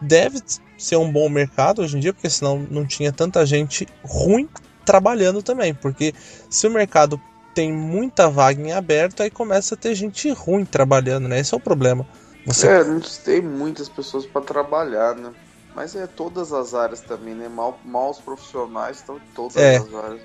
Deve 0.00 0.40
ser 0.76 0.96
um 0.96 1.10
bom 1.10 1.28
mercado 1.28 1.82
hoje 1.82 1.96
em 1.96 2.00
dia, 2.00 2.12
porque 2.12 2.30
senão 2.30 2.58
não 2.70 2.86
tinha 2.86 3.12
tanta 3.12 3.44
gente 3.44 3.86
ruim 4.02 4.48
trabalhando 4.84 5.42
também. 5.42 5.74
Porque 5.74 6.14
se 6.48 6.66
o 6.66 6.70
mercado 6.70 7.20
tem 7.54 7.72
muita 7.72 8.30
vaga 8.30 8.62
em 8.62 8.72
aberto, 8.72 9.22
aí 9.22 9.30
começa 9.30 9.74
a 9.74 9.78
ter 9.78 9.94
gente 9.94 10.30
ruim 10.30 10.64
trabalhando, 10.64 11.26
né? 11.26 11.40
Esse 11.40 11.52
é 11.52 11.56
o 11.56 11.60
problema. 11.60 12.06
Você... 12.46 12.68
É, 12.68 12.84
não 12.84 13.00
tem 13.00 13.42
muitas 13.42 13.88
pessoas 13.88 14.24
para 14.24 14.40
trabalhar, 14.42 15.14
né? 15.16 15.32
Mas 15.74 15.94
é 15.94 16.06
todas 16.06 16.52
as 16.52 16.74
áreas 16.74 17.00
também, 17.00 17.34
né? 17.34 17.48
Mal, 17.48 17.78
maus 17.84 18.18
profissionais 18.18 18.98
estão 18.98 19.16
em 19.16 19.34
todas 19.34 19.56
é. 19.56 19.76
as 19.76 19.92
áreas. 19.92 20.20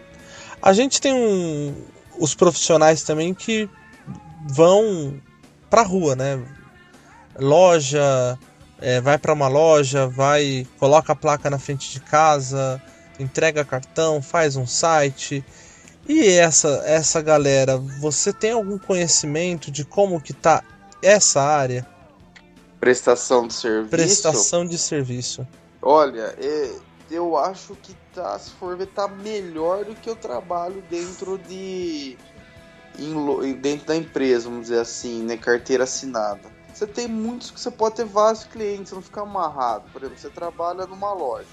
A 0.62 0.72
gente 0.74 1.02
tem 1.02 1.14
um, 1.14 1.76
os 2.20 2.34
profissionais 2.34 3.04
também 3.04 3.34
que 3.34 3.70
vão 4.48 5.20
pra 5.70 5.82
rua, 5.82 6.16
né? 6.16 6.42
Loja, 7.40 8.38
é, 8.80 9.02
vai 9.02 9.18
para 9.18 9.34
uma 9.34 9.48
loja, 9.48 10.08
vai, 10.08 10.68
coloca 10.78 11.14
a 11.14 11.16
placa 11.16 11.50
na 11.50 11.58
frente 11.58 11.92
de 11.92 12.00
casa, 12.00 12.82
entrega 13.20 13.66
cartão, 13.66 14.22
faz 14.22 14.56
um 14.56 14.68
site. 14.68 15.44
E 16.08 16.28
essa 16.34 16.84
essa 16.86 17.22
galera, 17.22 17.78
você 17.78 18.34
tem 18.34 18.52
algum 18.52 18.78
conhecimento 18.78 19.72
de 19.72 19.86
como 19.86 20.22
que 20.22 20.34
tá 20.34 20.64
essa 21.02 21.42
área? 21.42 21.88
Prestação 22.80 23.48
de 23.48 23.54
serviço. 23.54 23.90
Prestação 23.90 24.66
de 24.66 24.78
serviço. 24.78 25.48
Olha, 25.82 26.36
é, 26.38 26.76
eu 27.10 27.38
acho 27.38 27.76
que 27.82 27.96
tá, 28.14 28.38
se 28.38 28.52
for 28.52 28.76
ver, 28.76 28.88
tá 28.88 29.08
melhor 29.08 29.86
do 29.86 29.96
que 29.96 30.10
eu 30.10 30.16
trabalho 30.16 30.84
dentro 30.90 31.38
de 31.38 32.18
em, 32.98 33.54
dentro 33.54 33.88
da 33.88 33.96
empresa, 33.96 34.50
vamos 34.50 34.64
dizer 34.64 34.80
assim, 34.80 35.24
né, 35.24 35.38
carteira 35.38 35.84
assinada. 35.84 36.52
Você 36.74 36.88
tem 36.88 37.08
muitos 37.08 37.52
que 37.52 37.60
você 37.60 37.70
pode 37.70 37.96
ter 37.96 38.06
vários 38.06 38.44
clientes, 38.46 38.90
você 38.90 38.96
não 38.96 39.02
fica 39.02 39.22
amarrado. 39.22 39.86
Por 39.92 40.02
exemplo, 40.02 40.20
você 40.20 40.30
trabalha 40.30 40.88
numa 40.88 41.14
loja. 41.14 41.48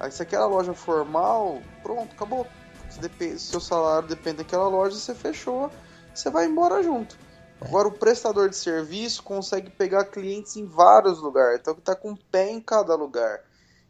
Aí 0.00 0.10
se 0.10 0.22
aquela 0.22 0.46
loja 0.46 0.74
formal, 0.74 1.60
pronto, 1.82 2.12
acabou. 2.12 2.46
Se 2.90 3.00
depende, 3.00 3.38
seu 3.38 3.60
salário 3.60 4.08
depende 4.08 4.38
daquela 4.38 4.68
loja, 4.68 4.96
você 4.96 5.14
fechou, 5.14 5.70
você 6.14 6.30
vai 6.30 6.46
embora 6.46 6.82
junto. 6.82 7.18
Agora 7.60 7.88
o 7.88 7.92
prestador 7.92 8.48
de 8.48 8.56
serviço 8.56 9.22
consegue 9.22 9.68
pegar 9.70 10.04
clientes 10.06 10.56
em 10.56 10.64
vários 10.64 11.20
lugares, 11.20 11.60
então 11.60 11.74
tá 11.74 11.94
com 11.94 12.14
pé 12.14 12.50
em 12.50 12.60
cada 12.60 12.94
lugar. 12.94 13.40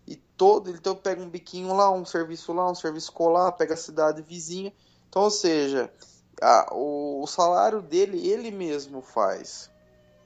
E 0.07 0.17
todo, 0.17 0.71
então 0.71 0.97
pega 0.97 1.23
um 1.23 1.29
biquinho 1.29 1.75
lá, 1.75 1.91
um 1.91 2.05
serviço 2.05 2.53
lá, 2.53 2.71
um 2.71 2.75
serviço 2.75 3.13
colar, 3.13 3.53
pega 3.53 3.75
a 3.75 3.77
cidade 3.77 4.23
vizinha. 4.23 4.73
Então, 5.09 5.23
ou 5.23 5.31
seja, 5.31 5.93
a, 6.41 6.69
o, 6.73 7.23
o 7.23 7.27
salário 7.27 7.81
dele 7.81 8.29
ele 8.29 8.51
mesmo 8.51 9.03
faz. 9.03 9.71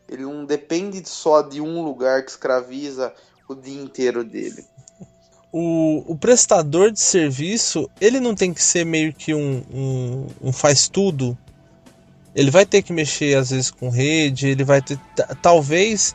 Ele 0.09 0.23
não 0.23 0.45
depende 0.45 1.03
só 1.09 1.43
de 1.43 1.61
um 1.61 1.83
lugar 1.83 2.25
que 2.25 2.31
escraviza 2.31 3.13
o 3.49 3.55
dia 3.55 3.81
inteiro 3.81 4.25
dele. 4.25 4.65
O, 5.55 6.03
o 6.11 6.17
prestador 6.17 6.91
de 6.91 6.99
serviço, 6.99 7.87
ele 8.01 8.19
não 8.19 8.35
tem 8.35 8.55
que 8.55 8.63
ser 8.63 8.87
meio 8.87 9.13
que 9.13 9.35
um, 9.35 9.63
um, 9.71 10.27
um 10.45 10.51
faz 10.51 10.89
tudo. 10.89 11.37
Ele 12.35 12.51
vai 12.51 12.65
ter 12.65 12.81
que 12.81 12.91
mexer 12.91 13.37
às 13.37 13.51
vezes 13.51 13.71
com 13.71 13.91
rede, 13.91 14.49
ele 14.49 14.65
vai 14.65 14.81
ter. 14.81 14.99
Talvez. 15.43 16.15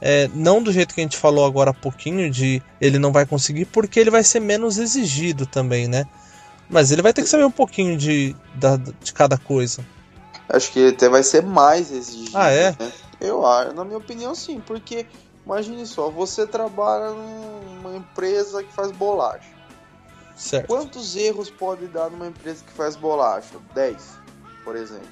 É, 0.00 0.30
não 0.32 0.62
do 0.62 0.70
jeito 0.72 0.94
que 0.94 1.00
a 1.00 1.02
gente 1.02 1.16
falou 1.16 1.44
agora 1.44 1.70
há 1.70 1.74
pouquinho, 1.74 2.30
de 2.30 2.62
ele 2.80 2.96
não 2.96 3.10
vai 3.10 3.26
conseguir, 3.26 3.64
porque 3.64 3.98
ele 3.98 4.10
vai 4.10 4.22
ser 4.22 4.38
menos 4.38 4.78
exigido 4.78 5.46
também, 5.46 5.88
né? 5.88 6.04
Mas 6.68 6.90
ele 6.90 7.02
vai 7.02 7.12
ter 7.12 7.22
que 7.22 7.28
saber 7.28 7.44
um 7.44 7.50
pouquinho 7.50 7.96
de, 7.96 8.34
de 9.00 9.12
cada 9.12 9.38
coisa. 9.38 9.86
Acho 10.48 10.72
que 10.72 10.78
ele 10.78 10.90
até 10.90 11.08
vai 11.08 11.22
ser 11.22 11.42
mais 11.42 11.90
exigido. 11.90 12.36
Ah, 12.36 12.50
é? 12.50 12.70
Né? 12.70 12.92
Eu 13.20 13.46
acho, 13.46 13.72
na 13.72 13.84
minha 13.84 13.98
opinião, 13.98 14.34
sim, 14.34 14.60
porque 14.64 15.06
imagine 15.44 15.86
só, 15.86 16.10
você 16.10 16.46
trabalha 16.46 17.10
numa 17.10 17.96
empresa 17.96 18.62
que 18.62 18.72
faz 18.72 18.90
bolacha. 18.92 19.56
Certo. 20.36 20.66
Quantos 20.66 21.16
erros 21.16 21.48
pode 21.48 21.86
dar 21.86 22.10
numa 22.10 22.26
empresa 22.26 22.62
que 22.64 22.72
faz 22.72 22.94
bolacha? 22.94 23.56
10, 23.74 23.96
por 24.64 24.76
exemplo. 24.76 25.08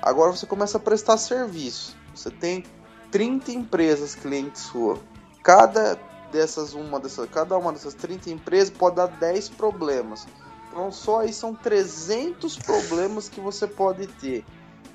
Agora 0.00 0.30
você 0.30 0.46
começa 0.46 0.76
a 0.76 0.80
prestar 0.80 1.16
serviço. 1.16 1.96
Você 2.14 2.30
tem 2.30 2.64
30 3.10 3.50
empresas 3.52 4.14
clientes 4.14 4.62
sua. 4.62 5.00
Cada 5.42 5.98
dessas 6.34 6.74
uma 6.74 6.98
dessas, 6.98 7.30
cada 7.30 7.56
uma 7.56 7.72
dessas 7.72 7.94
30 7.94 8.28
empresas 8.30 8.68
pode 8.68 8.96
dar 8.96 9.06
10 9.06 9.50
problemas. 9.50 10.26
Então 10.68 10.90
só 10.90 11.20
aí 11.20 11.32
são 11.32 11.54
300 11.54 12.56
problemas 12.56 13.28
que 13.28 13.40
você 13.40 13.68
pode 13.68 14.08
ter. 14.08 14.44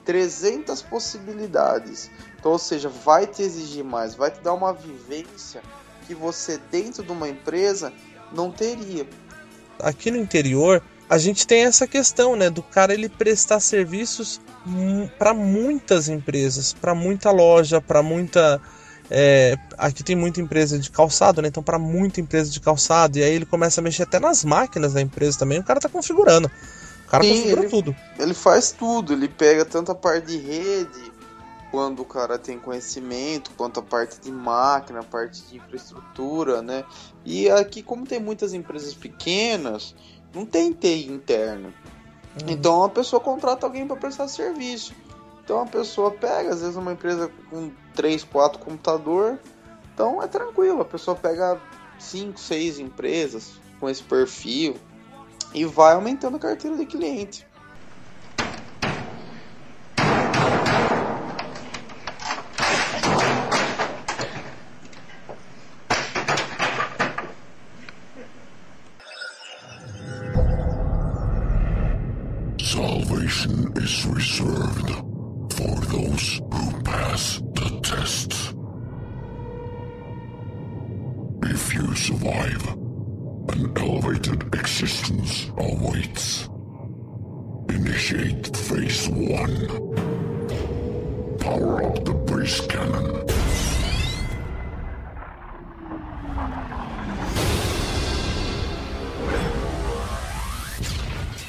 300 0.04 0.82
possibilidades. 0.82 2.12
Então, 2.38 2.52
ou 2.52 2.60
seja, 2.60 2.90
vai 2.90 3.26
te 3.26 3.42
exigir 3.42 3.84
mais, 3.84 4.16
vai 4.16 4.32
te 4.32 4.42
dar 4.42 4.54
uma 4.54 4.74
vivência 4.74 5.62
que 6.08 6.14
você 6.14 6.60
dentro 6.72 7.04
de 7.04 7.12
uma 7.12 7.30
empresa 7.30 7.94
não 8.34 8.52
teria. 8.52 9.08
Aqui 9.80 10.12
no 10.12 10.18
interior, 10.18 10.82
a 11.10 11.18
gente 11.18 11.48
tem 11.48 11.64
essa 11.64 11.88
questão, 11.88 12.36
né, 12.36 12.50
do 12.50 12.64
cara 12.64 12.94
ele 12.94 13.08
prestar 13.08 13.60
serviços 13.60 14.42
para 15.18 15.34
muitas 15.34 16.10
empresas, 16.10 16.74
para 16.74 16.94
muita 16.94 17.32
loja, 17.32 17.80
para 17.80 18.02
muita 18.02 18.60
é, 19.10 19.58
aqui 19.78 20.04
tem 20.04 20.16
muita 20.16 20.40
empresa 20.40 20.78
de 20.78 20.90
calçado, 20.92 21.42
né? 21.42 21.48
Então, 21.48 21.64
para 21.64 21.80
muita 21.80 22.22
empresa 22.22 22.52
de 22.52 22.60
calçado, 22.60 23.18
e 23.18 23.24
aí 23.24 23.34
ele 23.34 23.46
começa 23.46 23.82
a 23.82 23.84
mexer 23.84 24.04
até 24.04 24.20
nas 24.20 24.44
máquinas 24.44 24.94
da 24.94 25.02
empresa 25.02 25.40
também. 25.40 25.60
O 25.60 25.64
cara 25.64 25.80
tá 25.80 25.90
configurando. 25.90 26.50
O 27.06 27.10
cara 27.10 27.24
Sim, 27.24 27.34
configura 27.34 27.62
ele, 27.62 27.70
tudo. 27.70 27.96
Ele 28.20 28.34
faz 28.34 28.72
tudo, 28.72 29.14
ele 29.14 29.28
pega 29.28 29.66
tanto 29.66 29.92
a 29.92 29.96
parte 29.96 30.28
de 30.28 30.38
rede, 30.38 31.12
quando 31.72 32.02
o 32.02 32.06
cara 32.06 32.38
tem 32.38 32.60
conhecimento, 32.60 33.52
quanto 33.56 33.80
a 33.80 33.84
parte 33.84 34.20
de 34.20 34.32
máquina, 34.32 35.00
a 35.00 35.04
parte 35.04 35.42
de 35.44 35.58
infraestrutura, 35.58 36.62
né? 36.62 36.84
E 37.26 37.50
aqui, 37.50 37.82
como 37.82 38.06
tem 38.06 38.20
muitas 38.20 38.54
empresas 38.54 38.94
pequenas, 38.94 39.96
não 40.34 40.46
tem 40.46 40.72
TI 40.72 41.08
interna. 41.08 41.74
Uhum. 42.42 42.50
Então 42.50 42.84
a 42.84 42.90
pessoa 42.90 43.20
contrata 43.20 43.66
alguém 43.66 43.88
para 43.88 43.96
prestar 43.96 44.28
serviço. 44.28 44.94
Então 45.50 45.64
a 45.64 45.66
pessoa 45.66 46.12
pega, 46.12 46.52
às 46.52 46.62
vezes 46.62 46.76
uma 46.76 46.92
empresa 46.92 47.32
com 47.50 47.72
3, 47.96 48.24
4 48.24 48.60
computador, 48.60 49.40
então 49.92 50.22
é 50.22 50.28
tranquilo, 50.28 50.82
a 50.82 50.86
pessoa 50.86 51.18
pega 51.18 51.60
5, 51.98 52.40
6 52.40 52.78
empresas 52.78 53.60
com 53.80 53.90
esse 53.90 54.04
perfil, 54.04 54.76
e 55.52 55.66
vai 55.66 55.96
aumentando 55.96 56.38
a 56.38 56.40
carteira 56.40 56.78
de 56.78 56.86
cliente. 56.86 57.48
Salvation 72.62 73.74
is 73.76 74.06
reserved 74.06 75.09
those 75.90 76.42
who 76.54 76.82
pass 76.84 77.42
the 77.54 77.80
test. 77.84 78.54
If 81.44 81.74
you 81.74 81.96
survive, 81.96 82.80
An 83.52 83.74
elevated 83.78 84.44
existence 84.54 85.50
awaits. 85.58 86.48
Initiate 87.70 88.56
phase 88.56 89.10
one. 89.10 89.68
Power 91.40 91.84
up 91.84 92.06
the 92.06 92.14
breeze 92.14 92.62
cannon. 92.62 93.26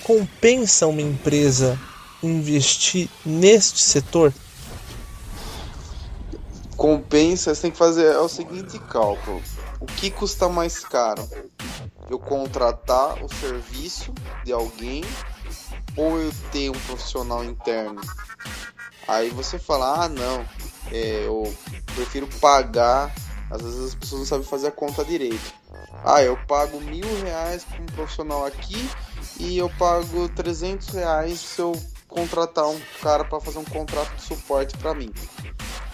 Compensa 0.03 0.86
uma 0.86 1.03
empresa 1.03 1.78
investir 2.23 3.09
neste 3.25 3.81
setor? 3.81 4.33
Compensa, 6.77 7.55
você 7.55 7.62
tem 7.62 7.71
que 7.71 7.77
fazer 7.77 8.07
é 8.07 8.18
o 8.18 8.29
seguinte 8.29 8.79
cálculo. 8.79 9.43
O 9.81 9.87
que 9.87 10.11
custa 10.11 10.49
mais 10.49 10.81
caro? 10.81 11.29
eu 12.11 12.18
contratar 12.18 13.25
o 13.25 13.33
serviço 13.33 14.12
de 14.45 14.53
alguém 14.53 15.05
ou 15.97 16.18
eu 16.18 16.33
ter 16.51 16.68
um 16.68 16.81
profissional 16.81 17.45
interno? 17.45 18.01
Aí 19.07 19.31
você 19.31 19.59
fala, 19.59 20.05
ah 20.05 20.09
não, 20.09 20.45
é, 20.91 21.27
eu 21.27 21.55
prefiro 21.95 22.27
pagar. 22.41 23.14
Às 23.49 23.62
vezes 23.62 23.85
as 23.87 23.95
pessoas 23.95 24.21
não 24.21 24.27
sabem 24.27 24.47
fazer 24.47 24.68
a 24.68 24.73
conta 24.73 25.05
direito. 25.05 25.53
Ah, 26.05 26.23
eu 26.23 26.37
pago 26.47 26.81
mil 26.81 27.07
reais 27.23 27.64
para 27.64 27.83
um 27.83 27.87
profissional 27.87 28.45
aqui 28.45 28.91
e 29.39 29.59
eu 29.59 29.68
pago 29.71 30.29
300 30.29 30.89
reais 30.89 31.41
se 31.41 31.61
eu 31.61 31.73
contratar 32.11 32.67
um 32.67 32.81
cara 33.01 33.25
para 33.25 33.41
fazer 33.41 33.59
um 33.59 33.65
contrato 33.65 34.15
de 34.17 34.23
suporte 34.23 34.77
para 34.77 34.93
mim. 34.93 35.13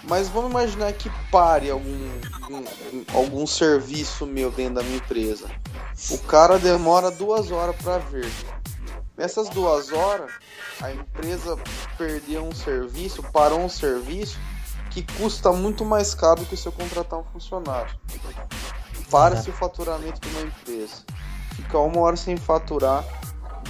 Mas 0.02 0.28
vamos 0.28 0.50
imaginar 0.50 0.92
que 0.92 1.10
pare 1.30 1.70
algum, 1.70 2.10
algum, 2.42 2.64
algum 3.14 3.46
serviço 3.46 4.26
meu 4.26 4.50
dentro 4.50 4.76
da 4.76 4.82
minha 4.82 4.96
empresa. 4.96 5.48
O 6.10 6.18
cara 6.18 6.58
demora 6.58 7.10
duas 7.10 7.50
horas 7.50 7.76
para 7.76 7.98
ver. 7.98 8.30
Nessas 9.16 9.48
duas 9.48 9.92
horas, 9.92 10.30
a 10.80 10.92
empresa 10.92 11.58
perdeu 11.96 12.44
um 12.44 12.54
serviço, 12.54 13.22
parou 13.32 13.60
um 13.60 13.68
serviço 13.68 14.38
que 14.90 15.02
custa 15.18 15.52
muito 15.52 15.84
mais 15.84 16.14
caro 16.14 16.40
do 16.40 16.46
que 16.46 16.56
se 16.56 16.66
eu 16.66 16.72
contratar 16.72 17.18
um 17.18 17.24
funcionário. 17.24 17.98
Para-se 19.10 19.50
o 19.50 19.52
faturamento 19.52 20.20
de 20.20 20.28
uma 20.28 20.42
empresa. 20.42 20.96
Fica 21.54 21.78
uma 21.78 22.00
hora 22.00 22.16
sem 22.16 22.36
faturar 22.36 23.04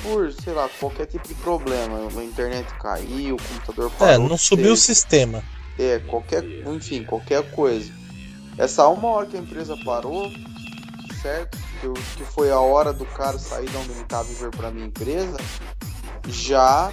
por, 0.06 0.32
sei 0.32 0.52
lá, 0.52 0.68
qualquer 0.80 1.06
tipo 1.06 1.26
de 1.26 1.34
problema. 1.34 2.08
A 2.08 2.24
internet 2.24 2.66
caiu, 2.80 3.36
o 3.36 3.42
computador 3.42 3.90
parou. 3.98 4.14
É, 4.14 4.28
não 4.28 4.38
subiu 4.38 4.72
o 4.72 4.76
sistema. 4.76 5.42
É, 5.78 5.98
qualquer, 5.98 6.44
enfim, 6.66 7.04
qualquer 7.04 7.50
coisa. 7.50 7.92
Essa 8.56 8.86
uma 8.88 9.08
hora 9.08 9.26
que 9.26 9.36
a 9.36 9.40
empresa 9.40 9.76
parou, 9.84 10.30
certo? 11.20 11.58
Que, 11.80 12.16
que 12.16 12.24
foi 12.24 12.50
a 12.50 12.58
hora 12.58 12.92
do 12.92 13.04
cara 13.04 13.38
sair 13.38 13.68
da 13.68 13.78
onde 13.80 13.90
ele 13.90 14.00
estava 14.00 14.30
e 14.30 14.34
vir 14.34 14.50
para 14.50 14.70
minha 14.70 14.86
empresa, 14.86 15.36
já 16.28 16.90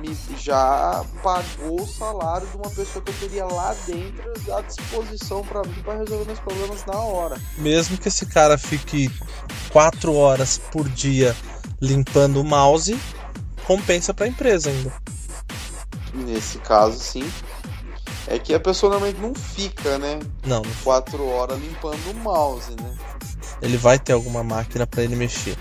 me, 0.00 0.16
já 0.38 1.04
pagou 1.22 1.82
o 1.82 1.86
salário 1.86 2.46
de 2.46 2.56
uma 2.56 2.70
pessoa 2.70 3.04
que 3.04 3.10
eu 3.10 3.14
teria 3.18 3.44
lá 3.44 3.74
dentro 3.86 4.54
à 4.54 4.62
disposição 4.62 5.42
para 5.42 5.62
mim 5.62 5.82
para 5.82 5.98
resolver 5.98 6.24
meus 6.26 6.38
problemas 6.38 6.86
na 6.86 6.98
hora. 6.98 7.40
Mesmo 7.58 7.98
que 7.98 8.08
esse 8.08 8.26
cara 8.26 8.56
fique 8.56 9.10
quatro 9.72 10.14
horas 10.14 10.58
por 10.70 10.88
dia 10.88 11.34
limpando 11.80 12.40
o 12.40 12.44
mouse, 12.44 12.98
compensa 13.66 14.12
para 14.12 14.26
a 14.26 14.28
empresa 14.28 14.70
ainda. 14.70 14.92
Nesse 16.14 16.58
caso, 16.58 16.98
sim. 16.98 17.28
É 18.26 18.38
que 18.38 18.54
a 18.54 18.60
pessoa 18.60 18.90
normalmente 18.90 19.20
não 19.20 19.34
fica, 19.34 19.98
né? 19.98 20.20
Não. 20.46 20.62
Quatro 20.84 21.26
horas 21.26 21.58
limpando 21.58 22.10
o 22.10 22.14
mouse, 22.14 22.70
né? 22.80 22.96
Ele 23.62 23.76
vai 23.76 23.98
ter 23.98 24.12
alguma 24.12 24.42
máquina 24.42 24.86
para 24.86 25.02
ele 25.02 25.16
mexer 25.16 25.56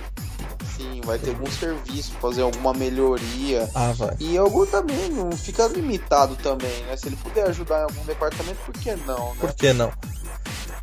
vai 1.10 1.18
ter 1.18 1.32
algum 1.32 1.50
serviço, 1.50 2.12
fazer 2.22 2.44
alguma 2.44 2.72
melhoria. 2.72 3.68
Ah, 3.74 3.92
vai. 3.92 4.16
E 4.20 4.38
algum 4.38 4.66
também 4.66 5.10
não 5.10 5.32
fica 5.32 5.68
limitado 5.68 6.36
também, 6.36 6.84
né? 6.84 6.96
Se 6.96 7.08
ele 7.08 7.16
puder 7.16 7.48
ajudar 7.48 7.80
em 7.80 7.84
algum 7.84 8.06
departamento, 8.06 8.60
por 8.64 8.74
que 8.76 8.96
não, 8.96 9.30
né? 9.30 9.38
Por 9.40 9.54
que 9.54 9.74
não? 9.74 9.92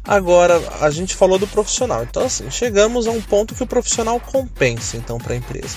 Agora, 0.06 0.60
a 0.80 0.90
gente 0.90 1.14
falou 1.14 1.38
do 1.38 1.46
profissional. 1.46 2.04
Então, 2.04 2.24
assim, 2.24 2.50
chegamos 2.50 3.06
a 3.06 3.10
um 3.10 3.20
ponto 3.20 3.54
que 3.54 3.62
o 3.62 3.66
profissional 3.66 4.20
compensa, 4.20 4.96
então, 4.96 5.18
para 5.18 5.34
a 5.34 5.36
empresa. 5.36 5.76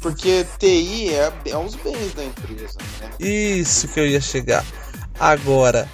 Porque 0.00 0.46
TI 0.58 1.14
é, 1.14 1.32
é 1.46 1.56
os 1.56 1.74
bens 1.76 2.14
da 2.14 2.24
empresa, 2.24 2.78
né? 3.00 3.10
Isso 3.18 3.88
que 3.88 4.00
eu 4.00 4.06
ia 4.06 4.20
chegar. 4.20 4.64
Agora, 5.18 5.88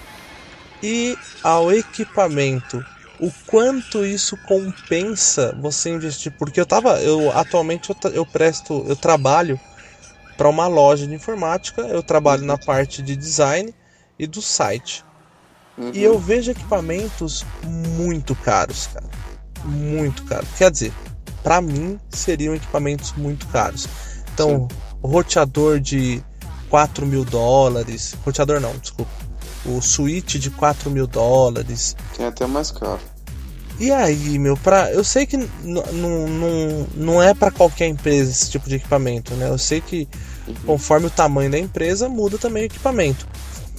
e 0.82 1.16
ao 1.42 1.72
equipamento 1.72 2.84
o 3.18 3.30
quanto 3.46 4.04
isso 4.04 4.36
compensa 4.36 5.56
você 5.60 5.90
investir. 5.90 6.32
Porque 6.32 6.60
eu 6.60 6.66
tava. 6.66 7.00
Eu 7.00 7.30
atualmente 7.32 7.90
eu, 7.90 8.10
eu 8.10 8.26
presto. 8.26 8.84
Eu 8.86 8.96
trabalho 8.96 9.58
para 10.36 10.48
uma 10.48 10.66
loja 10.66 11.06
de 11.06 11.14
informática, 11.14 11.80
eu 11.82 12.02
trabalho 12.02 12.44
na 12.44 12.58
parte 12.58 13.00
de 13.00 13.16
design 13.16 13.74
e 14.18 14.26
do 14.26 14.42
site. 14.42 15.02
Uhum. 15.78 15.90
E 15.92 16.02
eu 16.02 16.18
vejo 16.18 16.50
equipamentos 16.50 17.44
muito 17.64 18.34
caros, 18.34 18.88
cara. 18.92 19.06
Muito 19.64 20.24
caros. 20.24 20.48
Quer 20.56 20.70
dizer, 20.70 20.92
para 21.42 21.60
mim 21.60 21.98
seriam 22.10 22.54
equipamentos 22.54 23.12
muito 23.12 23.46
caros. 23.48 23.86
Então, 24.32 24.68
Sim. 24.70 24.76
roteador 25.02 25.80
de 25.80 26.22
4 26.70 27.06
mil 27.06 27.24
dólares. 27.24 28.14
Roteador 28.24 28.60
não, 28.60 28.76
desculpa 28.78 29.26
o 29.66 29.80
Switch 29.82 30.36
de 30.36 30.50
4 30.50 30.90
mil 30.90 31.06
dólares. 31.06 31.96
Tem 32.16 32.26
até 32.26 32.46
mais 32.46 32.70
caro. 32.70 33.00
E 33.78 33.92
aí, 33.92 34.38
meu, 34.38 34.56
pra, 34.56 34.90
eu 34.90 35.04
sei 35.04 35.26
que 35.26 35.36
não 36.94 37.22
é 37.22 37.34
para 37.34 37.50
qualquer 37.50 37.86
empresa 37.86 38.30
esse 38.30 38.50
tipo 38.50 38.68
de 38.68 38.76
equipamento, 38.76 39.34
né? 39.34 39.48
Eu 39.48 39.58
sei 39.58 39.82
que 39.82 40.08
uhum. 40.48 40.54
conforme 40.64 41.06
o 41.08 41.10
tamanho 41.10 41.50
da 41.50 41.58
empresa 41.58 42.08
muda 42.08 42.38
também 42.38 42.62
o 42.62 42.66
equipamento. 42.66 43.28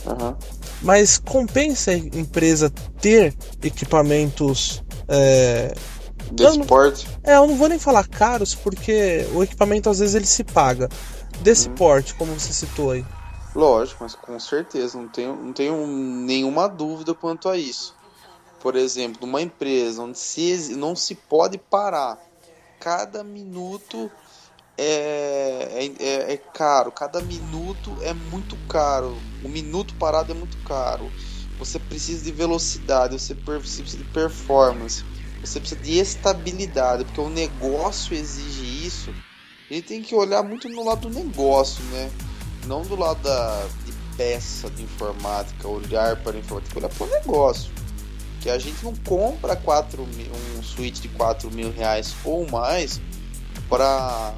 Uhum. 0.05 0.35
Mas 0.81 1.17
compensa 1.17 1.91
a 1.91 1.95
empresa 1.95 2.69
ter 3.01 3.35
equipamentos. 3.63 4.83
É, 5.07 5.73
Desse 6.31 6.63
porte? 6.65 7.07
É, 7.23 7.37
eu 7.37 7.47
não 7.47 7.55
vou 7.55 7.69
nem 7.69 7.79
falar 7.79 8.07
caros, 8.07 8.53
porque 8.53 9.25
o 9.33 9.43
equipamento 9.43 9.89
às 9.89 9.99
vezes 9.99 10.15
ele 10.15 10.25
se 10.25 10.43
paga. 10.43 10.89
Desse 11.41 11.69
uhum. 11.69 11.75
porte, 11.75 12.13
como 12.15 12.33
você 12.33 12.51
citou 12.51 12.91
aí. 12.91 13.05
Lógico, 13.55 14.03
mas 14.03 14.13
com 14.13 14.39
certeza, 14.39 14.97
não 14.97 15.07
tenho, 15.07 15.35
não 15.35 15.53
tenho 15.53 15.87
nenhuma 15.87 16.67
dúvida 16.67 17.13
quanto 17.13 17.49
a 17.49 17.57
isso. 17.57 17.95
Por 18.59 18.75
exemplo, 18.75 19.25
numa 19.25 19.41
empresa 19.41 20.01
onde 20.01 20.17
se, 20.17 20.75
não 20.75 20.95
se 20.95 21.15
pode 21.15 21.57
parar, 21.57 22.19
cada 22.79 23.23
minuto 23.23 24.11
é, 24.77 25.91
é, 25.99 26.03
é, 26.03 26.33
é 26.33 26.37
caro, 26.37 26.91
cada 26.91 27.19
minuto 27.21 27.97
é 28.01 28.13
muito 28.13 28.55
caro, 28.67 29.17
o 29.43 29.49
minuto 29.49 29.95
parado 29.95 30.31
é 30.31 30.35
muito 30.35 30.57
caro. 30.65 31.11
Você 31.57 31.79
precisa 31.79 32.23
de 32.23 32.31
velocidade, 32.31 33.19
você 33.19 33.33
precisa 33.33 33.97
de 33.97 34.03
performance, 34.05 35.03
você 35.41 35.59
precisa 35.59 35.81
de 35.81 35.97
estabilidade, 35.97 37.03
porque 37.05 37.19
o 37.19 37.29
negócio 37.29 38.15
exige 38.15 38.85
isso. 38.85 39.13
Ele 39.69 39.81
tem 39.81 40.01
que 40.01 40.13
olhar 40.13 40.43
muito 40.43 40.69
no 40.69 40.85
lado 40.85 41.09
do 41.09 41.13
negócio, 41.13 41.83
né? 41.85 42.11
não 42.67 42.83
do 42.83 42.95
lado 42.95 43.21
da, 43.23 43.65
de 43.85 43.93
peça 44.15 44.69
de 44.69 44.83
informática, 44.83 45.67
olhar 45.67 46.17
para 46.17 46.35
a 46.35 46.39
informática, 46.39 46.77
olhar 46.77 46.89
para 46.89 47.07
o 47.07 47.09
negócio. 47.09 47.71
Que 48.41 48.49
a 48.49 48.59
gente 48.59 48.83
não 48.83 48.93
compra 48.97 49.55
4 49.55 50.05
mil, 50.05 50.31
um 50.57 50.61
switch 50.61 50.99
de 50.99 51.07
4 51.09 51.49
mil 51.49 51.71
reais 51.71 52.15
ou 52.23 52.47
mais 52.49 53.01
para 53.67 54.33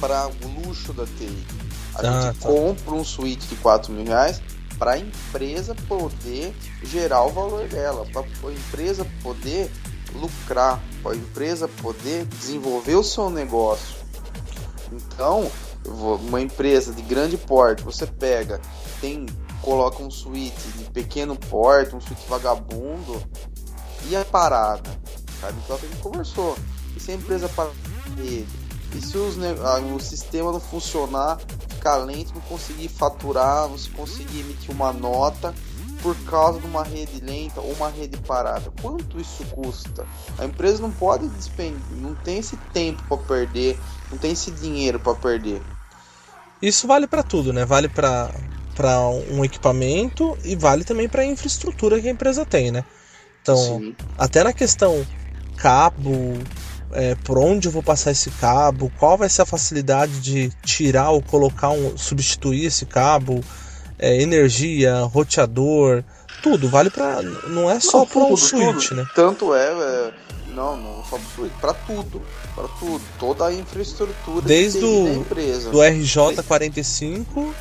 para 0.00 0.28
o 0.28 0.60
luxo 0.60 0.92
da 0.92 1.04
TI. 1.04 1.46
A 1.94 2.00
ah, 2.00 2.22
gente 2.22 2.40
tá. 2.40 2.48
compra 2.48 2.94
um 2.94 3.04
switch 3.04 3.48
de 3.48 3.56
4 3.56 3.92
mil 3.92 4.04
reais 4.04 4.40
para 4.78 4.92
a 4.92 4.98
empresa 4.98 5.74
poder 5.74 6.54
gerar 6.84 7.24
o 7.24 7.30
valor 7.30 7.66
dela, 7.68 8.06
para 8.12 8.22
a 8.22 8.52
empresa 8.52 9.06
poder 9.22 9.70
lucrar, 10.14 10.80
para 11.02 11.12
a 11.12 11.16
empresa 11.16 11.66
poder 11.66 12.24
desenvolver 12.26 12.94
o 12.94 13.02
seu 13.02 13.28
negócio. 13.28 13.96
Então, 14.92 15.50
uma 15.84 16.40
empresa 16.40 16.92
de 16.92 17.02
grande 17.02 17.36
porte, 17.36 17.82
você 17.82 18.06
pega, 18.06 18.60
tem 19.00 19.26
coloca 19.60 20.02
um 20.02 20.10
suíte 20.10 20.68
de 20.76 20.84
pequeno 20.84 21.36
porte, 21.36 21.94
um 21.94 22.00
suíte 22.00 22.24
vagabundo 22.28 23.22
e 24.08 24.16
a 24.16 24.24
parada, 24.24 24.88
sabe? 25.40 25.58
Então 25.64 25.76
a 25.76 25.78
gente 25.78 25.96
conversou. 25.96 26.56
E 26.96 27.00
se 27.00 27.10
a 27.10 27.14
empresa 27.14 27.48
para 27.48 27.70
E 28.94 29.00
se 29.00 29.16
os, 29.16 29.36
o 29.36 30.00
sistema 30.00 30.52
não 30.52 30.60
funcionar, 30.60 31.38
ficar 31.68 31.96
lento, 31.96 32.32
não 32.34 32.40
conseguir 32.42 32.88
faturar, 32.88 33.68
você 33.68 33.90
conseguir 33.90 34.40
emitir 34.40 34.70
uma 34.70 34.92
nota 34.92 35.54
por 36.02 36.16
causa 36.24 36.60
de 36.60 36.66
uma 36.66 36.82
rede 36.82 37.20
lenta 37.20 37.60
ou 37.60 37.72
uma 37.72 37.88
rede 37.90 38.16
parada. 38.18 38.72
Quanto 38.80 39.20
isso 39.20 39.44
custa? 39.46 40.06
A 40.38 40.44
empresa 40.44 40.80
não 40.80 40.90
pode 40.90 41.28
despender, 41.28 41.80
não 41.96 42.14
tem 42.14 42.38
esse 42.38 42.56
tempo 42.72 43.02
para 43.08 43.16
perder, 43.16 43.78
não 44.10 44.18
tem 44.18 44.32
esse 44.32 44.50
dinheiro 44.50 44.98
para 45.00 45.14
perder. 45.14 45.60
Isso 46.62 46.86
vale 46.86 47.06
para 47.06 47.22
tudo, 47.22 47.52
né? 47.52 47.64
Vale 47.64 47.88
para 47.88 48.30
para 48.74 49.08
um 49.08 49.44
equipamento 49.44 50.38
e 50.44 50.54
vale 50.54 50.84
também 50.84 51.08
para 51.08 51.22
a 51.22 51.26
infraestrutura 51.26 52.00
que 52.00 52.06
a 52.06 52.12
empresa 52.12 52.46
tem, 52.46 52.70
né? 52.70 52.84
Então, 53.42 53.56
Sim. 53.56 53.96
até 54.16 54.44
na 54.44 54.52
questão 54.52 55.04
cabo, 55.56 56.34
é, 56.92 57.14
por 57.16 57.38
onde 57.38 57.68
eu 57.68 57.72
vou 57.72 57.82
passar 57.82 58.10
esse 58.10 58.30
cabo, 58.30 58.90
qual 58.98 59.16
vai 59.18 59.28
ser 59.28 59.42
a 59.42 59.46
facilidade 59.46 60.20
de 60.20 60.50
tirar 60.64 61.10
ou 61.10 61.22
colocar 61.22 61.70
um, 61.70 61.96
substituir 61.96 62.66
esse 62.66 62.86
cabo, 62.86 63.42
é, 63.98 64.20
energia, 64.20 65.00
roteador, 65.02 66.02
tudo 66.42 66.68
vale 66.68 66.90
para 66.90 67.22
não 67.48 67.70
é 67.70 67.80
só 67.80 68.06
para 68.06 68.20
um 68.20 68.36
switch, 68.36 68.92
né? 68.92 69.04
Tanto 69.14 69.54
é, 69.54 69.66
é 69.66 70.12
não, 70.54 70.76
não 70.76 71.04
só 71.04 71.18
para 71.60 71.74
tudo, 71.74 72.22
para 72.54 72.68
tudo, 72.80 73.02
toda 73.18 73.46
a 73.46 73.52
infraestrutura 73.52 74.46
desde 74.46 74.84
o 74.84 75.08
empresa. 75.08 75.70
Do 75.70 75.78
RJ45 75.78 77.52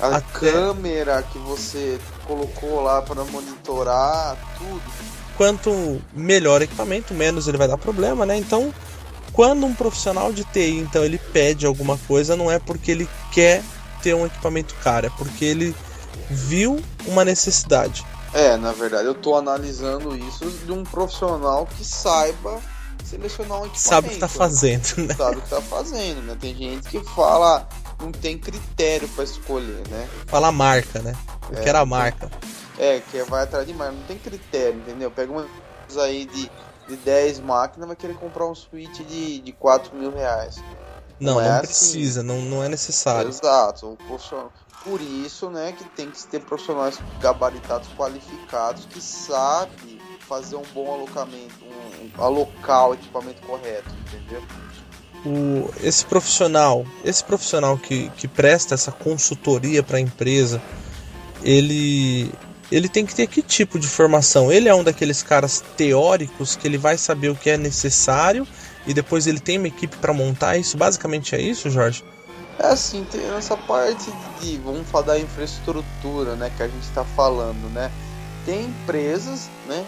a 0.00 0.16
até... 0.16 0.50
câmera 0.50 1.22
que 1.22 1.38
você 1.38 1.98
colocou 2.26 2.82
lá 2.82 3.02
para 3.02 3.24
monitorar 3.24 4.36
tudo. 4.58 4.82
Quanto 5.42 6.00
melhor 6.14 6.60
o 6.60 6.64
equipamento, 6.64 7.12
menos 7.12 7.48
ele 7.48 7.58
vai 7.58 7.66
dar 7.66 7.76
problema, 7.76 8.24
né? 8.24 8.36
Então, 8.36 8.72
quando 9.32 9.66
um 9.66 9.74
profissional 9.74 10.32
de 10.32 10.44
TI, 10.44 10.78
então 10.78 11.04
ele 11.04 11.18
pede 11.18 11.66
alguma 11.66 11.98
coisa, 12.06 12.36
não 12.36 12.48
é 12.48 12.60
porque 12.60 12.92
ele 12.92 13.08
quer 13.32 13.60
ter 14.00 14.14
um 14.14 14.24
equipamento 14.24 14.72
caro, 14.84 15.06
é 15.06 15.10
porque 15.18 15.44
ele 15.44 15.74
viu 16.30 16.80
uma 17.06 17.24
necessidade. 17.24 18.06
É, 18.32 18.56
na 18.56 18.70
verdade, 18.70 19.06
eu 19.06 19.14
tô 19.14 19.34
analisando 19.34 20.16
isso 20.16 20.48
de 20.64 20.70
um 20.70 20.84
profissional 20.84 21.66
que 21.76 21.84
saiba 21.84 22.60
selecionar 23.04 23.62
um 23.62 23.66
equipamento. 23.66 23.80
Sabe 23.80 24.06
o 24.06 24.10
que 24.10 24.18
tá 24.18 24.28
fazendo, 24.28 24.96
né? 24.98 25.14
Sabe 25.14 25.38
o 25.38 25.40
que 25.40 25.50
tá 25.50 25.60
fazendo, 25.60 26.22
né? 26.22 26.36
Tem 26.40 26.54
gente 26.54 26.88
que 26.88 27.00
fala, 27.16 27.68
não 28.00 28.12
tem 28.12 28.38
critério 28.38 29.08
para 29.08 29.24
escolher, 29.24 29.82
né? 29.90 30.08
Fala 30.28 30.52
marca, 30.52 31.00
né? 31.00 31.16
Eu 31.50 31.58
É, 31.58 31.62
quero 31.62 31.78
a 31.78 31.80
não 31.80 31.86
marca. 31.88 32.30
É, 32.78 33.00
que 33.00 33.22
vai 33.24 33.42
atrás 33.44 33.66
de 33.66 33.74
marca, 33.74 33.92
não 33.94 34.04
tem 34.04 34.18
critério, 34.18 34.80
entendeu? 34.80 35.10
Pega 35.10 35.30
uma 35.32 35.48
coisa 35.86 36.04
aí 36.04 36.26
de, 36.26 36.50
de 36.86 36.96
10 36.96 37.38
máquinas, 37.40 37.86
vai 37.86 37.96
querer 37.96 38.14
comprar 38.14 38.46
um 38.50 38.54
switch 38.54 39.00
de, 39.00 39.40
de 39.40 39.52
4 39.52 39.96
mil 39.96 40.10
reais. 40.12 40.56
Não, 41.20 41.34
Não 41.34 41.40
é 41.40 41.48
não 41.48 41.58
assim. 41.58 41.66
precisa, 41.66 42.22
não, 42.22 42.40
não 42.42 42.62
é 42.64 42.68
necessário. 42.68 43.30
Exato, 43.30 43.88
um 43.90 43.96
profissional. 43.96 44.52
Por 44.80 45.00
isso, 45.00 45.50
né, 45.50 45.72
que 45.72 45.84
tem 45.84 46.10
que 46.10 46.26
ter 46.26 46.40
profissionais 46.40 46.98
gabaritados 47.20 47.88
qualificados 47.90 48.86
que 48.86 49.00
sabem 49.00 50.02
fazer 50.18 50.56
um 50.56 50.66
bom 50.66 50.92
alocamento, 50.92 51.64
um, 51.64 52.06
um- 52.06 52.12
alocar 52.22 52.88
o 52.90 52.94
equipamento 52.94 53.42
correto, 53.42 53.94
entendeu? 53.98 54.48
O, 55.24 55.70
esse 55.80 56.04
profissional, 56.04 56.84
esse 57.04 57.22
profissional 57.22 57.78
que, 57.78 58.10
que 58.10 58.26
presta 58.26 58.74
essa 58.74 58.90
consultoria 58.90 59.82
para 59.82 59.98
a 59.98 60.00
empresa, 60.00 60.60
ele 61.42 62.32
ele 62.74 62.88
tem 62.88 63.04
que 63.04 63.14
ter 63.14 63.26
que 63.26 63.42
tipo 63.42 63.78
de 63.78 63.86
formação? 63.86 64.50
Ele 64.50 64.68
é 64.68 64.74
um 64.74 64.82
daqueles 64.82 65.22
caras 65.22 65.62
teóricos 65.76 66.56
que 66.56 66.66
ele 66.66 66.78
vai 66.78 66.96
saber 66.96 67.28
o 67.28 67.34
que 67.34 67.50
é 67.50 67.56
necessário 67.58 68.46
e 68.86 68.94
depois 68.94 69.26
ele 69.26 69.40
tem 69.40 69.58
uma 69.58 69.68
equipe 69.68 69.96
para 69.98 70.12
montar 70.12 70.56
isso. 70.56 70.76
Basicamente 70.76 71.34
é 71.34 71.40
isso, 71.40 71.68
Jorge? 71.70 72.02
É 72.58 72.66
assim, 72.66 73.04
tem 73.10 73.22
essa 73.36 73.56
parte 73.56 74.10
de, 74.40 74.56
vamos 74.58 74.88
falar 74.88 75.06
da 75.06 75.18
infraestrutura, 75.18 76.34
né, 76.34 76.50
que 76.56 76.62
a 76.62 76.68
gente 76.68 76.82
está 76.84 77.04
falando, 77.04 77.68
né? 77.72 77.90
Tem 78.46 78.64
empresas, 78.66 79.48
né, 79.66 79.84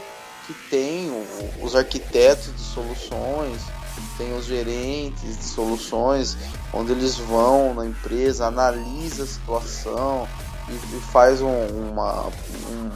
que 0.46 0.52
tem 0.70 1.08
o- 1.08 1.64
os 1.64 1.74
arquitetos 1.74 2.54
de 2.54 2.62
soluções, 2.62 3.60
tem 4.18 4.36
os 4.36 4.44
gerentes 4.46 5.38
de 5.38 5.44
soluções, 5.44 6.36
onde 6.72 6.92
eles 6.92 7.16
vão 7.16 7.74
na 7.74 7.86
empresa, 7.86 8.46
analisa 8.46 9.24
a 9.24 9.26
situação 9.26 10.28
e, 10.68 10.96
e 10.96 11.00
faz 11.00 11.40
um, 11.40 11.66
uma, 11.66 12.26
um, 12.26 12.90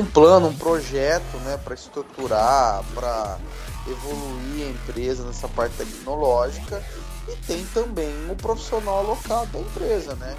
um 0.00 0.04
plano, 0.04 0.48
um 0.48 0.56
projeto, 0.56 1.36
né, 1.38 1.58
para 1.62 1.74
estruturar, 1.74 2.82
para 2.94 3.38
evoluir 3.86 4.66
a 4.66 4.70
empresa 4.70 5.24
nessa 5.24 5.48
parte 5.48 5.76
tecnológica 5.76 6.82
e 7.28 7.36
tem 7.46 7.64
também 7.66 8.30
o 8.30 8.36
profissional 8.36 8.98
alocado 8.98 9.46
da 9.52 9.60
empresa, 9.60 10.14
né? 10.16 10.36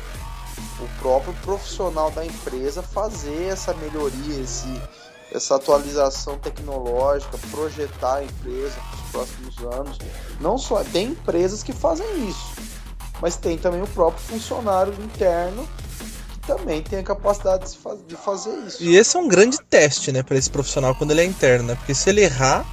O 0.79 0.87
próprio 0.99 1.33
profissional 1.43 2.11
da 2.11 2.25
empresa 2.25 2.81
fazer 2.81 3.49
essa 3.49 3.73
melhoria, 3.75 4.41
esse, 4.41 4.81
essa 5.31 5.55
atualização 5.55 6.37
tecnológica, 6.39 7.37
projetar 7.51 8.15
a 8.15 8.23
empresa 8.23 8.75
para 8.75 8.99
os 8.99 9.11
próximos 9.11 9.73
anos. 9.73 9.97
Não 10.39 10.57
só 10.57 10.83
tem 10.83 11.09
empresas 11.09 11.61
que 11.61 11.73
fazem 11.73 12.07
isso, 12.27 12.53
mas 13.21 13.35
tem 13.35 13.57
também 13.57 13.81
o 13.81 13.87
próprio 13.87 14.23
funcionário 14.23 14.93
interno 14.93 15.67
também 16.47 16.81
tem 16.81 16.99
a 16.99 17.03
capacidade 17.03 17.69
de, 17.71 17.77
faz- 17.77 17.99
de 18.07 18.15
fazer 18.15 18.57
isso. 18.65 18.81
E 18.83 18.95
esse 18.95 19.15
é 19.15 19.19
um 19.19 19.27
grande 19.27 19.57
teste, 19.69 20.11
né, 20.11 20.23
para 20.23 20.37
esse 20.37 20.49
profissional 20.49 20.95
quando 20.95 21.11
ele 21.11 21.21
é 21.21 21.25
interno, 21.25 21.67
né? 21.67 21.75
Porque 21.75 21.93
se 21.93 22.09
ele 22.09 22.21
errar, 22.21 22.65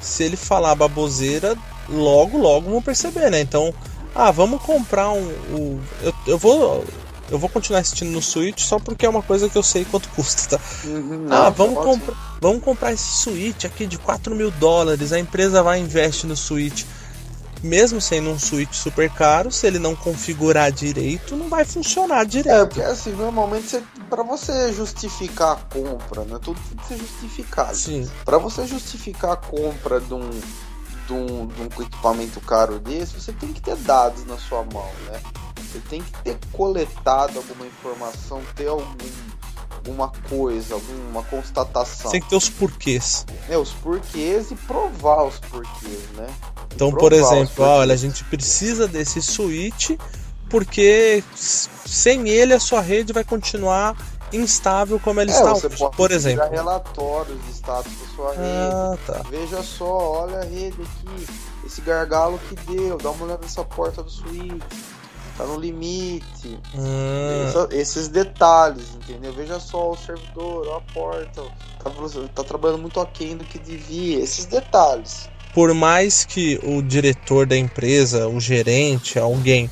se 0.00 0.22
ele 0.22 0.36
falar 0.36 0.74
baboseira, 0.74 1.56
logo, 1.88 2.38
logo 2.38 2.70
vão 2.70 2.82
perceber, 2.82 3.30
né? 3.30 3.40
Então, 3.40 3.74
ah, 4.14 4.30
vamos 4.30 4.62
comprar 4.62 5.10
um. 5.10 5.26
um- 5.50 5.80
eu, 6.02 6.14
eu 6.26 6.38
vou. 6.38 6.84
Eu 7.30 7.38
vou 7.38 7.50
continuar 7.50 7.80
assistindo 7.80 8.10
no 8.10 8.22
Switch 8.22 8.62
só 8.62 8.78
porque 8.78 9.04
é 9.04 9.08
uma 9.08 9.20
coisa 9.22 9.50
que 9.50 9.58
eu 9.58 9.62
sei 9.62 9.84
quanto 9.84 10.08
custa, 10.16 10.56
tá? 10.56 10.64
Uhum, 10.86 11.26
ah, 11.28 11.44
não, 11.44 11.52
vamos, 11.52 11.76
ótimo. 11.76 11.98
comprar, 11.98 12.16
vamos 12.40 12.62
comprar 12.64 12.92
esse 12.94 13.04
Switch 13.22 13.66
aqui 13.66 13.86
de 13.86 13.98
4 13.98 14.34
mil 14.34 14.50
dólares. 14.52 15.12
A 15.12 15.18
empresa 15.18 15.62
vai 15.62 15.78
e 15.78 15.82
investe 15.82 16.26
no 16.26 16.34
Switch. 16.34 16.84
Mesmo 17.62 18.00
sendo 18.00 18.30
um 18.30 18.38
Switch 18.38 18.72
super 18.74 19.10
caro, 19.10 19.50
se 19.50 19.66
ele 19.66 19.78
não 19.78 19.94
configurar 19.96 20.70
direito, 20.70 21.36
não 21.36 21.48
vai 21.48 21.64
funcionar 21.64 22.22
É, 22.22 22.24
direito. 22.24 22.66
porque 22.68 22.82
assim, 22.82 23.10
normalmente 23.12 23.66
você, 23.68 23.82
para 24.08 24.22
você 24.22 24.72
justificar 24.72 25.52
a 25.52 25.56
compra, 25.56 26.24
né? 26.24 26.38
Tudo 26.42 26.60
tem 26.68 26.76
que 26.78 26.86
ser 26.86 26.98
justificado. 26.98 27.76
Sim. 27.76 28.08
Para 28.24 28.38
você 28.38 28.66
justificar 28.66 29.32
a 29.32 29.36
compra 29.36 30.00
de 30.00 30.14
um, 30.14 30.30
de, 30.30 31.12
um, 31.12 31.46
de 31.46 31.62
um 31.62 31.66
equipamento 31.82 32.40
caro 32.40 32.78
desse, 32.78 33.14
você 33.20 33.32
tem 33.32 33.52
que 33.52 33.60
ter 33.60 33.76
dados 33.76 34.24
na 34.26 34.38
sua 34.38 34.62
mão, 34.64 34.88
né? 35.06 35.20
Você 35.70 35.80
tem 35.88 36.00
que 36.00 36.12
ter 36.22 36.38
coletado 36.52 37.36
alguma 37.38 37.66
informação, 37.66 38.40
ter 38.56 38.68
algum, 38.68 38.84
alguma 39.78 40.08
coisa, 40.28 40.74
alguma 40.74 41.22
constatação. 41.24 42.10
Tem 42.10 42.20
que 42.20 42.28
ter 42.28 42.36
os 42.36 42.48
porquês. 42.48 43.24
É, 43.48 43.56
os 43.56 43.70
porquês 43.72 44.50
e 44.50 44.54
provar 44.56 45.24
os 45.24 45.38
porquês, 45.38 46.00
né? 46.16 46.26
E 46.70 46.74
Então, 46.74 46.92
por 46.92 47.12
exemplo, 47.12 47.64
olha, 47.64 47.94
a 47.94 47.96
gente 47.96 48.24
precisa 48.24 48.86
desse 48.86 49.20
switch 49.22 49.90
porque 50.50 51.22
sem 51.36 52.28
ele 52.28 52.54
a 52.54 52.60
sua 52.60 52.80
rede 52.80 53.12
vai 53.12 53.24
continuar 53.24 53.96
instável 54.32 55.00
como 55.00 55.20
ela 55.20 55.30
É, 55.30 55.34
está 55.34 55.54
você 55.54 55.66
hoje. 55.66 55.76
pode 55.78 55.96
Por 55.96 56.08
tirar 56.08 56.16
exemplo. 56.18 56.50
relatórios 56.50 57.44
de 57.46 57.50
status 57.52 57.92
da 57.92 58.14
sua 58.14 58.30
rede. 58.30 58.42
Ah, 58.44 58.98
tá. 59.06 59.22
Veja 59.30 59.62
só, 59.62 60.22
olha 60.22 60.38
a 60.40 60.44
rede 60.44 60.76
aqui, 60.82 61.26
esse 61.66 61.80
gargalo 61.80 62.38
que 62.48 62.54
deu, 62.72 62.98
dá 62.98 63.10
uma 63.10 63.24
olhada 63.24 63.42
nessa 63.42 63.64
porta 63.64 64.02
do 64.02 64.10
switch, 64.10 64.62
tá 65.38 65.44
no 65.44 65.58
limite. 65.58 66.58
Hum, 66.74 67.46
Essa- 67.48 67.68
esses 67.72 68.08
detalhes, 68.08 68.94
entendeu? 68.96 69.32
Veja 69.32 69.58
só 69.58 69.92
o 69.92 69.96
servidor, 69.96 70.76
a 70.76 70.92
porta, 70.92 71.42
tá, 71.82 71.90
tá 72.34 72.44
trabalhando 72.44 72.82
muito 72.82 73.00
aquém 73.00 73.36
do 73.36 73.44
que 73.44 73.58
devia. 73.58 74.18
Esses 74.22 74.44
detalhes. 74.44 75.30
por 75.54 75.72
mais 75.74 76.24
que 76.24 76.60
o 76.62 76.82
diretor 76.82 77.46
da 77.46 77.56
empresa, 77.56 78.28
o 78.28 78.38
gerente, 78.38 79.18
alguém 79.18 79.68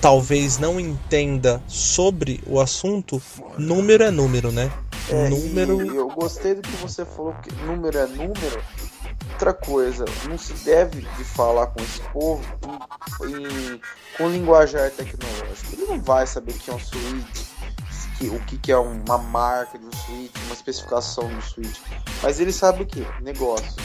talvez 0.00 0.58
não 0.58 0.78
entenda 0.78 1.60
sobre 1.66 2.40
o 2.46 2.60
assunto, 2.60 3.20
número 3.56 4.04
é 4.04 4.10
número, 4.10 4.52
né? 4.52 4.70
É, 5.10 5.28
número. 5.30 5.84
E 5.84 5.96
eu 5.96 6.08
gostei 6.10 6.54
do 6.54 6.62
que 6.62 6.76
você 6.76 7.04
falou, 7.04 7.34
que 7.42 7.52
número 7.64 7.98
é 7.98 8.06
número. 8.06 8.62
Outra 9.32 9.54
coisa, 9.54 10.04
não 10.28 10.36
se 10.38 10.52
deve 10.64 11.02
de 11.02 11.24
falar 11.24 11.68
com 11.68 11.80
esse 11.82 12.00
povo 12.12 12.42
em- 13.22 13.74
em- 13.74 13.80
com 14.16 14.28
linguajar 14.28 14.90
tecnológico. 14.90 15.72
Ele 15.74 15.86
não 15.86 16.00
vai 16.02 16.26
saber 16.26 16.54
que 16.54 16.70
é 16.70 16.74
um 16.74 16.78
switch, 16.78 17.46
que- 18.18 18.28
o 18.28 18.40
que, 18.46 18.58
que 18.58 18.72
é 18.72 18.76
uma 18.78 19.16
marca 19.18 19.78
de 19.78 19.84
um 19.84 19.92
switch, 19.92 20.32
uma 20.46 20.54
especificação 20.54 21.28
do 21.32 21.40
switch. 21.42 21.78
Mas 22.22 22.40
ele 22.40 22.52
sabe 22.52 22.82
o 22.82 22.86
que? 22.86 23.06
Negócios. 23.22 23.76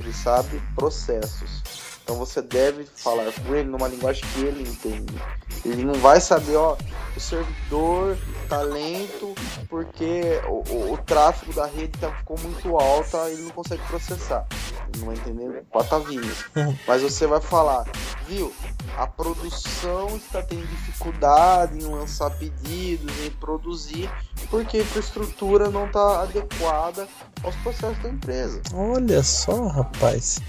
Ele 0.00 0.12
sabe 0.12 0.60
processos. 0.74 1.62
Então 2.08 2.16
você 2.18 2.40
deve 2.40 2.86
falar 2.96 3.30
com 3.32 3.54
ele 3.54 3.68
numa 3.68 3.86
linguagem 3.86 4.24
que 4.32 4.40
ele 4.40 4.62
entende. 4.66 5.14
Ele 5.62 5.84
não 5.84 5.92
vai 5.92 6.18
saber, 6.22 6.56
ó, 6.56 6.74
o 7.14 7.20
servidor 7.20 8.16
tá 8.48 8.62
lento 8.62 9.34
porque 9.68 10.40
o, 10.48 10.62
o- 10.72 10.92
o 10.94 10.96
tráfego 10.96 11.52
da 11.52 11.66
rede 11.66 11.98
tá, 11.98 12.10
ficou 12.12 12.38
muito 12.38 12.78
alta 12.78 13.28
e 13.28 13.34
ele 13.34 13.42
não 13.42 13.50
consegue 13.50 13.82
processar. 13.88 14.46
Ele 14.90 15.00
não 15.00 15.06
vai 15.08 15.16
entender 15.16 15.62
patavinhas. 15.70 16.46
Uhum. 16.56 16.74
Mas 16.86 17.02
você 17.02 17.26
vai 17.26 17.40
falar, 17.42 17.84
viu? 18.26 18.52
A 18.96 19.06
produção 19.06 20.16
está 20.16 20.42
tendo 20.42 20.66
dificuldade 20.66 21.78
em 21.78 21.84
lançar 21.84 22.30
pedidos, 22.30 23.12
em 23.24 23.30
produzir, 23.32 24.10
porque 24.50 24.78
a 24.78 24.80
infraestrutura 24.80 25.68
não 25.70 25.86
está 25.86 26.22
adequada 26.22 27.06
aos 27.44 27.54
processos 27.56 28.02
da 28.02 28.08
empresa. 28.08 28.60
Olha 28.74 29.22
só, 29.22 29.66
rapaz. 29.68 30.40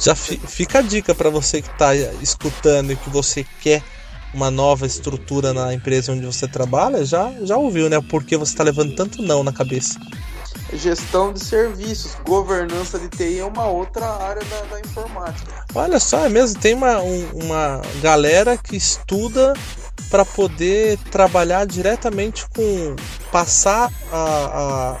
Já 0.00 0.14
fi- 0.16 0.38
fica 0.38 0.78
a 0.80 0.82
dica 0.82 1.01
para 1.14 1.30
você 1.30 1.60
que 1.60 1.68
está 1.70 1.94
escutando 1.94 2.92
e 2.92 2.96
que 2.96 3.10
você 3.10 3.44
quer 3.60 3.82
uma 4.32 4.50
nova 4.50 4.86
estrutura 4.86 5.52
na 5.52 5.74
empresa 5.74 6.12
onde 6.12 6.24
você 6.24 6.46
trabalha, 6.48 7.04
já, 7.04 7.30
já 7.42 7.56
ouviu, 7.56 7.90
né? 7.90 8.00
Porque 8.08 8.36
você 8.36 8.52
está 8.52 8.62
levando 8.64 8.94
tanto 8.94 9.20
não 9.20 9.42
na 9.44 9.52
cabeça. 9.52 9.98
Gestão 10.72 11.32
de 11.34 11.40
serviços, 11.44 12.12
governança 12.24 12.98
de 12.98 13.08
TI 13.08 13.40
é 13.40 13.44
uma 13.44 13.66
outra 13.66 14.06
área 14.06 14.42
da, 14.44 14.60
da 14.74 14.80
informática. 14.80 15.66
Olha 15.74 16.00
só, 16.00 16.24
é 16.24 16.28
mesmo, 16.30 16.58
tem 16.60 16.72
uma, 16.74 16.98
um- 17.02 17.28
uma 17.44 17.82
galera 18.00 18.56
que 18.56 18.74
estuda 18.76 19.52
para 20.10 20.24
poder 20.24 20.96
trabalhar 21.10 21.66
diretamente 21.66 22.46
com 22.54 22.96
passar 23.30 23.90
a, 24.10 24.96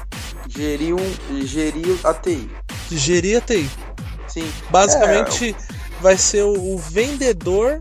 Gerir, 0.48 0.94
um, 0.94 1.46
gerir 1.46 1.98
a 2.04 2.12
TI. 2.12 2.50
a 2.70 2.94
gerir 2.94 3.38
a 3.38 3.40
TI. 3.40 3.70
Sim. 4.28 4.50
Basicamente 4.70 5.56
vai 6.02 6.18
ser 6.18 6.42
o, 6.42 6.74
o 6.74 6.78
vendedor 6.78 7.80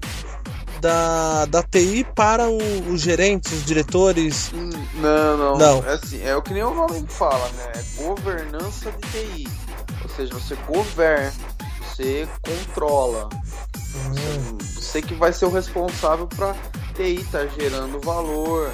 da, 0.79 1.45
da 1.45 1.61
TI 1.63 2.05
para 2.15 2.47
o- 2.49 2.91
os 2.93 3.01
gerentes, 3.01 3.51
os 3.51 3.65
diretores. 3.65 4.51
Não, 4.95 5.37
não. 5.37 5.57
Não. 5.57 5.85
É 5.85 5.93
assim, 5.93 6.21
é 6.23 6.35
o 6.35 6.41
que 6.41 6.53
nem 6.53 6.63
o 6.63 6.73
nome 6.73 7.05
fala, 7.09 7.49
né? 7.49 7.71
É 7.75 8.03
governança 8.03 8.91
de 8.91 9.11
TI. 9.11 9.47
Ou 10.03 10.09
seja, 10.15 10.33
você 10.33 10.55
governa, 10.67 11.33
você 11.83 12.27
controla. 12.41 13.29
Hum. 13.95 14.57
Você 14.75 15.01
que 15.01 15.13
vai 15.13 15.33
ser 15.33 15.45
o 15.45 15.51
responsável 15.51 16.27
para 16.27 16.55
TI 16.95 17.23
tá 17.31 17.45
gerando 17.47 17.99
valor, 18.01 18.71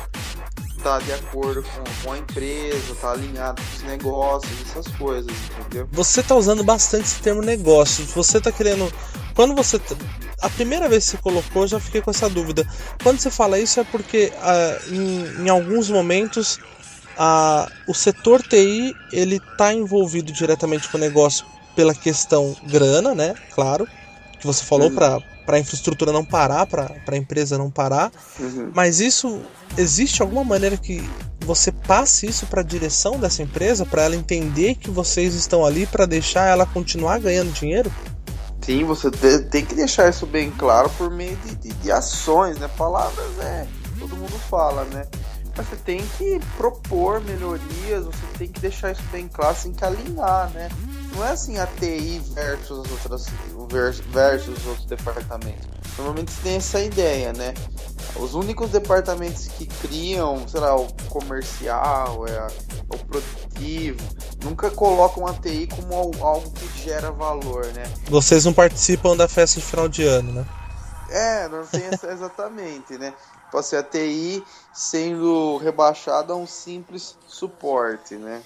tá 0.87 0.99
de 0.99 1.11
acordo 1.11 1.63
com, 1.63 1.83
com 2.03 2.13
a 2.13 2.17
empresa, 2.17 2.95
tá 3.01 3.11
alinhado 3.11 3.61
com 3.61 3.75
os 3.75 3.83
negócios, 3.83 4.61
essas 4.61 4.87
coisas, 4.95 5.31
entendeu? 5.59 5.87
Você 5.91 6.23
tá 6.23 6.33
usando 6.35 6.63
bastante 6.63 7.03
esse 7.03 7.21
termo 7.21 7.41
negócio. 7.41 8.05
Você 8.15 8.39
tá 8.39 8.51
querendo. 8.51 8.91
Quando 9.35 9.53
você. 9.53 9.79
A 10.41 10.49
primeira 10.49 10.87
vez 10.87 11.05
que 11.05 11.11
você 11.11 11.17
colocou, 11.17 11.63
eu 11.63 11.67
já 11.67 11.79
fiquei 11.79 12.01
com 12.01 12.09
essa 12.09 12.29
dúvida. 12.29 12.65
Quando 13.03 13.19
você 13.19 13.29
fala 13.29 13.59
isso 13.59 13.79
é 13.79 13.83
porque 13.83 14.31
ah, 14.41 14.79
em, 14.89 15.43
em 15.43 15.49
alguns 15.49 15.89
momentos 15.89 16.59
ah, 17.17 17.69
o 17.85 17.93
setor 17.93 18.41
TI 18.41 18.95
ele 19.11 19.41
tá 19.57 19.73
envolvido 19.73 20.31
diretamente 20.31 20.87
com 20.87 20.97
o 20.97 21.01
negócio 21.01 21.45
pela 21.75 21.93
questão 21.93 22.55
grana, 22.63 23.13
né? 23.13 23.35
Claro. 23.53 23.87
Que 24.39 24.47
você 24.47 24.63
falou 24.63 24.91
para 24.91 25.21
para 25.47 25.55
a 25.57 25.59
infraestrutura 25.59 26.11
não 26.11 26.25
parar, 26.25 26.67
para 26.67 26.93
a 27.07 27.17
empresa 27.17 27.57
não 27.57 27.71
parar. 27.71 28.11
Uhum. 28.39 28.69
Mas 28.75 28.99
isso 28.99 29.41
existe 29.77 30.21
alguma 30.21 30.43
maneira 30.43 30.75
que 30.77 31.01
você 31.39 31.71
passe 31.71 32.27
isso 32.27 32.45
para 32.47 32.59
a 32.59 32.63
direção 32.63 33.17
dessa 33.17 33.41
empresa 33.41 33.85
para 33.85 34.03
ela 34.03 34.15
entender 34.15 34.75
que 34.75 34.91
vocês 34.91 35.33
estão 35.33 35.65
ali 35.65 35.85
para 35.87 36.05
deixar 36.05 36.47
ela 36.47 36.65
continuar 36.65 37.19
ganhando 37.19 37.51
dinheiro? 37.53 37.89
Sim, 38.61 38.83
você 38.83 39.09
te- 39.09 39.39
tem 39.45 39.63
que 39.65 39.73
deixar 39.73 40.09
isso 40.09 40.25
bem 40.25 40.51
claro 40.51 40.89
por 40.97 41.09
meio 41.09 41.37
de, 41.37 41.55
de- 41.55 41.73
de 41.75 41.91
ações, 41.91 42.57
né? 42.59 42.69
Palavras, 42.77 43.39
é, 43.39 43.65
todo 43.97 44.17
mundo 44.17 44.37
fala, 44.49 44.83
né? 44.93 45.05
Mas 45.55 45.65
você 45.69 45.75
tem 45.77 46.03
que 46.17 46.39
propor 46.57 47.21
melhorias, 47.21 48.03
você 48.03 48.25
tem 48.37 48.47
que 48.49 48.59
deixar 48.59 48.91
isso 48.91 49.01
bem 49.11 49.27
claro, 49.29 49.55
você 49.55 49.63
tem 49.69 49.73
que 49.73 49.85
alinhar, 49.85 50.51
né? 50.53 50.67
Não 51.17 51.25
é 51.25 51.31
assim 51.31 51.57
a 51.57 51.65
TI 51.65 52.21
versus 52.33 52.85
as 52.85 52.91
outras 52.91 53.25
vers- 53.71 53.99
versus 53.99 54.57
os 54.59 54.67
outros 54.67 54.85
departamentos. 54.85 55.67
Normalmente 55.97 56.31
você 56.31 56.41
tem 56.43 56.55
essa 56.57 56.79
ideia, 56.79 57.33
né? 57.33 57.55
Os 58.17 58.35
únicos 58.35 58.69
departamentos 58.69 59.47
que 59.47 59.65
criam, 59.65 60.47
sei 60.47 60.59
lá, 60.59 60.75
o 60.75 60.87
comercial, 61.09 62.27
é 62.27 62.37
a- 62.37 62.47
o 62.93 62.97
produtivo, 63.05 63.99
nunca 64.43 64.69
colocam 64.69 65.25
a 65.25 65.33
TI 65.33 65.67
como 65.67 65.93
al- 65.95 66.11
algo 66.27 66.51
que 66.51 66.83
gera 66.83 67.11
valor, 67.11 67.65
né? 67.73 67.83
Vocês 68.09 68.45
não 68.45 68.53
participam 68.53 69.15
da 69.17 69.27
festa 69.27 69.59
de 69.59 69.65
final 69.65 69.87
de 69.89 70.03
ano, 70.03 70.31
né? 70.31 70.45
É, 71.09 71.47
não 71.47 71.65
tem 71.65 71.83
essa 71.85 72.07
exatamente, 72.13 72.95
né? 72.97 73.13
Pode 73.51 73.65
ser 73.65 73.77
a 73.77 73.83
TI 73.83 74.43
sendo 74.73 75.57
rebaixada 75.57 76.33
a 76.33 76.35
um 76.35 76.45
simples 76.45 77.15
suporte, 77.27 78.15
né? 78.15 78.41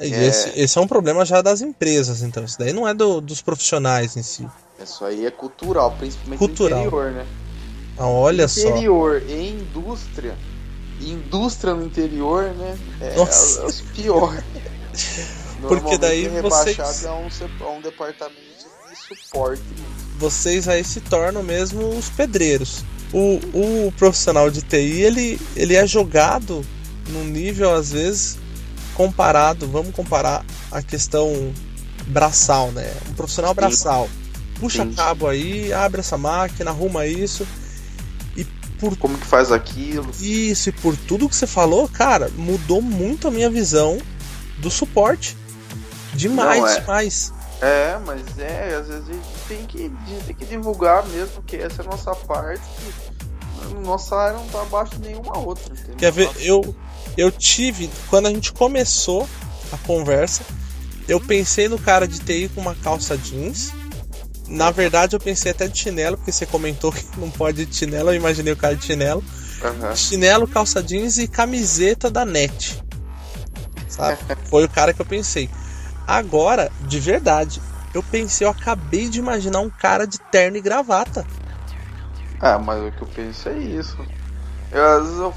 E 0.00 0.12
É. 0.12 0.26
Esse, 0.26 0.52
esse 0.58 0.76
é 0.78 0.80
um 0.80 0.86
problema 0.88 1.24
já 1.24 1.40
das 1.40 1.60
empresas, 1.60 2.22
então. 2.22 2.44
Isso 2.44 2.58
daí 2.58 2.72
não 2.72 2.86
é 2.88 2.92
do- 2.94 3.20
dos 3.20 3.40
profissionais 3.40 4.16
em 4.16 4.22
si. 4.22 4.46
Isso 4.82 5.04
aí 5.04 5.24
é 5.24 5.30
cultural, 5.30 5.92
principalmente 5.98 6.38
Cultural. 6.38 6.80
no 6.80 6.86
interior, 6.86 7.10
né? 7.12 7.26
Ah, 7.96 8.08
olha 8.08 8.48
só. 8.48 8.60
interior 8.68 9.22
e 9.28 9.50
indústria, 9.50 10.34
indústria 11.00 11.74
no 11.74 11.84
interior, 11.86 12.44
né? 12.54 12.76
É, 13.00 13.14
Nossa. 13.16 13.60
é 13.62 13.66
os 13.66 13.80
piores. 13.80 14.42
Porque 15.66 15.96
daí 15.96 16.28
Normalmente 16.28 16.76
vocês- 16.76 17.06
a 17.06 17.14
um, 17.14 17.28
a 17.60 17.70
um 17.70 17.80
departamento 17.80 18.36
de 18.90 19.16
suporte. 19.16 19.62
Vocês 20.18 20.68
aí 20.68 20.84
se 20.84 21.00
tornam 21.00 21.42
mesmo 21.42 21.88
os 21.96 22.08
pedreiros. 22.10 22.84
O, 23.12 23.38
o 23.86 23.92
profissional 23.96 24.50
de 24.50 24.60
TI, 24.62 25.02
ele, 25.02 25.40
ele 25.56 25.74
é 25.74 25.86
jogado 25.86 26.64
num 27.08 27.24
nível, 27.24 27.72
às 27.72 27.92
vezes, 27.92 28.36
comparado, 28.94 29.66
vamos 29.68 29.94
comparar 29.94 30.44
a 30.70 30.82
questão 30.82 31.52
braçal, 32.06 32.70
né? 32.72 32.90
Um 33.10 33.14
profissional 33.14 33.54
braçal. 33.54 34.08
Puxa 34.58 34.86
cabo 34.94 35.26
aí, 35.28 35.72
abre 35.72 36.00
essa 36.00 36.16
máquina, 36.16 36.70
arruma 36.70 37.06
isso. 37.06 37.46
E 38.36 38.44
por 38.78 38.96
Como 38.96 39.18
que 39.18 39.26
faz 39.26 39.50
aquilo? 39.52 40.10
isso 40.20 40.68
e 40.68 40.72
por 40.72 40.96
tudo 40.96 41.28
que 41.28 41.36
você 41.36 41.46
falou, 41.46 41.88
cara, 41.88 42.30
mudou 42.36 42.80
muito 42.80 43.28
a 43.28 43.30
minha 43.30 43.50
visão 43.50 43.98
do 44.58 44.70
suporte. 44.70 45.36
Demais, 46.14 46.60
Não, 46.60 46.68
é. 46.68 46.80
demais. 46.80 47.32
É, 47.60 47.98
mas 48.04 48.38
é, 48.38 48.76
às 48.76 48.88
vezes 48.88 49.08
a 49.08 49.12
gente 49.12 49.26
tem 49.48 49.66
que, 49.66 49.78
gente 50.06 50.24
tem 50.26 50.34
que 50.34 50.44
divulgar 50.44 51.06
mesmo, 51.08 51.42
que 51.42 51.56
essa 51.56 51.82
é 51.82 51.84
a 51.84 51.88
nossa 51.88 52.14
parte, 52.14 52.62
que 52.78 53.74
nossa 53.84 54.14
área 54.16 54.38
não 54.38 54.46
tá 54.48 54.62
abaixo 54.62 54.96
de 54.96 55.08
nenhuma 55.08 55.38
outra. 55.38 55.72
Entendeu? 55.72 55.96
Quer 55.96 56.12
ver? 56.12 56.30
Eu, 56.40 56.74
eu 57.16 57.30
tive, 57.30 57.90
quando 58.08 58.26
a 58.26 58.30
gente 58.30 58.52
começou 58.52 59.28
a 59.72 59.78
conversa, 59.78 60.42
eu 61.08 61.20
pensei 61.20 61.68
no 61.68 61.78
cara 61.78 62.08
de 62.08 62.18
TI 62.18 62.50
com 62.54 62.60
uma 62.60 62.74
calça 62.74 63.16
jeans. 63.16 63.72
Na 64.48 64.70
verdade, 64.70 65.16
eu 65.16 65.20
pensei 65.20 65.52
até 65.52 65.68
de 65.68 65.78
chinelo, 65.78 66.16
porque 66.16 66.32
você 66.32 66.44
comentou 66.44 66.92
que 66.92 67.04
não 67.18 67.30
pode 67.30 67.62
ir 67.62 67.66
de 67.66 67.76
chinelo. 67.76 68.10
Eu 68.10 68.14
imaginei 68.14 68.52
o 68.52 68.56
cara 68.56 68.76
de 68.76 68.84
chinelo. 68.84 69.22
Aham. 69.62 69.94
Chinelo, 69.94 70.46
calça 70.46 70.82
jeans 70.82 71.18
e 71.18 71.28
camiseta 71.28 72.10
da 72.10 72.24
NET. 72.24 72.82
Sabe? 73.88 74.18
Foi 74.50 74.64
o 74.64 74.68
cara 74.68 74.92
que 74.92 75.00
eu 75.00 75.06
pensei. 75.06 75.48
Agora, 76.06 76.70
de 76.82 77.00
verdade, 77.00 77.60
eu 77.94 78.02
pensei, 78.02 78.46
eu 78.46 78.50
acabei 78.50 79.08
de 79.08 79.18
imaginar 79.18 79.60
um 79.60 79.70
cara 79.70 80.06
de 80.06 80.18
terno 80.18 80.56
e 80.56 80.60
gravata. 80.60 81.24
Ah, 82.40 82.58
mas 82.58 82.82
o 82.82 82.92
que 82.92 83.02
eu 83.02 83.08
penso 83.08 83.48
é 83.48 83.58
isso. 83.58 83.96
Eu, 84.70 84.84
às, 84.84 85.02
vezes 85.04 85.18
eu 85.18 85.32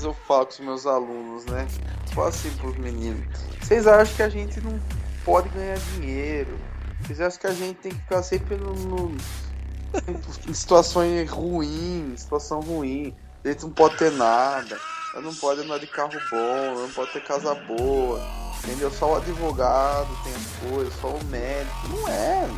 vezes 0.00 0.04
eu 0.04 0.14
falo 0.26 0.46
com 0.46 0.52
os 0.52 0.60
meus 0.60 0.86
alunos, 0.86 1.44
né? 1.46 1.66
Falo 2.14 2.28
assim 2.28 2.50
pros 2.56 2.76
meninos. 2.76 3.24
Vocês 3.60 3.86
acham 3.86 4.16
que 4.16 4.22
a 4.22 4.28
gente 4.28 4.60
não 4.60 4.80
pode 5.24 5.48
ganhar 5.50 5.78
dinheiro? 5.94 6.58
Vocês 7.02 7.20
acham 7.20 7.40
que 7.40 7.46
a 7.46 7.52
gente 7.52 7.76
tem 7.78 7.92
que 7.92 7.98
ficar 8.00 8.22
sempre 8.22 8.56
no, 8.56 8.72
no- 8.74 9.16
em 10.48 10.54
situações 10.54 11.30
ruins, 11.30 12.20
situação 12.20 12.60
ruim. 12.60 13.14
A 13.44 13.48
gente 13.48 13.62
não 13.62 13.70
pode 13.70 13.96
ter 13.96 14.10
nada. 14.12 14.78
Eu 15.14 15.22
não 15.22 15.34
pode 15.34 15.60
andar 15.60 15.78
de 15.78 15.86
carro 15.86 16.12
bom, 16.30 16.36
eu 16.74 16.82
não 16.82 16.90
pode 16.90 17.12
ter 17.12 17.22
casa 17.24 17.54
boa. 17.54 18.20
Entendeu? 18.64 18.90
Só 18.90 19.14
o 19.14 19.16
advogado 19.16 20.08
tem 20.22 20.32
as 20.34 20.70
coisas, 20.70 20.94
só 21.00 21.08
o 21.08 21.24
médico. 21.24 21.88
Não 21.88 22.08
é. 22.08 22.48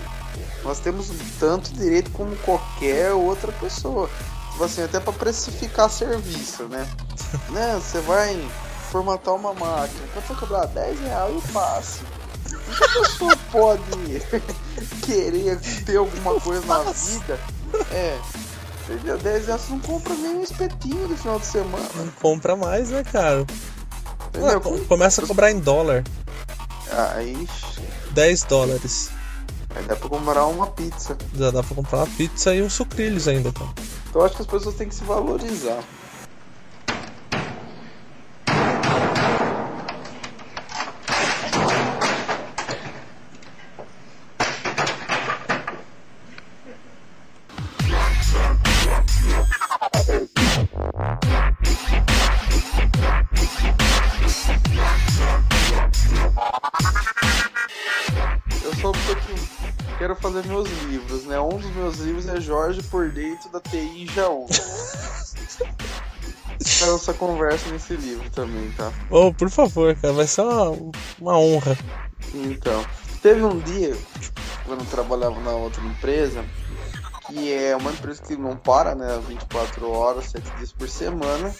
Nós 0.63 0.81
temos 0.81 1.11
tanto 1.39 1.73
direito 1.73 2.11
como 2.11 2.35
qualquer 2.37 3.13
outra 3.13 3.51
pessoa. 3.53 4.09
Tipo 4.53 4.65
assim, 4.65 4.83
até 4.83 5.01
para 5.01 5.13
precificar 5.13 5.91
serviço, 5.91 6.65
né? 6.65 6.87
né? 7.51 7.75
Você 7.75 8.01
vai 8.03 8.49
formatar 8.91 9.35
uma 9.35 9.55
máquina, 9.55 10.07
quanto 10.13 10.29
vai 10.29 10.37
cobrar? 10.37 10.67
10 10.67 11.01
reais 11.01 11.43
e. 11.53 12.01
Por 12.67 12.77
que 12.77 12.85
a 12.85 13.01
pessoa 13.01 13.37
pode 13.51 14.23
querer 15.03 15.59
ter 15.85 15.97
alguma 15.97 16.39
coisa 16.41 16.65
na 16.67 16.83
vida? 16.93 17.41
É. 17.91 18.19
Entendeu? 18.85 19.19
10 19.19 19.47
reais 19.47 19.61
você 19.63 19.73
não 19.73 19.81
compra 19.81 20.15
nem 20.15 20.37
um 20.37 20.43
espetinho 20.43 21.09
no 21.09 21.17
final 21.17 21.39
de 21.39 21.47
semana. 21.47 21.89
Não 21.95 22.09
compra 22.21 22.55
mais, 22.55 22.91
né, 22.91 23.03
cara? 23.05 23.47
Ué, 24.37 24.61
começa 24.87 25.23
a 25.23 25.27
cobrar 25.27 25.51
em 25.51 25.59
dólar. 25.61 26.05
Aí, 27.15 27.49
10 28.11 28.43
dólares. 28.45 29.11
aí 29.75 29.85
dá 29.85 29.97
pra 29.97 30.09
comprar 30.09 30.47
uma 30.47 30.67
pizza. 30.67 31.17
Já 31.35 31.51
dá 31.51 31.63
pra 31.63 31.75
comprar 31.75 31.99
uma 31.99 32.07
pizza 32.07 32.55
e 32.55 32.63
uns 32.63 32.75
sucrilhos 32.75 33.29
ainda, 33.29 33.51
cara. 33.53 33.71
Então 34.13 34.23
acho 34.23 34.37
que 34.37 34.43
as 34.43 34.47
pessoas 34.47 34.75
têm 34.75 34.87
que 34.87 34.95
se 34.95 35.05
valorizar. 35.05 35.83
Dos 61.63 61.75
meus 61.75 61.99
livros 61.99 62.29
é 62.29 62.41
Jorge 62.41 62.83
por 62.83 63.11
dentro 63.11 63.49
da 63.51 63.61
TI 63.61 64.07
Jaú. 64.15 64.47
Quero 66.79 66.97
essa 66.97 67.15
conversa 67.15 67.71
nesse 67.71 67.95
livro 67.95 68.29
também, 68.31 68.71
tá? 68.73 68.93
Oh, 69.11 69.33
por 69.33 69.49
favor, 69.49 69.95
cara, 69.97 70.13
vai 70.13 70.27
ser 70.27 70.43
uma, 70.43 70.93
uma 71.21 71.39
honra. 71.39 71.77
Então, 72.35 72.85
teve 73.23 73.43
um 73.43 73.59
dia, 73.61 73.97
quando 74.65 74.81
eu 74.81 74.87
trabalhava 74.87 75.41
na 75.41 75.53
outra 75.53 75.83
empresa, 75.85 76.45
que 77.27 77.53
é 77.53 77.77
uma 77.77 77.91
empresa 77.91 78.23
que 78.23 78.37
não 78.37 78.57
para, 78.57 78.95
né? 78.95 79.21
24 79.27 79.89
horas, 79.91 80.27
7 80.27 80.51
dias 80.57 80.73
por 80.73 80.89
semana, 80.89 81.55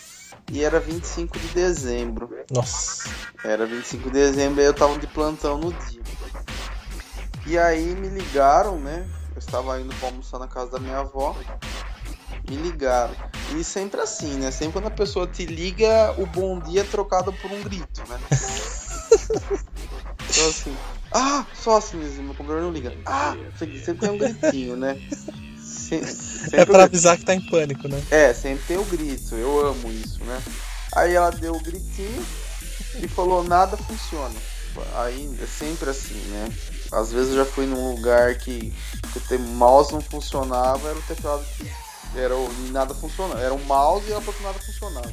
e 0.51 0.63
era 0.63 0.81
25 0.81 1.39
de 1.39 1.49
dezembro. 1.49 2.31
Nossa. 2.51 3.09
Era 3.45 3.67
25 3.67 4.05
de 4.05 4.11
dezembro 4.11 4.61
e 4.61 4.65
eu 4.65 4.75
tava 4.75 4.99
de 4.99 5.07
plantão 5.07 5.59
no 5.59 5.73
dia. 5.73 6.03
E 7.47 7.59
aí 7.59 7.95
me 7.95 8.09
ligaram, 8.09 8.79
né? 8.79 9.05
Eu 9.35 9.39
estava 9.39 9.81
indo 9.81 9.95
pra 9.97 10.09
almoçar 10.09 10.39
na 10.39 10.47
casa 10.49 10.73
da 10.73 10.79
minha 10.79 10.99
avó. 10.99 11.37
me 12.49 12.57
ligaram. 12.57 13.15
E 13.57 13.63
sempre 13.65 14.01
assim, 14.01 14.35
né? 14.39 14.51
Sempre 14.51 14.75
quando 14.75 14.87
a 14.87 14.91
pessoa 14.91 15.27
te 15.27 15.45
liga, 15.45 16.15
o 16.19 16.27
bom 16.27 16.59
dia 16.61 16.81
é 16.83 16.85
trocado 16.85 17.33
por 17.33 17.51
um 17.51 17.63
grito, 17.63 18.03
né? 18.09 18.19
então 20.31 20.49
assim, 20.49 20.77
ah, 21.11 21.45
só 21.55 21.77
assim 21.77 21.99
mesmo, 21.99 22.23
meu 22.25 22.35
computador 22.35 22.63
não 22.63 22.71
liga. 22.73 22.95
Ah, 23.05 23.37
sempre 23.59 23.95
tem 24.01 24.11
um 24.11 24.19
gritinho, 24.19 24.77
né? 24.77 24.99
Se- 25.59 26.05
sempre 26.07 26.61
É 26.61 26.65
pra 26.65 26.85
avisar 26.85 27.17
que 27.19 27.25
tá 27.25 27.35
em 27.35 27.41
pânico, 27.41 27.89
né? 27.89 28.03
É, 28.11 28.33
sempre 28.33 28.65
tem 28.67 28.77
o 28.79 28.85
grito, 28.85 29.35
eu 29.35 29.67
amo 29.67 29.91
isso, 29.93 30.23
né? 30.25 30.43
Aí 30.95 31.15
ela 31.15 31.31
deu 31.31 31.55
o 31.55 31.61
gritinho 31.63 32.25
e 33.03 33.09
falou, 33.09 33.43
nada 33.45 33.77
funciona. 33.77 34.35
Aí 34.97 35.37
é 35.43 35.47
sempre 35.47 35.91
assim, 35.91 36.15
né? 36.29 36.49
Às 36.93 37.11
vezes 37.11 37.31
eu 37.31 37.45
já 37.45 37.45
fui 37.45 37.67
num 37.67 37.95
lugar 37.95 38.35
que, 38.37 38.73
que 39.13 39.35
o 39.35 39.41
mouse 39.41 39.93
não 39.93 40.01
funcionava, 40.01 40.89
era 40.89 40.99
o 40.99 41.03
teclado 41.03 41.45
que 41.57 41.71
era 42.15 42.37
o, 42.37 42.53
nada 42.71 42.95
funcionava. 42.95 43.41
Era 43.41 43.55
um 43.55 43.65
mouse 43.65 44.07
e 44.07 44.13
ela 44.13 44.21
falou 44.21 44.35
que 44.35 44.43
nada 44.45 44.59
funcionava. 44.59 45.13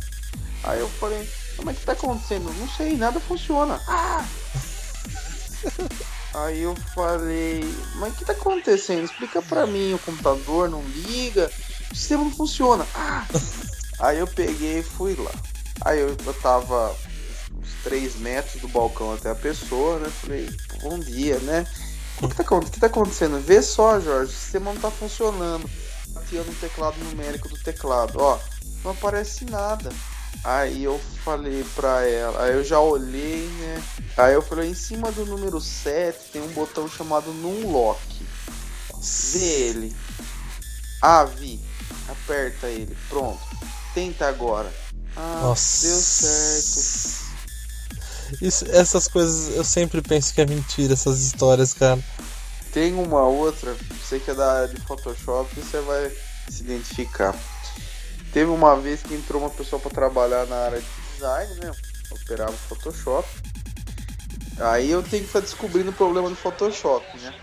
Aí 0.64 0.80
eu 0.80 0.90
falei, 0.90 1.30
como 1.56 1.70
é 1.70 1.74
que 1.74 1.86
tá 1.86 1.94
acontecendo? 1.94 2.54
Não 2.54 2.70
sei, 2.70 2.98
nada 2.98 3.20
funciona. 3.20 3.82
Ah! 3.88 4.26
Aí 6.34 6.62
eu 6.62 6.76
falei, 6.94 7.64
mas 7.96 8.14
o 8.14 8.16
que 8.18 8.26
tá 8.26 8.34
acontecendo? 8.34 9.06
Explica 9.06 9.42
pra 9.42 9.66
mim, 9.66 9.94
o 9.94 10.00
computador 10.00 10.70
não 10.70 10.82
liga, 10.84 11.50
o 11.92 11.96
sistema 11.96 12.24
não 12.24 12.32
funciona. 12.32 12.86
Ah! 12.94 13.26
Aí 14.00 14.20
eu 14.20 14.28
peguei 14.28 14.80
e 14.80 14.84
fui 14.84 15.16
lá. 15.16 15.32
Aí 15.82 16.00
eu, 16.00 16.16
eu 16.26 16.34
tava 16.36 16.96
uns 17.60 17.84
3 17.84 18.16
metros 18.18 18.62
do 18.62 18.68
balcão 18.68 19.14
até 19.14 19.30
a 19.30 19.36
pessoa, 19.36 20.00
né? 20.00 20.10
Falei, 20.10 20.50
bom 20.82 21.00
dia, 21.00 21.40
né? 21.40 21.66
O 22.22 22.28
que 22.28 22.36
tá, 22.36 22.56
o 22.56 22.62
que 22.62 22.80
tá 22.80 22.88
acontecendo? 22.88 23.40
Vê 23.40 23.62
só, 23.62 24.00
Jorge, 24.00 24.32
o 24.32 24.36
sistema 24.36 24.74
não 24.74 24.82
tá 24.82 24.92
funcionando. 24.92 25.70
Tirando 26.28 26.50
o 26.50 26.56
teclado 26.56 26.98
numérico 27.04 27.48
do 27.48 27.58
teclado. 27.58 28.20
Ó, 28.20 28.40
não 28.84 28.92
aparece 28.92 29.46
nada. 29.46 29.90
Aí 30.44 30.84
eu 30.84 31.00
falei 31.24 31.66
pra 31.76 32.06
ela, 32.08 32.44
aí 32.44 32.54
eu 32.54 32.64
já 32.64 32.80
olhei, 32.80 33.48
né? 33.48 33.84
Aí 34.18 34.34
eu 34.34 34.42
falei, 34.42 34.70
em 34.70 34.74
cima 34.74 35.12
do 35.12 35.26
número 35.26 35.60
7 35.60 36.32
tem 36.32 36.42
um 36.42 36.48
botão 36.50 36.88
chamado 36.88 37.34
Numlock. 37.34 38.00
Vê 39.32 39.40
ele. 39.40 39.96
Ah, 41.02 41.24
vi. 41.24 41.60
Aperta 42.08 42.68
ele. 42.68 42.96
Pronto. 43.08 43.40
Tenta 43.94 44.28
agora. 44.28 44.72
Ah, 45.16 45.40
Nossa. 45.42 45.88
deu 45.88 45.98
certo. 45.98 47.29
Isso, 48.42 48.66
essas 48.70 49.08
coisas 49.08 49.56
eu 49.56 49.64
sempre 49.64 50.02
penso 50.02 50.34
que 50.34 50.42
é 50.42 50.46
mentira, 50.46 50.94
essas 50.94 51.20
histórias, 51.20 51.74
cara. 51.74 52.00
Tem 52.72 52.94
uma 52.94 53.24
outra, 53.24 53.76
você 54.02 54.20
que 54.20 54.30
é 54.30 54.34
da 54.36 54.62
área 54.62 54.68
de 54.68 54.82
Photoshop, 54.82 55.54
você 55.56 55.80
vai 55.82 56.12
se 56.50 56.64
identificar. 56.64 57.36
Teve 58.32 58.52
uma 58.52 58.76
vez 58.76 59.02
que 59.02 59.14
entrou 59.16 59.42
uma 59.42 59.50
pessoa 59.50 59.82
para 59.82 59.92
trabalhar 59.92 60.46
na 60.46 60.56
área 60.56 60.80
de 60.80 60.88
design, 61.14 61.56
né? 61.56 61.72
Operava 62.12 62.52
Photoshop. 62.52 63.28
Aí 64.60 64.92
eu 64.92 65.02
tenho 65.02 65.24
que 65.24 65.30
estar 65.30 65.40
descobrindo 65.40 65.90
o 65.90 65.94
problema 65.94 66.30
do 66.30 66.36
Photoshop, 66.36 67.06
né? 67.20 67.34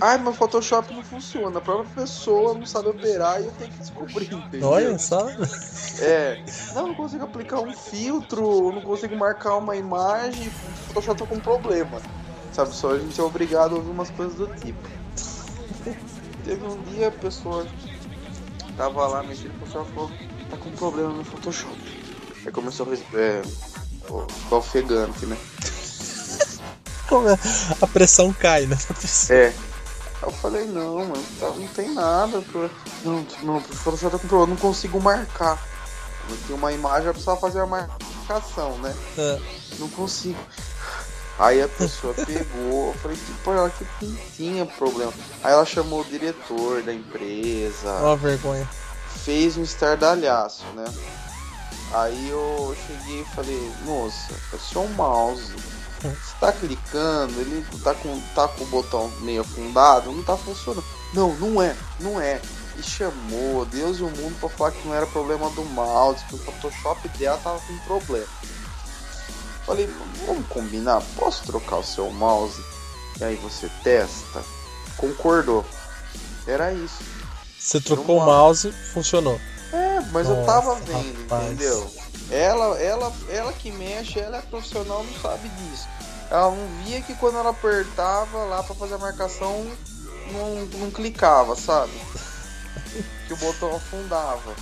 Ai, 0.00 0.18
mas 0.18 0.36
Photoshop 0.36 0.92
não 0.92 1.02
funciona. 1.02 1.58
A 1.58 1.60
própria 1.60 2.02
pessoa 2.02 2.54
não 2.54 2.66
sabe 2.66 2.88
operar 2.88 3.40
e 3.40 3.46
eu 3.46 3.52
tenho 3.52 3.70
que 3.70 3.78
descobrir, 3.78 4.32
entendeu? 4.32 4.68
Olha 4.68 4.98
só. 4.98 5.28
É, 6.00 6.42
não, 6.74 6.88
não 6.88 6.94
consigo 6.94 7.24
aplicar 7.24 7.60
um 7.60 7.72
filtro, 7.72 8.72
não 8.72 8.82
consigo 8.82 9.16
marcar 9.16 9.56
uma 9.56 9.76
imagem, 9.76 10.48
o 10.48 10.50
Photoshop 10.88 11.20
tá 11.20 11.26
com 11.26 11.40
problema. 11.40 12.00
Sabe, 12.52 12.74
só 12.74 12.92
a 12.92 12.98
gente 12.98 13.18
é 13.20 13.22
obrigado 13.22 13.74
a 13.74 13.76
ouvir 13.76 13.90
umas 13.90 14.10
coisas 14.10 14.34
do 14.36 14.46
tipo. 14.56 14.88
Teve 16.44 16.64
um 16.64 16.80
dia 16.82 17.08
a 17.08 17.12
pessoa 17.12 17.66
tava 18.76 19.06
lá 19.06 19.22
mexendo 19.22 19.52
no 19.54 19.66
Photoshop 19.66 19.92
falou, 19.92 20.10
tá 20.50 20.56
com 20.56 20.70
problema 20.72 21.10
no 21.10 21.24
Photoshop. 21.24 21.76
Aí 22.44 22.52
começou 22.52 22.86
a 22.86 23.18
é, 23.18 23.42
ofegante, 24.50 25.26
né? 25.26 25.36
Como? 27.08 27.28
A 27.80 27.86
pressão 27.86 28.32
cai, 28.32 28.66
né? 28.66 28.76
É. 29.30 29.46
Aí 29.46 29.52
eu 30.22 30.32
falei, 30.32 30.64
não, 30.66 30.98
mano, 31.06 31.24
tá- 31.38 31.50
não 31.50 31.68
tem 31.68 31.92
nada. 31.92 32.40
Pro... 32.42 32.70
Não, 33.04 33.26
não, 33.42 33.56
o 33.58 33.60
Photoshop 33.60 34.12
tá 34.12 34.18
com 34.18 34.28
problema, 34.28 34.52
eu 34.52 34.54
não 34.54 34.56
consigo 34.56 35.00
marcar. 35.00 35.62
Eu 36.28 36.36
tinha 36.46 36.56
uma 36.56 36.72
imagem, 36.72 37.06
eu 37.06 37.12
precisava 37.12 37.38
fazer 37.40 37.60
a 37.60 37.66
marcação, 37.66 38.76
né? 38.78 38.94
É. 39.18 39.38
Não 39.78 39.88
consigo. 39.90 40.38
Aí 41.38 41.62
a 41.62 41.68
pessoa 41.68 42.14
pegou, 42.26 42.88
eu 42.88 42.94
falei, 43.00 43.18
pô, 43.44 43.52
ela 43.52 43.70
que 43.70 43.84
tinha 44.36 44.64
problema. 44.66 45.12
Aí 45.44 45.52
ela 45.52 45.66
chamou 45.66 46.00
o 46.00 46.04
diretor 46.04 46.82
da 46.82 46.92
empresa, 46.92 47.90
Ó 48.02 48.12
a 48.12 48.16
vergonha. 48.16 48.66
fez 49.24 49.56
um 49.56 49.62
estardalhaço, 49.62 50.64
né? 50.74 50.84
Aí 51.92 52.30
eu 52.30 52.74
cheguei 52.86 53.20
e 53.20 53.24
falei, 53.36 53.72
moça, 53.84 54.32
é 54.52 54.56
só 54.58 54.80
um 54.80 54.88
mouse. 54.94 55.52
Você 56.10 56.34
tá 56.40 56.52
clicando, 56.52 57.40
ele 57.40 57.64
tá 57.82 57.94
com, 57.94 58.20
tá 58.34 58.48
com 58.48 58.64
o 58.64 58.66
botão 58.68 59.10
meio 59.20 59.42
afundado, 59.42 60.10
não 60.10 60.22
tá 60.22 60.36
funcionando. 60.36 60.84
Não, 61.12 61.34
não 61.36 61.62
é, 61.62 61.76
não 62.00 62.20
é. 62.20 62.40
E 62.78 62.82
chamou 62.82 63.64
Deus 63.64 63.98
e 63.98 64.02
o 64.02 64.10
mundo 64.10 64.38
pra 64.38 64.48
falar 64.48 64.72
que 64.72 64.86
não 64.86 64.94
era 64.94 65.06
problema 65.06 65.48
do 65.50 65.64
mouse, 65.64 66.24
que 66.28 66.34
o 66.34 66.38
Photoshop 66.38 67.08
dela 67.10 67.40
tava 67.42 67.58
com 67.60 67.78
problema. 67.78 68.26
Falei, 69.64 69.88
vamos 70.26 70.46
combinar, 70.48 71.02
posso 71.16 71.44
trocar 71.44 71.78
o 71.78 71.84
seu 71.84 72.10
mouse? 72.10 72.62
E 73.18 73.24
aí 73.24 73.36
você 73.36 73.70
testa? 73.82 74.44
Concordou. 74.96 75.64
Era 76.46 76.72
isso. 76.72 77.02
Você 77.58 77.80
trocou 77.80 78.18
o 78.18 78.24
mouse, 78.24 78.70
funcionou. 78.92 79.40
É, 79.72 80.00
mas 80.12 80.28
eu 80.28 80.44
tava 80.44 80.74
Nossa, 80.74 80.84
vendo, 80.84 81.22
rapaz. 81.22 81.44
entendeu? 81.46 81.90
Ela, 82.30 82.78
ela, 82.78 83.12
ela 83.28 83.52
que 83.52 83.72
mexe, 83.72 84.20
ela 84.20 84.38
é 84.38 84.42
profissional, 84.42 85.02
não 85.04 85.20
sabe 85.20 85.48
disso. 85.48 85.88
Ela 86.30 86.50
não 86.50 86.84
via 86.84 87.00
que 87.02 87.14
quando 87.14 87.38
ela 87.38 87.50
apertava 87.50 88.38
lá 88.44 88.62
pra 88.62 88.74
fazer 88.74 88.94
a 88.94 88.98
marcação, 88.98 89.66
não, 90.32 90.66
não 90.80 90.90
clicava, 90.90 91.54
sabe? 91.54 91.92
Que 93.26 93.32
o 93.32 93.36
botão 93.36 93.74
afundava. 93.74 94.54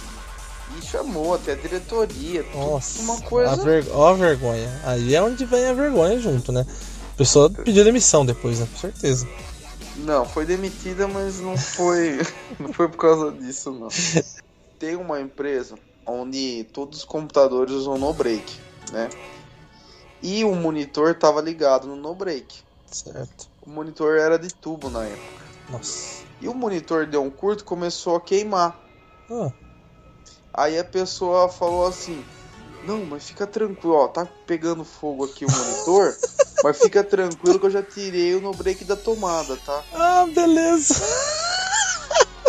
E 0.78 0.82
chamou 0.82 1.34
até 1.34 1.52
a 1.52 1.56
diretoria, 1.56 2.44
Nossa, 2.54 3.02
uma 3.02 3.20
coisa. 3.20 3.52
a 3.52 3.56
ver... 3.56 3.86
ó 3.92 4.08
a 4.08 4.14
vergonha. 4.14 4.68
Aí 4.84 5.14
é 5.14 5.22
onde 5.22 5.44
vem 5.44 5.66
a 5.66 5.74
vergonha 5.74 6.18
junto, 6.18 6.50
né? 6.50 6.66
A 7.14 7.16
pessoa 7.16 7.50
pediu 7.50 7.84
demissão 7.84 8.26
depois, 8.26 8.58
né? 8.58 8.68
Com 8.72 8.80
certeza. 8.80 9.28
Não, 9.96 10.24
foi 10.26 10.44
demitida, 10.44 11.06
mas 11.06 11.38
não 11.38 11.56
foi, 11.56 12.20
não 12.58 12.72
foi 12.72 12.88
por 12.88 12.98
causa 12.98 13.30
disso, 13.32 13.70
não. 13.70 13.88
Tem 14.78 14.96
uma 14.96 15.20
empresa 15.20 15.76
onde 16.06 16.66
todos 16.72 16.98
os 16.98 17.04
computadores 17.04 17.72
usam 17.72 17.96
no 17.96 18.12
break, 18.12 18.58
né? 18.92 19.08
E 20.26 20.42
o 20.42 20.54
monitor 20.54 21.14
tava 21.14 21.42
ligado 21.42 21.86
no 21.86 21.96
no 21.96 22.14
break. 22.14 22.46
Certo. 22.90 23.46
O 23.60 23.68
monitor 23.68 24.16
era 24.16 24.38
de 24.38 24.48
tubo 24.54 24.88
na 24.88 25.04
época. 25.04 25.44
Nossa. 25.68 26.24
E 26.40 26.48
o 26.48 26.54
monitor 26.54 27.06
deu 27.06 27.22
um 27.22 27.30
curto 27.30 27.60
e 27.60 27.64
começou 27.64 28.16
a 28.16 28.20
queimar. 28.22 28.74
Ah, 29.30 29.52
Aí 30.54 30.78
a 30.78 30.84
pessoa 30.84 31.50
falou 31.50 31.86
assim: 31.86 32.24
Não, 32.86 33.04
mas 33.04 33.26
fica 33.26 33.46
tranquilo, 33.46 33.96
ó, 33.96 34.08
tá 34.08 34.26
pegando 34.46 34.82
fogo 34.82 35.26
aqui 35.26 35.44
o 35.44 35.50
monitor, 35.50 36.16
mas 36.64 36.78
fica 36.78 37.04
tranquilo 37.04 37.60
que 37.60 37.66
eu 37.66 37.70
já 37.70 37.82
tirei 37.82 38.34
o 38.34 38.40
no 38.40 38.52
break 38.52 38.82
da 38.84 38.96
tomada, 38.96 39.58
tá? 39.58 39.84
ah 39.92 40.26
beleza. 40.34 40.94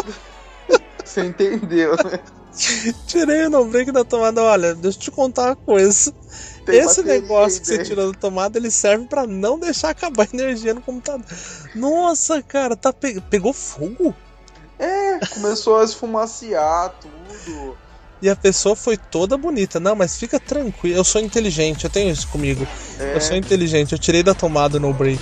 Você 1.04 1.26
entendeu, 1.26 1.92
né? 1.98 2.24
Tirei 3.06 3.48
o 3.48 3.50
no 3.50 3.66
break 3.66 3.92
da 3.92 4.06
tomada. 4.06 4.42
Olha, 4.42 4.74
deixa 4.76 4.98
eu 4.98 5.02
te 5.02 5.12
contar 5.12 5.48
uma 5.48 5.56
coisa. 5.58 6.14
Esse 6.68 7.04
negócio 7.04 7.62
que 7.62 7.68
você 7.68 7.78
dentro. 7.78 7.90
tirou 7.94 8.12
da 8.12 8.18
tomada, 8.18 8.58
ele 8.58 8.72
serve 8.72 9.06
pra 9.06 9.26
não 9.28 9.60
deixar 9.60 9.90
acabar 9.90 10.24
a 10.32 10.36
energia 10.36 10.74
no 10.74 10.82
computador. 10.82 11.26
Nossa, 11.76 12.42
cara, 12.42 12.76
tá 12.76 12.92
pe- 12.94 13.22
pegou 13.30 13.54
fogo? 13.54 14.14
Começou 15.34 15.80
a 15.80 15.84
esfumaciar 15.84 16.94
tudo. 17.00 17.78
E 18.22 18.30
a 18.30 18.36
pessoa 18.36 18.76
foi 18.76 18.98
toda 18.98 19.38
bonita. 19.38 19.80
Não, 19.80 19.96
mas 19.96 20.18
fica 20.18 20.40
tranquilo. 20.40 20.98
Eu 20.98 21.04
sou 21.04 21.22
inteligente, 21.22 21.84
eu 21.84 21.90
tenho 21.90 22.12
isso 22.12 22.28
comigo. 22.30 22.66
É, 23.00 23.16
Eu 23.16 23.22
sou 23.22 23.36
inteligente, 23.36 23.92
eu 23.92 24.00
tirei 24.00 24.24
da 24.24 24.34
tomada 24.34 24.80
no 24.80 24.94
break. 24.94 25.22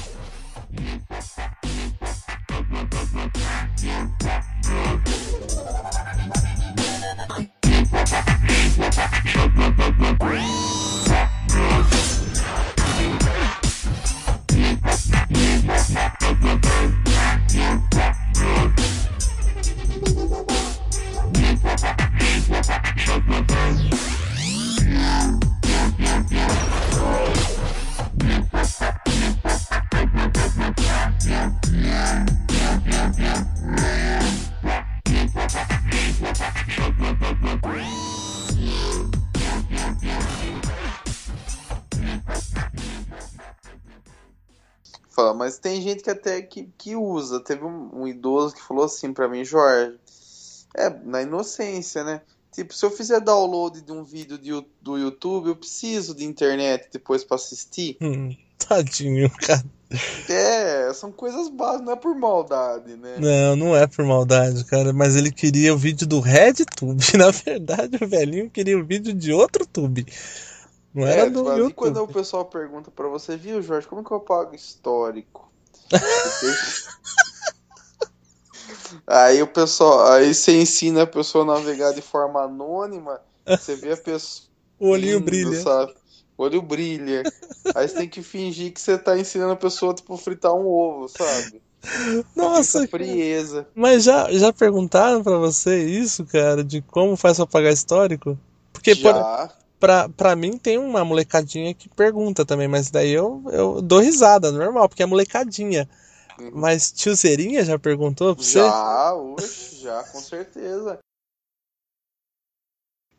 Fala, 45.10 45.36
mas 45.36 45.60
tem 45.60 45.80
gente 45.80 46.02
que 46.02 46.10
até 46.10 46.42
que, 46.42 46.64
que 46.76 46.96
usa. 46.96 47.40
Teve 47.40 47.64
um, 47.64 48.02
um 48.02 48.08
idoso 48.08 48.56
que 48.56 48.62
falou 48.62 48.86
assim 48.86 49.14
para 49.14 49.28
mim, 49.28 49.46
Jorge, 49.46 50.00
é, 50.76 50.90
na 50.90 51.22
inocência, 51.22 52.04
né? 52.04 52.22
Tipo, 52.54 52.74
se 52.74 52.86
eu 52.86 52.92
fizer 52.92 53.20
download 53.20 53.82
de 53.82 53.92
um 53.92 54.04
vídeo 54.04 54.38
de, 54.38 54.52
do 54.82 54.98
YouTube, 54.98 55.48
eu 55.48 55.56
preciso 55.56 56.14
de 56.14 56.24
internet 56.24 56.88
depois 56.94 57.24
pra 57.24 57.36
assistir. 57.36 57.98
Hum, 58.00 58.36
tadinho, 58.58 59.30
cara. 59.30 59.64
É, 60.30 60.92
são 60.94 61.12
coisas 61.12 61.50
básicas, 61.50 61.86
não 61.86 61.94
é 61.94 61.96
por 61.96 62.16
maldade, 62.16 62.96
né? 62.96 63.18
Não, 63.20 63.56
não 63.56 63.76
é 63.76 63.86
por 63.86 64.04
maldade, 64.06 64.64
cara. 64.66 64.92
Mas 64.94 65.16
ele 65.16 65.32
queria 65.32 65.74
o 65.74 65.78
vídeo 65.78 66.08
do 66.08 66.20
RedTube. 66.20 67.04
Na 67.18 67.32
verdade, 67.32 67.98
o 68.02 68.08
velhinho 68.08 68.50
queria 68.50 68.78
o 68.78 68.86
vídeo 68.86 69.14
de 69.14 69.32
outro 69.32 69.66
tube. 69.66 70.06
Não 70.94 71.08
era 71.08 71.24
É, 71.24 71.30
do 71.30 71.40
YouTube. 71.40 71.74
quando 71.74 72.04
o 72.04 72.08
pessoal 72.08 72.46
pergunta 72.46 72.92
pra 72.92 73.08
você, 73.08 73.36
viu, 73.36 73.62
Jorge, 73.62 73.88
como 73.88 74.04
que 74.04 74.12
eu 74.12 74.20
pago 74.20 74.56
histórico? 74.56 75.52
Aí 79.08 79.42
o 79.42 79.48
pessoal, 79.48 80.12
aí 80.14 80.34
você 80.34 80.62
ensina 80.62 81.04
a 81.04 81.08
pessoa 81.08 81.44
a 81.44 81.60
navegar 81.60 81.94
de 81.94 82.02
forma 82.02 82.42
anônima, 82.44 83.20
você 83.46 83.76
vê 83.76 83.94
a 83.94 83.98
pessoa 83.98 84.48
O 84.80 84.90
olhinho 84.90 85.18
indo, 85.18 85.26
brilha. 85.26 85.62
sabe? 85.62 85.94
O 86.38 86.44
olho 86.44 86.62
brilha. 86.62 87.24
Aí 87.76 87.88
você 87.88 87.96
tem 87.96 88.10
que 88.10 88.22
fingir 88.22 88.72
que 88.74 88.82
você 88.82 88.98
tá 88.98 89.18
ensinando 89.18 89.54
a 89.54 89.58
pessoa, 89.58 89.94
tipo, 89.94 90.16
fritar 90.18 90.54
um 90.54 90.66
ovo, 90.68 91.08
sabe? 91.08 91.62
Nossa, 92.36 92.88
frieza. 92.88 93.68
mas 93.76 94.04
já, 94.04 94.32
já 94.32 94.54
perguntaram 94.54 95.22
pra 95.24 95.38
você 95.38 95.84
isso, 95.84 96.26
cara, 96.26 96.64
de 96.64 96.82
como 96.82 97.18
faz 97.18 97.38
pra 97.38 97.46
pagar 97.46 97.72
histórico? 97.72 98.38
Porque 98.72 98.96
por, 98.96 99.14
Já. 99.14 99.50
pra, 99.80 100.10
pra 100.10 100.36
mim 100.36 100.58
tem 100.58 100.78
uma 100.78 101.04
molecadinha 101.04 101.74
que 101.74 101.90
pergunta 101.90 102.46
também, 102.46 102.68
mas 102.68 102.90
daí 102.90 103.12
eu, 103.12 103.44
eu 103.52 103.82
dou 103.82 104.00
risada, 104.00 104.52
normal, 104.52 104.88
porque 104.88 105.04
é 105.04 105.06
molecadinha. 105.06 105.88
Uhum. 106.40 106.52
Mas 106.54 106.92
tiozeirinha 106.92 107.64
já 107.64 107.78
perguntou 107.78 108.36
pra 108.36 108.44
você? 108.44 108.60
Já, 108.60 109.14
oxe, 109.16 109.76
já, 109.82 110.04
com 110.04 110.20
certeza. 110.20 111.00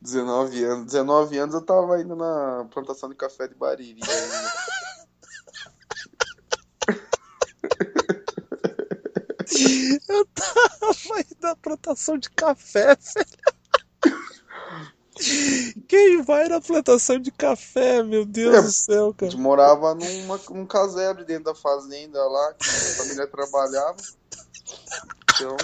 19 0.00 0.64
anos. 0.64 0.86
19 0.86 1.38
anos 1.38 1.54
eu 1.54 1.62
tava 1.62 2.00
indo 2.00 2.14
na 2.14 2.66
plantação 2.70 3.08
de 3.08 3.14
café 3.14 3.48
de 3.48 3.54
Bariri. 3.54 4.00
Eu 10.08 10.26
tava 10.26 11.16
aí 11.16 11.26
na 11.40 11.54
plantação 11.56 12.18
de 12.18 12.28
café, 12.30 12.96
velho. 13.14 13.53
Quem 15.88 16.22
vai 16.22 16.48
na 16.48 16.60
plantação 16.60 17.18
de 17.18 17.30
café, 17.30 18.02
meu 18.02 18.24
Deus 18.24 18.54
É, 18.56 18.62
do 18.62 18.70
céu, 18.70 19.10
A 19.10 19.14
cara? 19.14 19.30
gente 19.30 19.40
morava 19.40 19.94
numa, 19.94 20.40
num 20.50 20.66
casebre 20.66 21.24
dentro 21.24 21.44
da 21.44 21.54
fazenda 21.54 22.22
lá, 22.26 22.54
que 22.54 22.68
a 22.68 23.04
família 23.04 23.26
trabalhava. 23.26 23.96
Então, 25.34 25.56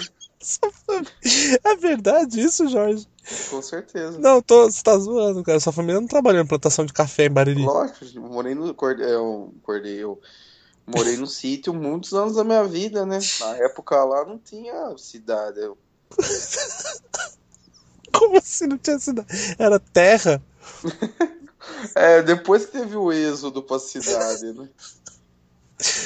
É 1.63 1.75
verdade 1.75 2.41
isso, 2.41 2.67
Jorge? 2.67 3.07
com 3.49 3.61
certeza. 3.61 4.17
Não, 4.19 4.41
tô, 4.41 4.69
você 4.69 4.81
tá 4.81 4.97
zoando, 4.97 5.43
cara. 5.43 5.59
Sua 5.59 5.71
família 5.71 5.99
não 6.01 6.07
trabalhou 6.07 6.41
em 6.41 6.47
plantação 6.47 6.85
de 6.85 6.93
café 6.93 7.25
em 7.25 7.29
Bariri. 7.29 7.63
Lógico, 7.63 8.05
eu 8.15 8.21
morei 8.23 8.55
no. 8.55 8.67
Eu, 8.67 9.53
acordei, 9.61 10.03
eu 10.03 10.19
morei 10.87 11.17
no 11.17 11.27
sítio 11.27 11.73
muitos 11.73 12.13
anos 12.13 12.35
da 12.35 12.43
minha 12.43 12.63
vida, 12.63 13.05
né? 13.05 13.19
Na 13.39 13.55
época 13.57 14.03
lá 14.03 14.25
não 14.25 14.39
tinha 14.39 14.97
cidade. 14.97 15.59
Eu, 15.59 15.77
Como 18.17 18.37
assim 18.37 18.67
não 18.67 18.77
tinha 18.77 18.99
cidade? 18.99 19.27
Era 19.57 19.79
terra? 19.79 20.41
É, 21.95 22.21
depois 22.21 22.65
que 22.65 22.71
teve 22.71 22.95
o 22.95 23.11
êxodo 23.11 23.61
pra 23.63 23.79
cidade, 23.79 24.53
né? 24.53 24.67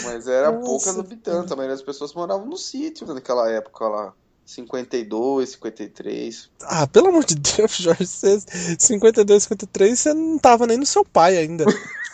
Mas 0.03 0.27
era 0.27 0.51
Nossa, 0.51 0.65
poucas 0.65 0.99
habitantes, 0.99 1.51
a 1.51 1.55
maioria 1.55 1.75
das 1.75 1.85
pessoas 1.85 2.13
moravam 2.13 2.45
no 2.45 2.57
sítio 2.57 3.05
né, 3.05 3.13
naquela 3.13 3.49
época 3.49 3.87
lá. 3.87 4.13
52, 4.45 5.49
53. 5.49 6.49
Ah, 6.61 6.85
pelo 6.85 7.07
amor 7.07 7.25
de 7.25 7.35
Deus, 7.35 7.75
Jorge. 7.77 8.05
Você, 8.05 8.39
52, 8.77 9.43
53, 9.43 9.99
você 9.99 10.13
não 10.13 10.37
tava 10.37 10.67
nem 10.67 10.77
no 10.77 10.85
seu 10.85 11.03
pai 11.03 11.37
ainda. 11.37 11.65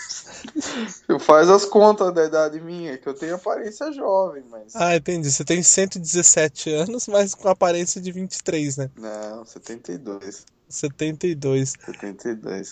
Faz 1.20 1.50
as 1.50 1.66
contas 1.66 2.14
da 2.14 2.26
idade 2.26 2.60
minha, 2.60 2.98
que 2.98 3.08
eu 3.08 3.14
tenho 3.14 3.36
aparência 3.36 3.92
jovem, 3.92 4.44
mas. 4.50 4.76
Ah, 4.76 4.96
entendi. 4.96 5.32
Você 5.32 5.44
tem 5.44 5.62
117 5.62 6.70
anos, 6.72 7.08
mas 7.08 7.34
com 7.34 7.48
aparência 7.48 8.02
de 8.02 8.12
23, 8.12 8.78
né? 8.78 8.90
Não, 8.98 9.46
72. 9.46 10.46
72. 10.70 11.74
72. 11.86 12.70